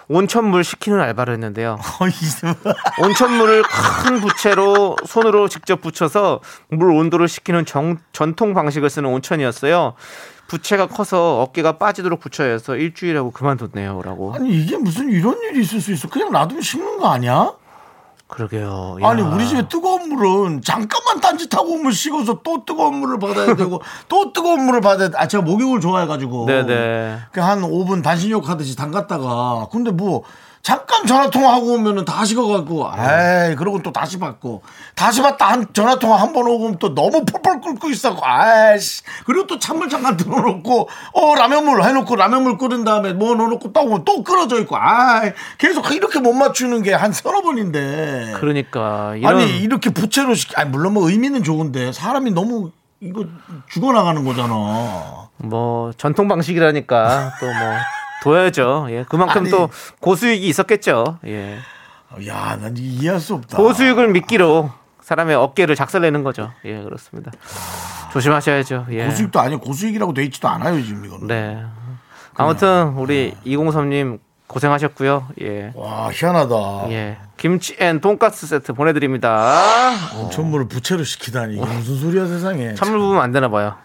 온천물 0.09 0.63
식히는 0.63 0.99
알바를 0.99 1.33
했는데요. 1.35 1.77
온천물을 3.03 3.61
큰 4.03 4.19
부채로 4.21 4.95
손으로 5.05 5.47
직접 5.47 5.79
붙여서 5.81 6.39
물 6.69 6.89
온도를 6.91 7.27
식히는 7.27 7.65
정- 7.65 7.97
전통 8.13 8.53
방식을 8.55 8.89
쓰는 8.89 9.09
온천이었어요. 9.09 9.93
부채가 10.47 10.87
커서 10.87 11.41
어깨가 11.41 11.77
빠지도록 11.77 12.19
붙여야 12.21 12.53
해서 12.53 12.75
일주일하고 12.77 13.31
그만뒀네요. 13.31 14.01
라고. 14.03 14.33
아니 14.33 14.49
이게 14.49 14.77
무슨 14.77 15.09
이런 15.09 15.37
일이 15.43 15.61
있을 15.61 15.81
수 15.81 15.91
있어? 15.91 16.07
그냥 16.09 16.31
놔두면 16.31 16.61
식는 16.63 16.97
거 16.99 17.09
아니야? 17.11 17.51
그러게요. 18.27 18.97
아니 19.03 19.21
야. 19.21 19.25
우리 19.25 19.47
집에 19.47 19.67
뜨거운 19.69 20.09
물은 20.09 20.61
잠깐만 20.61 21.21
딴짓하고 21.21 21.73
오면 21.75 21.91
식어서 21.93 22.41
또 22.43 22.65
뜨거운 22.65 22.95
물을 22.95 23.19
받아야 23.19 23.55
되고 23.55 23.81
또 24.09 24.33
뜨거운 24.33 24.65
물을 24.65 24.81
받아야 24.81 25.09
돼. 25.09 25.17
아 25.17 25.27
제가 25.27 25.43
목욕을 25.43 25.79
좋아해가지고 25.79 26.45
네네. 26.45 27.19
그한 27.31 27.61
5분 27.61 28.03
반신욕 28.03 28.49
하듯이 28.49 28.75
담갔다가 28.75 29.67
근데 29.71 29.91
뭐 29.91 30.23
잠깐 30.67 31.05
전화 31.05 31.29
통화하고 31.29 31.75
오면은 31.75 32.03
다 32.03 32.25
식어갖고 32.25 32.91
에이 32.97 33.55
그러고 33.55 33.81
또 33.81 33.93
다시 33.93 34.19
받고. 34.19 34.63
다시 34.95 35.21
받다 35.21 35.47
한 35.53 35.65
전화 35.71 35.97
통화 35.97 36.17
한 36.17 36.33
번 36.33 36.45
오고 36.45 36.65
오면 36.65 36.79
또 36.79 36.93
너무 36.93 37.23
펄펄 37.23 37.61
끓고 37.61 37.89
있어고 37.89 38.19
아이씨. 38.21 39.01
그리고 39.25 39.47
또 39.47 39.59
찬물 39.59 39.87
잠깐 39.87 40.17
들어놓고 40.17 40.89
어 41.13 41.35
라면물 41.35 41.83
해놓고 41.83 42.17
라면물 42.17 42.57
끓인 42.57 42.83
다음에 42.83 43.13
뭐 43.13 43.33
넣어놓고 43.35 43.71
또 43.71 43.81
오면 43.83 44.03
또 44.03 44.23
끓어져 44.25 44.59
있고 44.59 44.75
아이. 44.75 45.31
계속 45.57 45.89
이렇게 45.93 46.19
못 46.19 46.33
맞추는 46.33 46.83
게 46.83 46.93
한 46.97 47.13
서너 47.13 47.43
번인데. 47.43 48.33
그러니까 48.35 49.15
이런 49.15 49.37
아니 49.37 49.59
이렇게 49.59 49.89
부채로 49.89 50.33
시 50.35 50.47
아니 50.57 50.69
물론 50.69 50.95
뭐 50.95 51.09
의미는 51.09 51.43
좋은데 51.43 51.93
사람이 51.93 52.31
너무 52.31 52.71
이거 52.99 53.23
죽어나가는 53.69 54.21
거잖아. 54.25 55.29
뭐 55.37 55.91
전통 55.97 56.27
방식이라니까 56.27 57.35
또뭐 57.39 57.53
둬야죠. 58.23 58.87
예, 58.89 59.05
그만큼 59.07 59.41
아니. 59.41 59.49
또 59.51 59.69
고수익이 59.99 60.47
있었겠죠. 60.47 61.19
예, 61.27 61.57
야, 62.27 62.57
난 62.61 62.75
이해할 62.77 63.19
수 63.19 63.35
없다. 63.35 63.57
고수익을 63.57 64.09
미끼로 64.09 64.71
사람의 65.01 65.35
어깨를 65.35 65.75
작살내는 65.75 66.23
거죠. 66.23 66.51
예, 66.65 66.81
그렇습니다. 66.81 67.31
조심하셔야죠. 68.11 68.87
예. 68.91 69.05
고수익도 69.05 69.39
아니고 69.39 69.61
고수익이라고 69.61 70.13
돼 70.13 70.23
있지도 70.25 70.47
않아요 70.47 70.81
지금 70.83 71.05
이거는. 71.05 71.27
네. 71.27 71.63
아무튼 72.35 72.89
우리 72.97 73.33
203님 73.45 74.19
고생하셨고요. 74.47 75.27
예. 75.41 75.71
와 75.75 76.09
희한하다. 76.11 76.55
예. 76.89 77.17
김치 77.35 77.75
and 77.79 77.99
돈가스 77.99 78.47
세트 78.47 78.73
보내 78.73 78.93
드립니다. 78.93 79.61
온천물을 80.19 80.67
부채로 80.67 81.03
시키다니 81.03 81.55
무슨 81.57 81.97
소리야 81.97 82.25
세상에. 82.25 82.73
찬물 82.75 82.99
부으면 82.99 83.21
안 83.21 83.31
되나 83.31 83.49
봐요. 83.49 83.75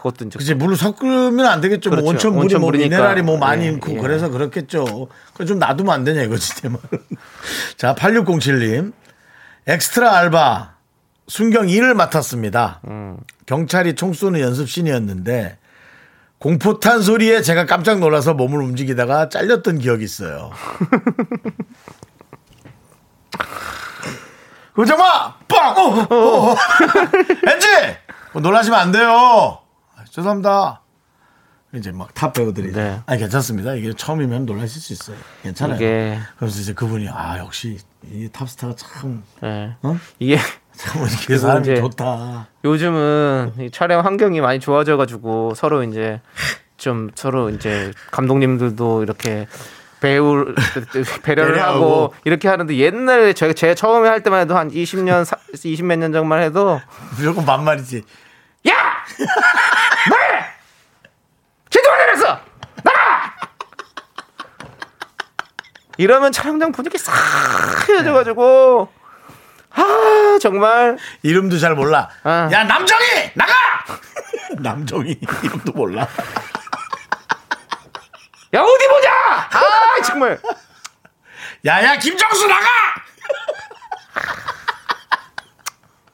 그것도 0.00 0.24
이제 0.26 0.38
그치 0.38 0.54
물을 0.54 0.76
섞으면 0.76 1.44
안 1.44 1.60
되겠죠. 1.60 1.90
그렇죠. 1.90 2.02
뭐 2.02 2.10
온천 2.12 2.30
물이 2.32 2.36
뭐 2.36 2.44
온천물이니까. 2.44 2.96
미네랄이 2.96 3.22
뭐 3.22 3.36
많이 3.36 3.66
예, 3.66 3.70
있고 3.72 3.92
예. 3.92 3.98
그래서 3.98 4.30
그렇겠죠. 4.30 5.08
그좀 5.34 5.58
놔두면 5.58 5.92
안 5.94 6.04
되냐 6.04 6.22
이거지 6.22 6.54
내 6.62 6.70
말은. 6.70 6.80
자 7.76 7.94
8607님 7.94 8.92
엑스트라 9.66 10.16
알바 10.16 10.76
순경 11.28 11.66
1을 11.66 11.92
맡았습니다. 11.94 12.80
음. 12.88 13.18
경찰이 13.44 13.94
총 13.94 14.14
쏘는 14.14 14.40
연습신이었는데 14.40 15.58
공포탄 16.38 17.02
소리에 17.02 17.42
제가 17.42 17.66
깜짝 17.66 17.98
놀라서 17.98 18.32
몸을 18.32 18.62
움직이다가 18.62 19.28
잘렸던 19.28 19.80
기억이 19.80 20.02
있어요. 20.02 20.50
그정마 24.72 25.34
빵! 25.46 25.76
어, 25.76 26.06
어, 26.08 26.52
어. 26.52 26.56
엔지! 27.52 27.66
뭐 28.32 28.40
놀라시면 28.40 28.80
안 28.80 28.92
돼요. 28.92 29.59
죄송합니다. 30.10 30.80
이제 31.72 31.92
막 31.92 32.12
탑 32.14 32.32
배우들이 32.32 32.72
네. 32.72 33.00
아니 33.06 33.20
괜찮습니다. 33.20 33.74
이게 33.74 33.92
처음이면 33.92 34.44
놀라실 34.44 34.80
수 34.82 34.92
있어요. 34.92 35.16
괜찮아요. 35.42 35.76
이게- 35.76 36.18
그래서 36.38 36.58
이제 36.60 36.74
그분이 36.74 37.08
아 37.08 37.38
역시 37.38 37.78
이 38.10 38.28
탑스타가 38.32 38.74
참 38.76 39.22
예. 39.44 39.76
어? 39.82 39.96
이게 40.18 40.36
참 40.72 41.02
이렇게 41.06 41.36
사람이 41.38 41.60
이제 41.62 41.76
좋다. 41.76 42.48
요즘은 42.64 43.52
이 43.60 43.70
촬영 43.70 44.04
환경이 44.04 44.40
많이 44.40 44.58
좋아져가지고 44.58 45.54
서로 45.54 45.84
이제 45.84 46.20
좀 46.76 47.10
서로 47.14 47.50
이제 47.50 47.92
감독님들도 48.10 49.04
이렇게 49.04 49.46
배우 50.00 50.46
배려를 51.22 51.52
배려하고. 51.54 51.84
하고 51.84 52.14
이렇게 52.24 52.48
하는데 52.48 52.74
옛날에 52.74 53.32
제가 53.32 53.52
제 53.52 53.76
처음에 53.76 54.08
할 54.08 54.24
때만 54.24 54.40
해도 54.40 54.56
한 54.56 54.70
20년 54.72 55.24
20 55.64 55.84
몇 55.84 55.96
년 55.98 56.10
전만 56.12 56.42
해도 56.42 56.80
무조건 57.16 57.44
반말이지. 57.44 58.02
야! 58.68 58.74
네! 59.18 60.40
제대로 61.68 61.94
내렸어! 61.96 62.40
나가! 62.82 63.34
이러면 66.00 66.32
촬영장 66.32 66.72
분위기 66.72 66.96
싹 66.96 67.12
헤어져가지고 67.86 68.88
아 69.72 70.38
정말 70.40 70.96
이름도 71.22 71.58
잘 71.58 71.74
몰라. 71.74 72.08
아. 72.24 72.48
야 72.50 72.64
남정이 72.64 73.32
나가. 73.34 73.52
남정이 74.56 75.20
이름도 75.42 75.72
몰라. 75.72 76.08
야 78.54 78.62
어디 78.62 78.88
보자! 78.88 79.10
아 79.12 80.02
정말 80.02 80.40
야야 81.66 81.98
김정수 81.98 82.46
나가. 82.46 82.66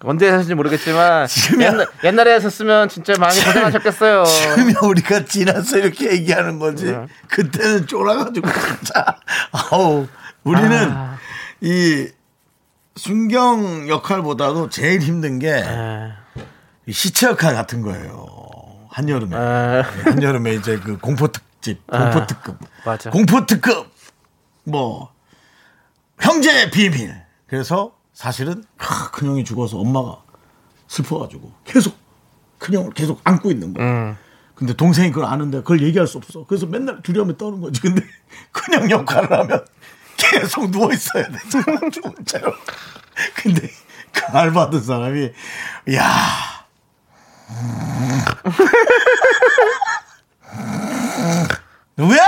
언제 0.07 0.27
하셨는지 0.27 0.55
모르겠지만 0.55 1.27
지금이야. 1.29 1.69
옛날, 1.73 1.87
옛날에 2.05 2.33
하셨으면 2.35 2.89
진짜 2.89 3.15
많이 3.19 3.39
고생하셨겠어요. 3.43 4.25
지금이야 4.25 4.77
우리가 4.85 5.25
지나서 5.25 5.79
이렇게 5.79 6.13
얘기하는 6.13 6.59
거지. 6.59 6.87
네. 6.87 7.07
그때는 7.29 7.87
쫄아가지고 7.87 8.49
진짜. 8.49 9.17
아우 9.51 10.07
우리는 10.45 10.91
아. 10.93 11.19
이 11.61 12.09
순경 12.95 13.89
역할보다도 13.89 14.71
제일 14.71 15.01
힘든 15.01 15.39
게 15.39 15.51
에, 15.53 16.13
이 16.87 16.93
시체 16.93 17.27
역할 17.27 17.55
같은 17.55 17.83
거예요. 17.83 18.27
한여름에. 18.91 19.37
에, 19.37 19.81
한여름에 20.05 20.55
이제 20.55 20.79
그 20.79 20.97
공포 20.99 21.27
특집, 21.29 21.85
공포 21.89 22.27
특급. 22.27 22.57
맞아. 22.85 23.11
공포 23.11 23.45
특급. 23.45 23.89
뭐 24.65 25.13
형제 26.21 26.71
비밀. 26.71 27.15
그래서 27.49 27.96
사실은 28.17 28.65
하, 28.79 29.11
큰형이 29.11 29.45
죽어서 29.45 29.77
엄마가 29.77 30.23
슬퍼가지고 30.89 31.53
계속 31.67 31.99
큰형을 32.59 32.95
계속 32.95 33.21
안고 33.25 33.51
있는 33.51 33.75
거야. 33.75 33.87
음. 33.87 34.17
근데 34.55 34.73
동생이 34.73 35.11
그걸 35.11 35.29
아는데 35.29 35.59
그걸 35.59 35.83
얘기할 35.83 36.07
수 36.07 36.17
없어. 36.17 36.47
그래서 36.47 36.65
맨날 36.65 37.03
두려움에 37.03 37.37
떠는 37.37 37.61
거지. 37.61 37.83
근데 37.83 38.03
큰형 38.53 38.91
역할을 38.91 39.31
하면 39.31 39.63
계속 40.17 40.71
누워 40.71 40.91
있어야 40.95 41.29
돼. 41.29 41.39
죽은 41.93 42.25
채로. 42.25 42.55
근데 43.35 43.69
그 44.15 44.25
알바하던 44.33 44.83
사람이 44.83 45.33
야 45.95 46.03
누구야? 51.99 52.27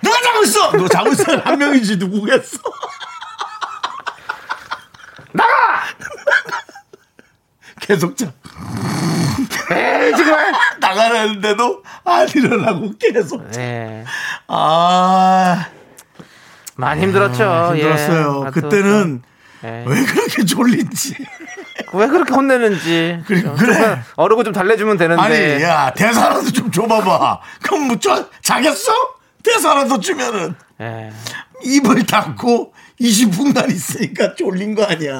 누가 0.00 0.20
자고 0.22 0.44
있어? 0.44 0.70
너 0.76 0.86
자고 0.86 1.10
있어? 1.10 1.36
한 1.38 1.58
명이지 1.58 1.96
누구겠어? 1.96 2.58
나가! 5.32 5.84
계속 7.90 8.16
자. 8.16 8.32
정말. 10.16 10.52
나가라는데도 10.78 11.82
안 12.04 12.28
일어나고 12.28 12.92
계속. 12.96 13.50
네. 13.50 14.04
아, 14.46 15.66
많이 16.76 17.02
힘들었죠. 17.02 17.72
힘들었어요. 17.74 18.44
예. 18.46 18.50
그때는 18.52 19.22
예. 19.64 19.84
왜 19.88 20.04
그렇게 20.04 20.44
졸린지. 20.44 21.16
왜 21.92 22.06
그렇게 22.06 22.32
혼내는지. 22.32 23.24
그래, 23.26 23.42
좀 23.42 23.56
그래. 23.56 24.00
어르고 24.14 24.44
좀 24.44 24.52
달래주면 24.52 24.96
되는데. 24.96 25.20
아니, 25.20 25.62
야, 25.64 25.92
대사라도 25.92 26.52
좀 26.52 26.70
줘봐봐. 26.70 27.40
그럼 27.62 27.88
뭐, 27.88 27.98
저, 27.98 28.28
자겠어? 28.40 28.92
대사라도 29.42 29.98
주면은 29.98 30.54
예. 30.80 31.10
입을 31.64 32.06
닫고 32.06 32.72
20분간 33.00 33.70
있으니까 33.70 34.34
졸린 34.34 34.74
거 34.74 34.84
아니야. 34.84 35.14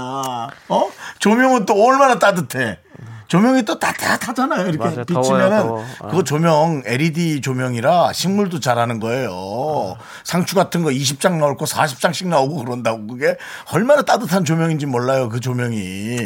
어? 0.68 0.90
조명은 1.18 1.66
또 1.66 1.74
얼마나 1.74 2.18
따뜻해. 2.18 2.78
조명이 3.26 3.64
또 3.64 3.78
따뜻하잖아요. 3.78 4.66
이렇게 4.66 4.78
맞아, 4.78 5.04
비치면은 5.04 5.22
더워요, 5.22 5.62
더워. 5.62 5.84
아. 6.00 6.08
그거 6.08 6.24
조명 6.24 6.82
LED 6.84 7.40
조명이라 7.42 8.12
식물도 8.12 8.58
자라는 8.58 8.98
거예요. 8.98 9.96
상추 10.24 10.56
같은 10.56 10.82
거 10.82 10.90
20장 10.90 11.38
나올 11.38 11.56
거 11.56 11.64
40장씩 11.64 12.26
나오고 12.26 12.64
그런다고 12.64 13.06
그게 13.06 13.36
얼마나 13.72 14.02
따뜻한 14.02 14.44
조명인지 14.44 14.86
몰라요. 14.86 15.28
그 15.28 15.38
조명이. 15.38 16.16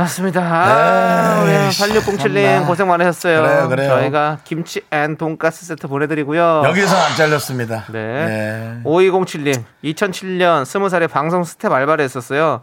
맞습니다. 0.00 0.40
아, 0.42 1.42
우리 1.42 1.52
8607님 1.52 2.18
참나. 2.18 2.66
고생 2.66 2.88
많으셨어요. 2.88 3.42
그래요, 3.42 3.68
그래요. 3.68 3.88
저희가 3.90 4.38
김치 4.44 4.80
and 4.90 5.16
돈가스 5.16 5.66
세트 5.66 5.88
보내드리고요. 5.88 6.62
여기서 6.64 6.96
안 6.96 7.16
잘렸습니다. 7.16 7.84
네. 7.90 8.26
네. 8.26 8.80
5207님, 8.84 9.62
2007년 9.84 10.62
20살에 10.62 11.10
방송 11.10 11.44
스텝 11.44 11.70
알바를 11.70 12.02
했었어요. 12.04 12.62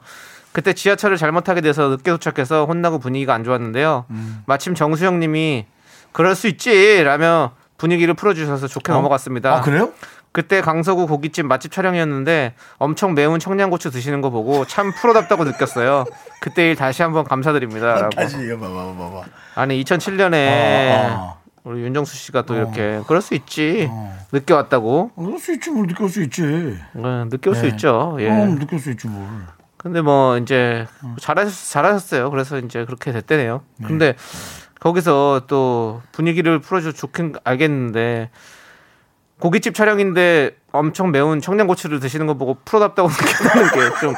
그때 0.51 0.73
지하철을 0.73 1.17
잘못하게 1.17 1.61
돼서 1.61 1.89
늦게 1.89 2.09
도착해서 2.09 2.65
혼나고 2.65 2.97
분위기가 2.97 3.35
안 3.35 3.43
좋았는데요. 3.43 4.05
음. 4.09 4.41
마침 4.47 4.73
정수영 4.73 5.19
님이 5.19 5.67
그럴 6.13 6.33
수 6.33 6.47
있지! 6.47 7.03
라며 7.03 7.51
분위기를 7.77 8.15
풀어주셔서 8.15 8.67
좋게 8.67 8.91
넘어갔습니다. 8.91 9.57
아, 9.57 9.61
그래요? 9.61 9.91
그때 10.37 10.61
강서구 10.61 11.07
고깃집 11.07 11.47
맛집 11.47 11.71
촬영이었는데 11.71 12.53
엄청 12.77 13.15
매운 13.15 13.39
청양고추 13.39 13.89
드시는 13.89 14.21
거 14.21 14.29
보고 14.29 14.67
참 14.67 14.93
프로답다고 14.93 15.45
느꼈어요. 15.45 16.05
그때 16.41 16.69
일 16.69 16.75
다시 16.75 17.01
한번 17.01 17.23
감사드립니다. 17.23 18.07
다시 18.09 18.37
이거 18.45 18.59
봐봐, 18.59 18.93
봐봐. 18.95 19.23
아니 19.55 19.83
2007년에 19.83 20.35
어, 20.35 21.15
어. 21.17 21.41
우리 21.63 21.81
윤정수 21.81 22.15
씨가 22.15 22.43
또 22.43 22.53
이렇게 22.53 23.01
그럴 23.07 23.23
수 23.23 23.33
있지 23.33 23.89
늦게 24.31 24.53
왔다고 24.53 25.09
그럴 25.15 25.39
수 25.39 25.53
있지, 25.55 25.71
뭘 25.71 25.87
느낄 25.87 26.07
수 26.07 26.21
있지. 26.21 26.43
네, 26.43 27.25
늦게 27.25 27.49
올수 27.49 27.63
네. 27.63 27.69
있죠. 27.69 28.17
예. 28.19 28.25
그럼 28.25 28.59
느낄 28.59 28.77
수 28.77 28.91
있지, 28.91 29.07
뭘. 29.07 29.27
근데 29.77 30.01
뭐 30.01 30.37
이제 30.37 30.85
잘하셨 31.19 31.71
잘하셨어요. 31.71 32.29
그래서 32.29 32.59
이제 32.59 32.85
그렇게 32.85 33.11
됐대네요. 33.11 33.63
근데 33.87 34.13
거기서 34.81 35.45
또 35.47 36.03
분위기를 36.11 36.59
풀어줘 36.59 36.91
좋긴 36.91 37.33
알겠는데 37.43 38.29
고깃집 39.39 39.75
촬영인데 39.75 40.51
엄청 40.71 41.11
매운 41.11 41.41
청양고추를 41.41 41.99
드시는 41.99 42.25
거 42.27 42.33
보고 42.35 42.57
프로답다고 42.65 43.09
느끼는 43.09 43.71
게 43.91 43.99
좀 44.01 44.13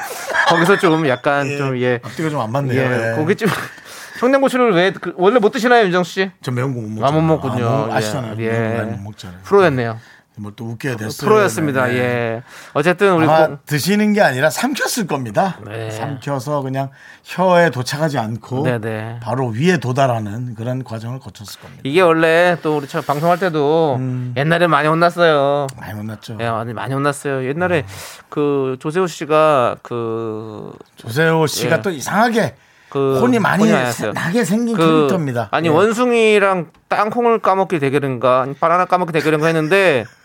거기서 0.47 0.78
좀 0.80 1.07
약간 1.07 1.47
좀 1.57 1.78
예. 1.80 1.99
앞뒤가 2.03 2.30
좀 2.30 2.41
안 2.41 2.51
맞네요. 2.51 2.80
예, 2.82 3.11
예. 3.11 3.15
고깃집 3.17 3.49
청양고추를 4.20 4.72
왜 4.74 4.91
그- 4.91 5.13
원래 5.17 5.39
못 5.39 5.51
드시나요, 5.51 5.86
윤정수 5.86 6.11
씨? 6.11 6.32
저 6.41 6.51
매운 6.51 6.74
거 6.74 6.82
못 6.82 6.89
먹잖아요. 6.89 7.07
아, 7.07 7.11
못 7.11 7.22
먹군요. 7.22 7.65
아, 7.67 7.78
뭐 7.78 7.89
예. 7.89 7.93
아시잖아요. 7.93 8.36
예. 8.39 8.49
매운 8.49 8.72
거 8.72 8.78
많이 8.84 8.91
못 8.97 9.03
먹잖아요. 9.03 9.39
프로였네요. 9.43 9.99
뭐 10.42 10.52
또 10.56 10.66
웃게 10.66 10.96
됐어요. 10.96 11.28
프로였습니다. 11.30 11.86
네, 11.88 11.94
네. 11.94 12.00
예. 12.00 12.44
어쨌든 12.74 13.14
우리 13.14 13.26
아마 13.26 13.48
공- 13.48 13.58
드시는 13.66 14.14
게 14.14 14.22
아니라 14.22 14.50
삼켰을 14.50 15.08
겁니다. 15.08 15.58
네. 15.66 15.92
삼켜서 15.92 16.62
그냥 16.62 16.90
혀에 17.24 17.70
도착하지 17.70 18.18
않고 18.18 18.64
네네. 18.64 19.20
바로 19.22 19.48
위에 19.48 19.78
도달하는 19.78 20.56
그런 20.56 20.84
과정을 20.84 21.20
거쳤을 21.20 21.60
겁니다. 21.62 21.82
이게 21.86 22.02
원래 22.02 22.58
또 22.62 22.78
우리 22.78 22.88
저 22.88 23.02
방송할 23.02 23.38
때도 23.40 23.96
음. 24.00 24.34
옛날에 24.36 24.68
많이 24.68 24.88
혼났어요. 24.88 25.68
많이 25.78 25.94
혼났죠. 25.94 26.38
예, 26.40 26.50
많이 26.50 26.74
많이 26.74 26.94
혼났어요. 26.94 27.48
옛날에 27.48 27.86
그 28.30 28.78
조세호 28.80 29.08
씨가 29.08 29.78
그, 29.84 30.72
조세호 30.96 31.48
씨가 31.48 31.78
예. 31.78 31.82
또 31.82 31.90
이상하게 31.92 32.56
그 32.90 33.20
혼이 33.20 33.38
많이 33.38 33.72
혼이. 33.72 34.14
나게 34.14 34.44
생긴 34.44 34.76
그 34.76 34.84
캐릭터입니다. 34.84 35.50
아니 35.52 35.68
예. 35.68 35.72
원숭이랑 35.72 36.72
땅콩을 36.88 37.40
까먹기 37.40 37.78
대결인가 37.80 38.42
아니, 38.42 38.56
바나나 38.56 38.86
까먹기 38.86 39.14
대결인가 39.14 39.46
했는데 39.48 40.06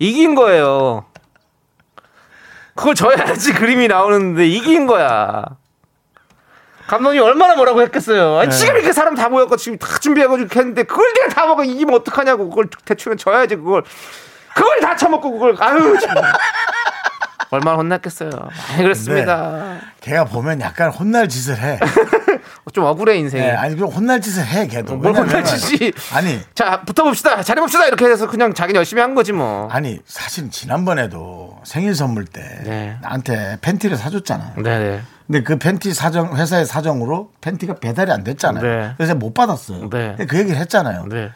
이긴 0.00 0.34
거예요. 0.34 1.04
그걸 2.74 2.94
져야지 2.94 3.52
그림이 3.52 3.86
나오는데 3.86 4.46
이긴 4.46 4.86
거야. 4.86 5.44
감독님 6.86 7.22
얼마나 7.22 7.54
뭐라고 7.54 7.82
했겠어요. 7.82 8.38
아니, 8.38 8.50
네. 8.50 8.56
지금 8.56 8.74
이렇게 8.74 8.92
사람 8.92 9.14
다 9.14 9.28
모였고 9.28 9.56
지금 9.56 9.78
다 9.78 9.98
준비해가지고 9.98 10.48
했는데 10.58 10.82
그걸 10.82 11.12
내가 11.12 11.28
다 11.28 11.46
먹어 11.46 11.62
이기면 11.62 11.94
어떡하냐고 11.94 12.48
그걸 12.48 12.68
대충은 12.84 13.18
져야지 13.18 13.56
그걸 13.56 13.84
그걸 14.56 14.80
다 14.80 14.96
처먹고 14.96 15.30
그걸 15.32 15.54
아유 15.60 15.96
정말. 16.00 16.24
얼마나 17.50 17.76
혼났겠어요. 17.76 18.30
많이 18.70 18.82
그랬습니다. 18.82 19.78
걔가 20.00 20.24
보면 20.24 20.60
약간 20.60 20.90
혼날 20.90 21.28
짓을 21.28 21.58
해. 21.60 21.78
좀 22.72 22.84
억울해 22.84 23.16
인생이. 23.16 23.42
예, 23.42 23.50
아니 23.50 23.74
그럼 23.74 23.90
혼날 23.90 24.20
짓을 24.20 24.46
해 24.46 24.66
걔도. 24.68 24.96
뭘 24.96 25.14
혼날 25.14 25.44
짓이. 25.44 25.92
아니 26.14 26.40
자 26.54 26.82
붙어봅시다 26.82 27.42
잘해봅시다 27.42 27.86
이렇게 27.86 28.04
해서 28.06 28.28
그냥 28.28 28.54
자기는 28.54 28.78
열심히 28.78 29.02
한 29.02 29.14
거지 29.14 29.32
뭐 29.32 29.68
아니 29.70 29.98
사실 30.06 30.50
지난번에도 30.50 31.58
생일 31.64 31.94
선물 31.94 32.24
때 32.26 32.40
네. 32.64 32.96
나한테 33.02 33.58
팬티를 33.60 33.96
사줬잖아요. 33.96 34.62
네네 34.62 35.00
근데 35.26 35.42
그 35.42 35.58
팬티 35.58 35.92
사정 35.94 36.36
회사의 36.36 36.66
사정으로 36.66 37.30
팬티가 37.40 37.74
배달이 37.76 38.10
안 38.12 38.22
됐잖아요. 38.24 38.62
네. 38.62 38.94
그래서 38.96 39.14
못 39.14 39.34
받았어요. 39.34 39.88
네. 39.90 40.16
그 40.28 40.38
얘기를 40.38 40.58
했잖아요. 40.58 41.06
네. 41.08 41.30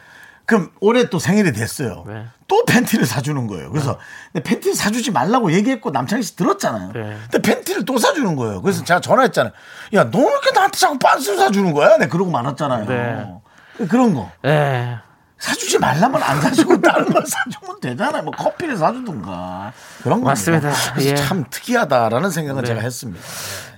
그럼 0.45 0.69
올해 0.79 1.09
또 1.09 1.17
생일이 1.19 1.51
됐어요. 1.53 2.03
네. 2.07 2.25
또 2.47 2.63
팬티를 2.65 3.05
사주는 3.05 3.47
거예요. 3.47 3.71
그래서 3.71 3.97
근데 4.31 4.43
팬티를 4.43 4.75
사주지 4.75 5.11
말라고 5.11 5.51
얘기했고 5.51 5.89
남창희 5.89 6.21
씨 6.23 6.35
들었잖아요. 6.35 6.91
네. 6.93 7.17
근데 7.31 7.41
팬티를 7.41 7.85
또 7.85 7.97
사주는 7.97 8.35
거예요. 8.35 8.61
그래서 8.61 8.83
제가 8.83 8.99
전화했잖아요. 9.01 9.51
야, 9.95 10.03
너 10.11 10.19
왜 10.19 10.25
이렇게 10.31 10.51
나한테 10.51 10.77
자꾸 10.77 10.99
빤스를 10.99 11.37
사주는 11.39 11.73
거야? 11.73 11.97
네, 11.97 12.07
그러고 12.07 12.29
말았잖아요. 12.31 12.85
네. 12.85 13.87
그런 13.87 14.13
거. 14.13 14.31
에. 14.45 14.95
사주지 15.37 15.79
말라면 15.79 16.23
안 16.23 16.39
사주고 16.41 16.79
다른 16.81 17.05
걸 17.11 17.23
사주면 17.25 17.79
되잖아요. 17.81 18.23
뭐 18.23 18.31
커피를 18.31 18.77
사주든가. 18.77 19.73
그런 20.03 20.21
거. 20.21 20.27
맞습니다. 20.27 20.71
예. 21.01 21.15
참 21.15 21.43
특이하다라는 21.49 22.29
생각은 22.29 22.61
네. 22.61 22.67
제가 22.67 22.81
했습니다. 22.81 23.21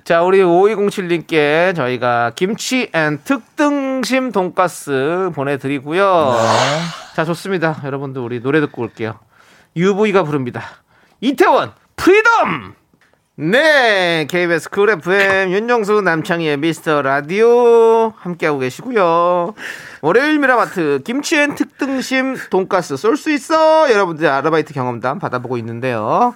자, 0.03 0.22
우리 0.22 0.39
5207님께 0.41 1.76
저희가 1.76 2.32
김치 2.36 2.89
and 2.93 3.20
특등심 3.24 4.32
돈가스 4.32 5.32
보내드리고요. 5.34 6.36
네. 6.38 7.16
자, 7.16 7.26
좋습니다. 7.26 7.82
여러분들 7.84 8.22
우리 8.22 8.41
노래 8.41 8.60
듣고 8.60 8.82
올게요. 8.84 9.20
UV가 9.76 10.24
부릅니다. 10.24 10.64
이태원 11.22 11.74
Freedom! 11.95 12.76
네, 13.39 14.26
KBS 14.28 14.72
Cool 14.72 14.89
FM 14.89 15.52
윤정수 15.52 16.02
남창희의 16.02 16.58
미스터 16.58 17.04
라디오 17.04 18.12
함께하고 18.18 18.58
계시고요. 18.58 19.54
월요일 20.02 20.39
미라마트 20.39 21.02
김치 21.06 21.36
and 21.36 21.54
특등심 21.54 22.36
돈가스 22.50 22.98
쏠 22.98 23.16
수 23.16 23.32
있어 23.32 23.91
여러분들 23.91 24.28
아르바이트 24.28 24.74
경험담 24.74 25.20
받아보고 25.20 25.58
있는데요. 25.60 26.36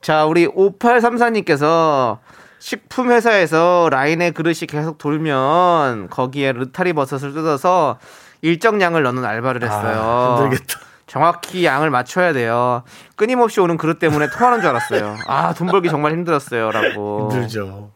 자, 0.00 0.24
우리 0.24 0.46
5834님께서 0.46 2.18
식품 2.60 3.10
회사에서 3.10 3.88
라인에 3.90 4.30
그릇이 4.32 4.66
계속 4.68 4.98
돌면 4.98 6.08
거기에 6.10 6.52
느타리 6.52 6.92
버섯을 6.92 7.32
뜯어서 7.32 7.98
일정량을 8.42 9.02
넣는 9.02 9.24
알바를 9.24 9.62
했어요. 9.64 10.00
아, 10.02 10.42
힘들겠다. 10.42 10.78
정확히 11.06 11.64
양을 11.64 11.90
맞춰야 11.90 12.32
돼요. 12.32 12.82
끊임없이 13.16 13.60
오는 13.60 13.76
그릇 13.76 13.98
때문에 13.98 14.28
토하는 14.30 14.60
줄 14.60 14.70
알았어요. 14.70 15.16
아, 15.26 15.52
돈 15.54 15.66
벌기 15.68 15.88
정말 15.88 16.12
힘들었어요.라고. 16.12 17.30
힘들죠. 17.32 17.90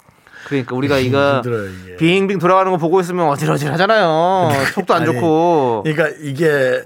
그러니까 0.48 0.74
우리가 0.74 0.98
이거 0.98 1.36
힘들어요. 1.44 1.96
빙빙 1.98 2.38
돌아가는 2.38 2.70
거 2.72 2.78
보고 2.78 2.98
있으면 3.00 3.28
어질어질 3.28 3.70
하잖아요. 3.72 4.50
속도 4.74 4.94
안 4.94 5.02
아니, 5.02 5.12
좋고. 5.12 5.84
그러니까 5.84 6.08
이게 6.22 6.82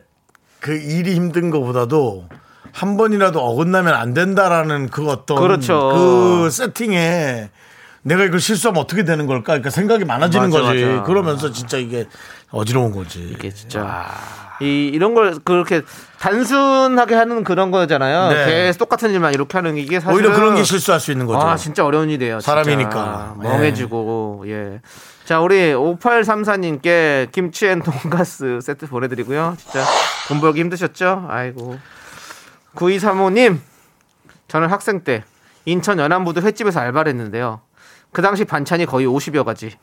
그 0.61 0.75
일이 0.77 1.15
힘든 1.15 1.51
것보다도 1.51 2.29
한 2.73 2.97
번이라도 2.97 3.41
어긋나면 3.41 3.95
안 3.95 4.13
된다라는 4.15 4.91
그 4.91 5.09
어떤 5.09 5.39
그렇죠. 5.39 5.93
그 5.95 6.51
세팅에 6.51 7.51
내가 8.09 8.25
이걸 8.25 8.41
실수하면 8.41 8.83
어떻게 8.83 9.05
되는 9.05 9.27
걸까? 9.27 9.53
그러니까 9.53 9.71
생각이 9.71 10.05
많아지는 10.05 10.51
맞아, 10.51 10.63
거지. 10.63 10.85
맞아. 10.85 11.03
그러면서 11.03 11.53
진짜 11.53 11.77
이게 11.77 12.07
어지러운 12.51 12.91
거지. 12.91 13.21
이게 13.21 13.51
진짜 13.51 14.11
이 14.61 14.91
이런 14.93 15.15
걸 15.15 15.39
그렇게 15.45 15.83
단순하게 16.19 17.15
하는 17.15 17.45
그런 17.45 17.71
거잖아요. 17.71 18.33
네. 18.33 18.47
계속 18.47 18.79
똑같은 18.79 19.11
일만 19.13 19.35
이렇게 19.35 19.59
하는 19.59 19.75
게 19.75 19.83
이게 19.83 20.01
사실 20.01 20.17
오히려 20.17 20.35
그런 20.35 20.55
게 20.57 20.65
실수할 20.65 21.01
수 21.01 21.13
있는 21.13 21.27
거죠. 21.27 21.47
아 21.47 21.57
진짜 21.57 21.85
어려운 21.85 22.09
일이에요. 22.09 22.41
진짜. 22.41 22.53
사람이니까. 22.53 23.37
네. 23.43 23.49
멍해지고 23.49 24.45
예. 24.47 24.81
자 25.27 25.41
우리 25.41 25.75
5834님께 25.75 27.31
김치앤 27.31 27.83
돈가스 27.83 28.61
세트 28.63 28.89
보내드리고요. 28.89 29.57
진짜 29.59 29.85
돈 30.29 30.41
벌기 30.41 30.61
힘드셨죠? 30.61 31.27
아이고 31.29 31.79
9235님 32.75 33.59
저는 34.49 34.69
학생 34.71 35.01
때 35.05 35.25
인천 35.67 35.99
연안부두 35.99 36.41
횟집에서 36.41 36.81
알바를 36.81 37.11
했는데요. 37.11 37.61
그 38.13 38.23
당시 38.23 38.45
반찬이 38.45 38.87
거의 38.87 39.07
50여 39.07 39.45
가지. 39.45 39.77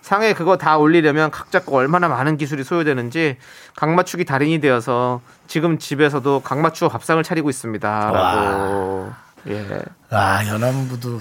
상에 0.00 0.32
그거 0.34 0.56
다 0.56 0.78
올리려면 0.78 1.30
각 1.30 1.52
잡고 1.52 1.76
얼마나 1.76 2.08
많은 2.08 2.36
기술이 2.36 2.64
소요되는지 2.64 3.36
각 3.76 3.90
맞추기 3.90 4.24
달인이 4.24 4.60
되어서 4.60 5.20
지금 5.46 5.78
집에서도 5.78 6.40
각 6.44 6.58
맞추어 6.58 6.88
밥상을 6.88 7.22
차리고 7.22 7.48
있습니다.라고. 7.50 9.12
예. 9.48 9.66
아, 10.10 10.44
연안부도 10.46 11.20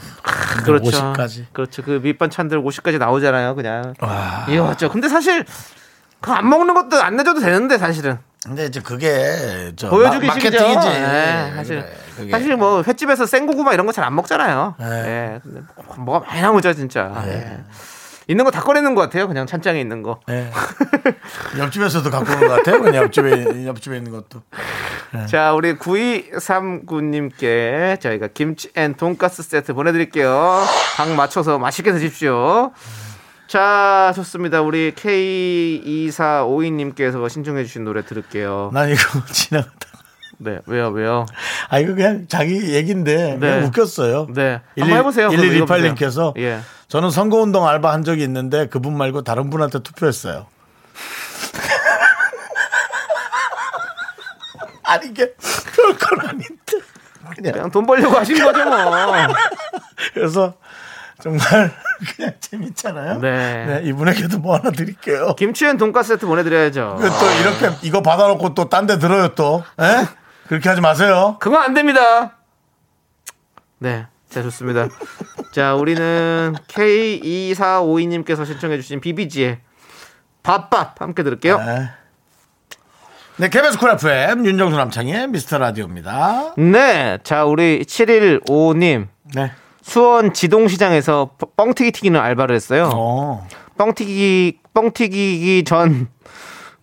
그렇죠. 0.63 0.89
50까지. 1.13 1.45
그렇죠. 1.53 1.81
그 1.83 1.99
밑반찬들 2.03 2.61
50까지 2.61 2.97
나오잖아요. 2.97 3.55
그냥. 3.55 3.93
와. 3.99 4.45
이거 4.49 4.63
맞죠. 4.65 4.89
근데 4.89 5.07
사실 5.09 5.45
그 6.19 6.31
안 6.31 6.47
먹는 6.49 6.73
것도 6.75 7.01
안 7.01 7.15
내줘도 7.17 7.39
되는데 7.39 7.77
사실은 7.79 8.19
근데 8.45 8.65
이제 8.67 8.79
그게 8.79 9.71
저 9.75 9.89
보여주기 9.89 10.27
마. 10.27 10.33
마케팅이지. 10.35 10.87
네, 10.89 11.51
사실 11.55 11.81
그래, 11.81 11.93
그게. 12.21 12.31
사실 12.31 12.55
뭐 12.57 12.83
횟집에서 12.85 13.25
생고구마 13.25 13.73
이런 13.73 13.85
거 13.85 13.91
잘 13.91 14.05
안 14.05 14.15
먹잖아요. 14.15 14.75
네. 14.79 14.85
예. 14.85 15.39
근데 15.43 15.61
뭐가 15.97 16.25
많이 16.27 16.41
나오죠 16.41 16.73
진짜. 16.73 17.11
예. 17.27 17.59
있는 18.27 18.45
거 18.45 18.51
다 18.51 18.61
꺼내는 18.61 18.93
것 18.95 19.01
같아요. 19.01 19.27
그냥 19.27 19.45
찬장에 19.47 19.79
있는 19.81 20.01
거. 20.03 20.19
네. 20.27 20.49
옆집에서도 21.59 22.09
갖고 22.09 22.31
오는 22.31 22.47
것 22.47 22.55
같아요. 22.57 22.81
그냥 22.81 23.03
옆집에 23.03 23.65
옆집에 23.67 23.97
있는 23.97 24.11
것도. 24.11 24.41
자, 25.27 25.51
우리 25.53 25.75
9239님께 25.77 27.99
저희가 27.99 28.27
김치 28.33 28.69
and 28.75 28.93
돈가스 28.95 29.43
세트 29.43 29.73
보내드릴게요. 29.73 30.63
각 30.95 31.09
맞춰서 31.15 31.59
맛있게 31.59 31.91
드십시오. 31.91 32.71
자, 33.47 34.13
좋습니다. 34.15 34.61
우리 34.61 34.93
K2452님께서 34.93 37.27
신청해주신 37.29 37.83
노래 37.83 38.05
들을게요. 38.05 38.69
난 38.73 38.87
이거 38.89 39.01
지나가다. 39.31 39.90
네, 40.43 40.59
왜요, 40.65 40.89
왜요? 40.89 41.25
아 41.69 41.79
이거 41.79 41.93
그냥 41.93 42.25
자기 42.27 42.73
그냥 43.39 43.39
네. 43.39 43.63
웃겼어요. 43.65 44.27
네, 44.33 44.61
한번 44.79 44.97
해보세요. 44.97 45.29
그거 45.29 45.41
1128님께서 45.41 46.35
예. 46.37 46.59
저는 46.87 47.11
선거운동 47.11 47.67
알바 47.67 47.91
한 47.93 48.03
적이 48.03 48.23
있는데 48.23 48.67
그분 48.67 48.97
말고 48.97 49.23
다른 49.23 49.49
분한테 49.49 49.79
투표했어요. 49.83 50.47
아니 54.83 55.07
이게 55.09 55.33
별건 55.75 56.27
아닌데 56.27 56.47
그냥 57.35 57.53
그냥 57.53 57.71
돈 57.71 57.85
벌려고 57.85 58.17
하신 58.17 58.43
거죠, 58.43 58.65
뭐. 58.65 58.75
그래서 60.13 60.53
정말 61.21 61.71
그냥 62.15 62.33
재밌잖아요. 62.41 63.19
네. 63.19 63.81
이분에게도 63.85 64.39
뭐 64.39 64.57
하나 64.57 64.71
드릴게요. 64.71 65.35
김치 65.37 65.65
and 65.67 65.77
돈가스 65.77 66.15
세트 66.15 66.25
보내드려야죠. 66.25 66.97
그또 66.99 67.31
이렇게 67.41 67.69
이거 67.83 68.01
받아놓고 68.01 68.53
또 68.55 68.67
딴 68.69 68.87
데 68.87 68.97
들어요 68.99 69.29
또. 69.35 69.63
에? 69.79 70.05
그렇게 70.51 70.67
하지 70.67 70.81
마세요. 70.81 71.37
그거 71.39 71.55
안 71.59 71.73
됩니다. 71.73 72.39
네. 73.79 74.05
자, 74.29 74.43
좋습니다. 74.43 74.89
자, 75.53 75.75
우리는 75.75 76.53
K2452님께서 76.67 78.45
신청해주신 78.45 78.99
비비지의 78.99 79.61
BOP 80.43 80.72
BOP 80.72 81.01
함께 81.01 81.23
들을게요. 81.23 81.57
네. 81.57 81.89
네, 83.37 83.47
KBS 83.47 83.77
Cool 83.77 83.91
FM 83.91 84.45
윤정수 84.45 84.75
남창희의 84.75 85.29
미스터 85.29 85.57
라디오입니다. 85.57 86.55
네. 86.57 87.17
자, 87.23 87.45
우리 87.45 87.85
7155님. 87.85 89.07
네. 89.33 89.53
수원 89.81 90.33
지동시장에서 90.33 91.37
뻥튀기 91.55 91.93
튀기는 91.93 92.19
알바를 92.19 92.53
했어요. 92.53 92.89
어. 92.93 93.47
뻥튀기, 93.77 94.59
뻥튀기기 94.73 95.63
전 95.63 96.09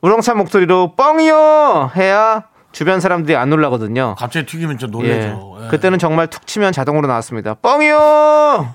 우렁찬 0.01 0.39
목소리로 0.39 0.95
뻥이요! 0.97 1.91
해야 1.97 2.48
주변 2.73 3.01
사람들이 3.01 3.37
안 3.37 3.51
놀라거든요. 3.51 4.15
갑자기 4.19 4.47
튀기면 4.47 4.79
좀 4.79 4.91
예. 4.91 4.93
놀래죠. 4.93 5.59
예. 5.65 5.69
그때는 5.69 5.99
정말 5.99 6.27
툭 6.29 6.47
치면 6.47 6.73
자동으로 6.73 7.07
나왔습니다. 7.09 7.55
뻥이요! 7.55 8.75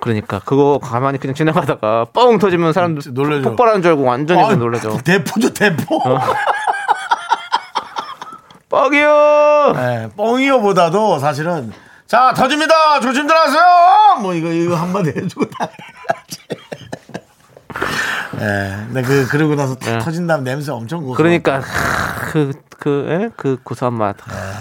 그러니까 0.00 0.38
그거 0.44 0.78
가만히 0.82 1.18
그냥 1.18 1.34
지나가다가 1.34 2.04
뻥 2.12 2.38
터지면 2.38 2.72
사람들 2.74 3.14
놀라죠. 3.14 3.42
폭발하는 3.48 3.80
줄 3.82 3.92
알고 3.92 4.02
완전히 4.04 4.42
아, 4.42 4.54
놀라죠. 4.54 4.98
대포죠, 5.02 5.54
대포. 5.54 5.98
뻥이요! 8.68 9.72
네, 9.76 10.08
뻥이요보다도 10.16 11.18
사실은 11.20 11.72
자 12.06 12.32
터집니다. 12.36 13.00
조심들 13.00 13.34
하세요. 13.34 13.62
뭐 14.20 14.34
이거 14.34 14.48
이거 14.48 14.74
한마디 14.76 15.08
해주고 15.10 15.46
다녀야지. 15.48 15.82
네, 18.38 18.84
근데 18.86 19.02
그 19.02 19.26
그러고 19.28 19.54
나서 19.54 19.74
탁 19.74 19.90
네. 19.92 19.98
터진 19.98 20.26
다음 20.26 20.44
냄새 20.44 20.70
엄청 20.72 21.02
고소. 21.02 21.16
그러니까 21.16 21.62
그그 22.30 23.06
예? 23.08 23.30
그 23.36 23.58
고소한 23.62 23.94
맛. 23.94 24.16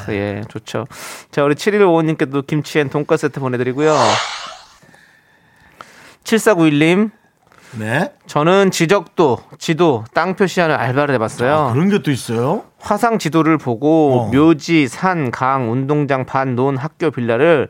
예, 0.09 0.41
좋죠. 0.49 0.85
자, 1.31 1.43
우리 1.43 1.55
7155님께도 1.55 2.45
김치엔 2.47 2.89
돈가스 2.89 3.27
세트 3.27 3.39
보내 3.39 3.57
드리고요. 3.57 3.95
7491님, 6.23 7.11
네. 7.79 8.13
저는 8.27 8.71
지적도, 8.71 9.39
지도, 9.57 10.05
땅 10.13 10.35
표시하는 10.35 10.75
알바를 10.75 11.15
해봤어요. 11.15 11.53
아, 11.53 11.73
그런 11.73 11.89
게 11.89 11.99
또 11.99 12.11
있어요. 12.11 12.63
화상 12.79 13.17
지도를 13.17 13.57
보고 13.57 14.21
어. 14.21 14.31
묘지, 14.31 14.87
산, 14.87 15.31
강, 15.31 15.71
운동장, 15.71 16.25
반, 16.25 16.55
논, 16.55 16.77
학교, 16.77 17.11
빌라를 17.11 17.67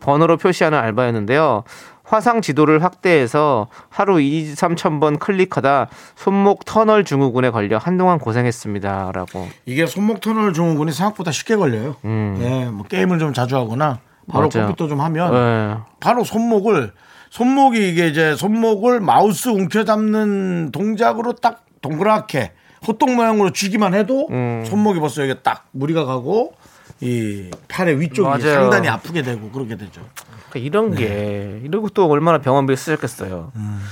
번호로 0.00 0.36
표시하는 0.36 0.78
알바였는데요. 0.78 1.64
화상 2.06 2.40
지도를 2.40 2.82
확대해서 2.84 3.66
하루 3.88 4.20
2, 4.20 4.54
3천 4.54 5.00
번 5.00 5.18
클릭하다 5.18 5.88
손목 6.14 6.64
터널 6.64 7.04
증후군에 7.04 7.50
걸려 7.50 7.78
한동안 7.78 8.18
고생했습니다라고. 8.18 9.48
이게 9.66 9.86
손목 9.86 10.20
터널 10.20 10.52
증후군이 10.54 10.92
생각보다 10.92 11.32
쉽게 11.32 11.56
걸려요. 11.56 11.96
음. 12.04 12.38
예, 12.40 12.64
뭐 12.70 12.86
게임을 12.86 13.18
좀 13.18 13.32
자주 13.32 13.56
하거나 13.56 13.98
바로 14.28 14.48
맞아요. 14.52 14.66
컴퓨터 14.68 14.86
좀 14.88 15.00
하면 15.00 15.32
네. 15.32 15.76
바로 16.00 16.22
손목을 16.22 16.92
손목이 17.30 17.90
이게 17.90 18.06
이제 18.06 18.36
손목을 18.36 19.00
마우스 19.00 19.48
움켜잡는 19.48 20.70
동작으로 20.72 21.32
딱 21.34 21.64
동그랗게 21.82 22.52
호떡 22.86 23.10
모양으로 23.14 23.50
쥐기만 23.50 23.94
해도 23.94 24.28
음. 24.30 24.64
손목이 24.64 25.00
벌써 25.00 25.28
여기 25.28 25.40
딱 25.42 25.66
무리가 25.72 26.04
가고 26.04 26.54
이 27.00 27.50
팔의 27.68 28.00
위쪽이 28.00 28.28
맞아요. 28.28 28.60
상당히 28.62 28.88
아프게 28.88 29.22
되고 29.22 29.50
그렇게 29.50 29.76
되죠. 29.76 30.02
그러니까 30.56 30.66
이런 30.66 30.90
네. 30.92 30.96
게 30.96 31.60
이러고 31.64 31.88
또 31.90 32.06
얼마나 32.10 32.38
병원비를 32.38 32.76
쓰셨겠어요. 32.76 33.52
음. 33.56 33.82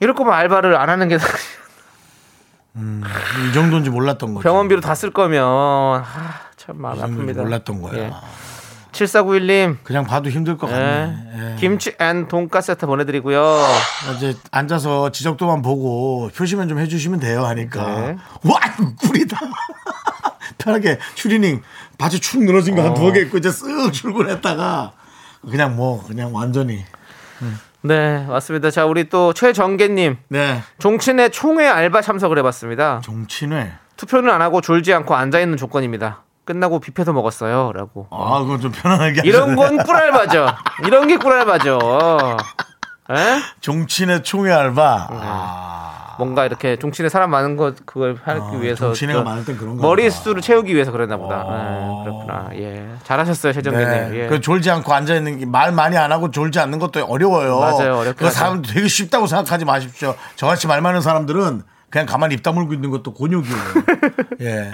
이럴 0.00 0.14
거면 0.14 0.32
알바를 0.34 0.76
안 0.76 0.88
하는 0.90 1.08
게 1.08 1.18
이 2.76 3.52
정도인지 3.52 3.90
몰랐던 3.90 4.34
거죠. 4.34 4.42
병원비로 4.42 4.80
다 4.80 4.94
쓸 4.94 5.10
거면 5.10 5.42
아, 5.44 6.04
참이 6.56 6.78
마음 6.78 6.98
아픕니다. 6.98 7.36
몰랐던 7.38 7.82
거야. 7.82 7.94
예. 7.98 8.12
7491님 8.92 9.76
그냥 9.84 10.04
봐도 10.06 10.28
힘들 10.30 10.56
것 10.56 10.66
같네. 10.68 11.16
예. 11.52 11.56
김치 11.58 11.94
and 12.00 12.26
돈가스 12.28 12.68
세트 12.68 12.86
보내드리고요. 12.86 13.58
이제 14.16 14.34
앉아서 14.50 15.10
지적도만 15.10 15.62
보고 15.62 16.30
표시만 16.34 16.68
좀 16.68 16.78
해주시면 16.78 17.20
돼요 17.20 17.44
하니까 17.46 17.84
네. 18.00 18.16
와 18.44 18.58
꿀이다 19.00 19.38
편하게 20.58 20.98
추리닝 21.14 21.62
바지 21.98 22.18
축 22.20 22.42
늘어진 22.42 22.74
거한 22.76 22.92
어. 22.92 22.94
두어 22.94 23.12
개 23.12 23.20
입고 23.20 23.38
이제 23.38 23.50
쓱 23.50 23.92
출근했다가 23.92 24.92
그냥 25.42 25.76
뭐 25.76 26.04
그냥 26.06 26.34
완전히 26.34 26.84
네 27.80 28.26
맞습니다. 28.26 28.70
자 28.70 28.84
우리 28.86 29.08
또 29.08 29.32
최정계님 29.32 30.16
네 30.28 30.62
종친의 30.78 31.30
총회 31.30 31.66
알바 31.66 32.02
참석을 32.02 32.38
해봤습니다. 32.38 33.00
정친회 33.04 33.72
투표는 33.96 34.30
안 34.30 34.42
하고 34.42 34.60
졸지 34.60 34.92
않고 34.94 35.14
앉아 35.14 35.40
있는 35.40 35.56
조건입니다. 35.56 36.22
끝나고 36.44 36.80
뷔페도 36.80 37.12
먹었어요.라고. 37.12 38.08
아 38.10 38.40
그건 38.40 38.60
좀 38.60 38.72
편안하게 38.72 39.20
이런. 39.24 39.54
건 39.54 39.76
꿀알바죠. 39.76 40.46
이런 40.86 41.06
게 41.06 41.16
꿀알바죠. 41.18 41.78
에? 43.10 43.14
종친회 43.60 44.22
총회 44.22 44.52
알바 44.52 45.08
네. 45.10 45.18
아, 45.20 45.87
뭔가 46.18 46.44
이렇게 46.44 46.76
종친에 46.76 47.08
사람 47.08 47.30
많은 47.30 47.56
것 47.56 47.86
그걸 47.86 48.16
하기 48.22 48.40
아, 48.40 48.58
위해서 48.60 48.86
종친회가 48.86 49.20
저 49.20 49.24
많을 49.24 49.44
땐 49.44 49.56
그런가 49.56 49.80
머리 49.82 50.04
보다. 50.04 50.14
수를 50.16 50.42
채우기 50.42 50.74
위해서 50.74 50.90
그랬나 50.92 51.16
보다. 51.16 51.42
어. 51.46 52.02
네, 52.04 52.10
그렇구나. 52.10 52.50
예, 52.54 52.88
잘하셨어요 53.04 53.52
최정기님. 53.52 53.88
네. 53.88 54.10
예. 54.14 54.26
그 54.26 54.40
졸지 54.40 54.70
않고 54.70 54.92
앉아 54.92 55.14
있는 55.14 55.38
게 55.38 55.46
말 55.46 55.72
많이 55.72 55.96
안 55.96 56.12
하고 56.12 56.30
졸지 56.30 56.58
않는 56.60 56.78
것도 56.78 57.04
어려워요. 57.04 57.58
맞아요, 57.60 57.96
어렵긴 57.98 58.26
그. 58.26 58.32
사람 58.32 58.62
되게 58.62 58.86
쉽다고 58.88 59.26
생각하지 59.26 59.64
마십시오. 59.64 60.14
저같이 60.36 60.66
말 60.66 60.80
많은 60.82 61.00
사람들은 61.00 61.62
그냥 61.90 62.06
가만히 62.06 62.34
입 62.34 62.42
다물고 62.42 62.74
있는 62.74 62.90
것도 62.90 63.14
곤욕이에요. 63.14 63.56
예. 64.42 64.70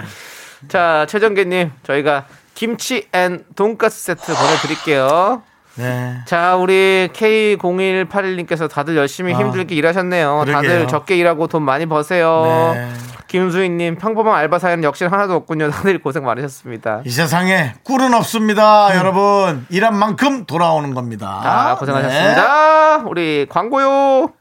자 0.67 1.05
최정기님 1.07 1.71
저희가 1.83 2.25
김치 2.55 3.07
and 3.13 3.43
돈가스 3.55 4.03
세트 4.05 4.33
보내드릴게요. 4.33 5.43
네. 5.75 6.17
자 6.25 6.55
우리 6.55 7.09
K0181님께서 7.13 8.69
다들 8.69 8.95
열심히 8.95 9.33
아, 9.33 9.37
힘들게 9.37 9.75
일하셨네요. 9.75 10.43
그러게요. 10.45 10.53
다들 10.53 10.87
적게 10.87 11.17
일하고 11.17 11.47
돈 11.47 11.63
많이 11.63 11.85
버세요. 11.85 12.73
네. 12.75 12.89
김수희님 13.27 13.97
평범한 13.97 14.35
알바 14.35 14.59
사연 14.59 14.83
역시 14.83 15.03
하나도 15.05 15.33
없군요. 15.35 15.69
다들 15.71 16.01
고생 16.01 16.23
많으셨습니다. 16.23 17.01
이 17.05 17.09
세상에 17.09 17.73
꿀은 17.83 18.13
없습니다, 18.13 18.95
여러분. 18.95 19.65
일한 19.69 19.95
만큼 19.95 20.45
돌아오는 20.45 20.93
겁니다. 20.93 21.41
자 21.43 21.69
네. 21.73 21.79
고생하셨습니다. 21.79 22.97
우리 23.07 23.45
광고요. 23.49 24.31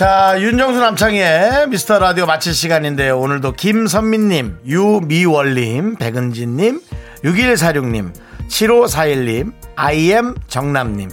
자, 0.00 0.34
윤정수 0.40 0.80
남창희의 0.80 1.68
미스터 1.68 1.98
라디오 1.98 2.24
마칠 2.24 2.54
시간인데요. 2.54 3.18
오늘도 3.18 3.52
김선민님, 3.52 4.60
유미월님, 4.64 5.96
백은진님, 5.96 6.80
6146님, 7.22 8.10
7541님, 8.48 9.52
IM 9.76 10.36
정남님, 10.48 11.10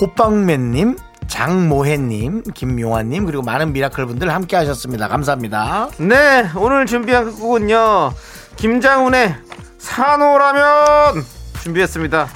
호빵맨님, 0.00 0.96
장모혜님, 1.26 2.44
김용환님, 2.54 3.26
그리고 3.26 3.42
많은 3.42 3.74
미라클 3.74 4.06
분들 4.06 4.32
함께 4.32 4.56
하셨습니다. 4.56 5.06
감사합니다. 5.08 5.90
네, 5.98 6.48
오늘 6.56 6.86
준비한 6.86 7.32
곡은요. 7.32 8.14
김장훈의 8.56 9.34
사노라면 9.76 11.22
준비했습니다. 11.62 12.28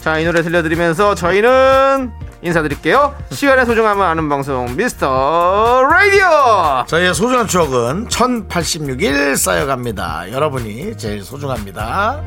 자, 0.00 0.18
이 0.18 0.24
노래 0.24 0.42
들려드리면서 0.42 1.14
저희는 1.14 2.31
인사드릴게요. 2.42 3.14
시간의 3.30 3.66
소중함을 3.66 4.04
아는 4.04 4.28
방송 4.28 4.74
미스터 4.76 5.82
라디오. 5.88 6.84
저희의 6.86 7.14
소중한 7.14 7.46
추억은 7.46 8.08
1086일 8.08 9.36
쌓여갑니다. 9.36 10.32
여러분이 10.32 10.96
제일 10.96 11.22
소중합니다. 11.22 12.20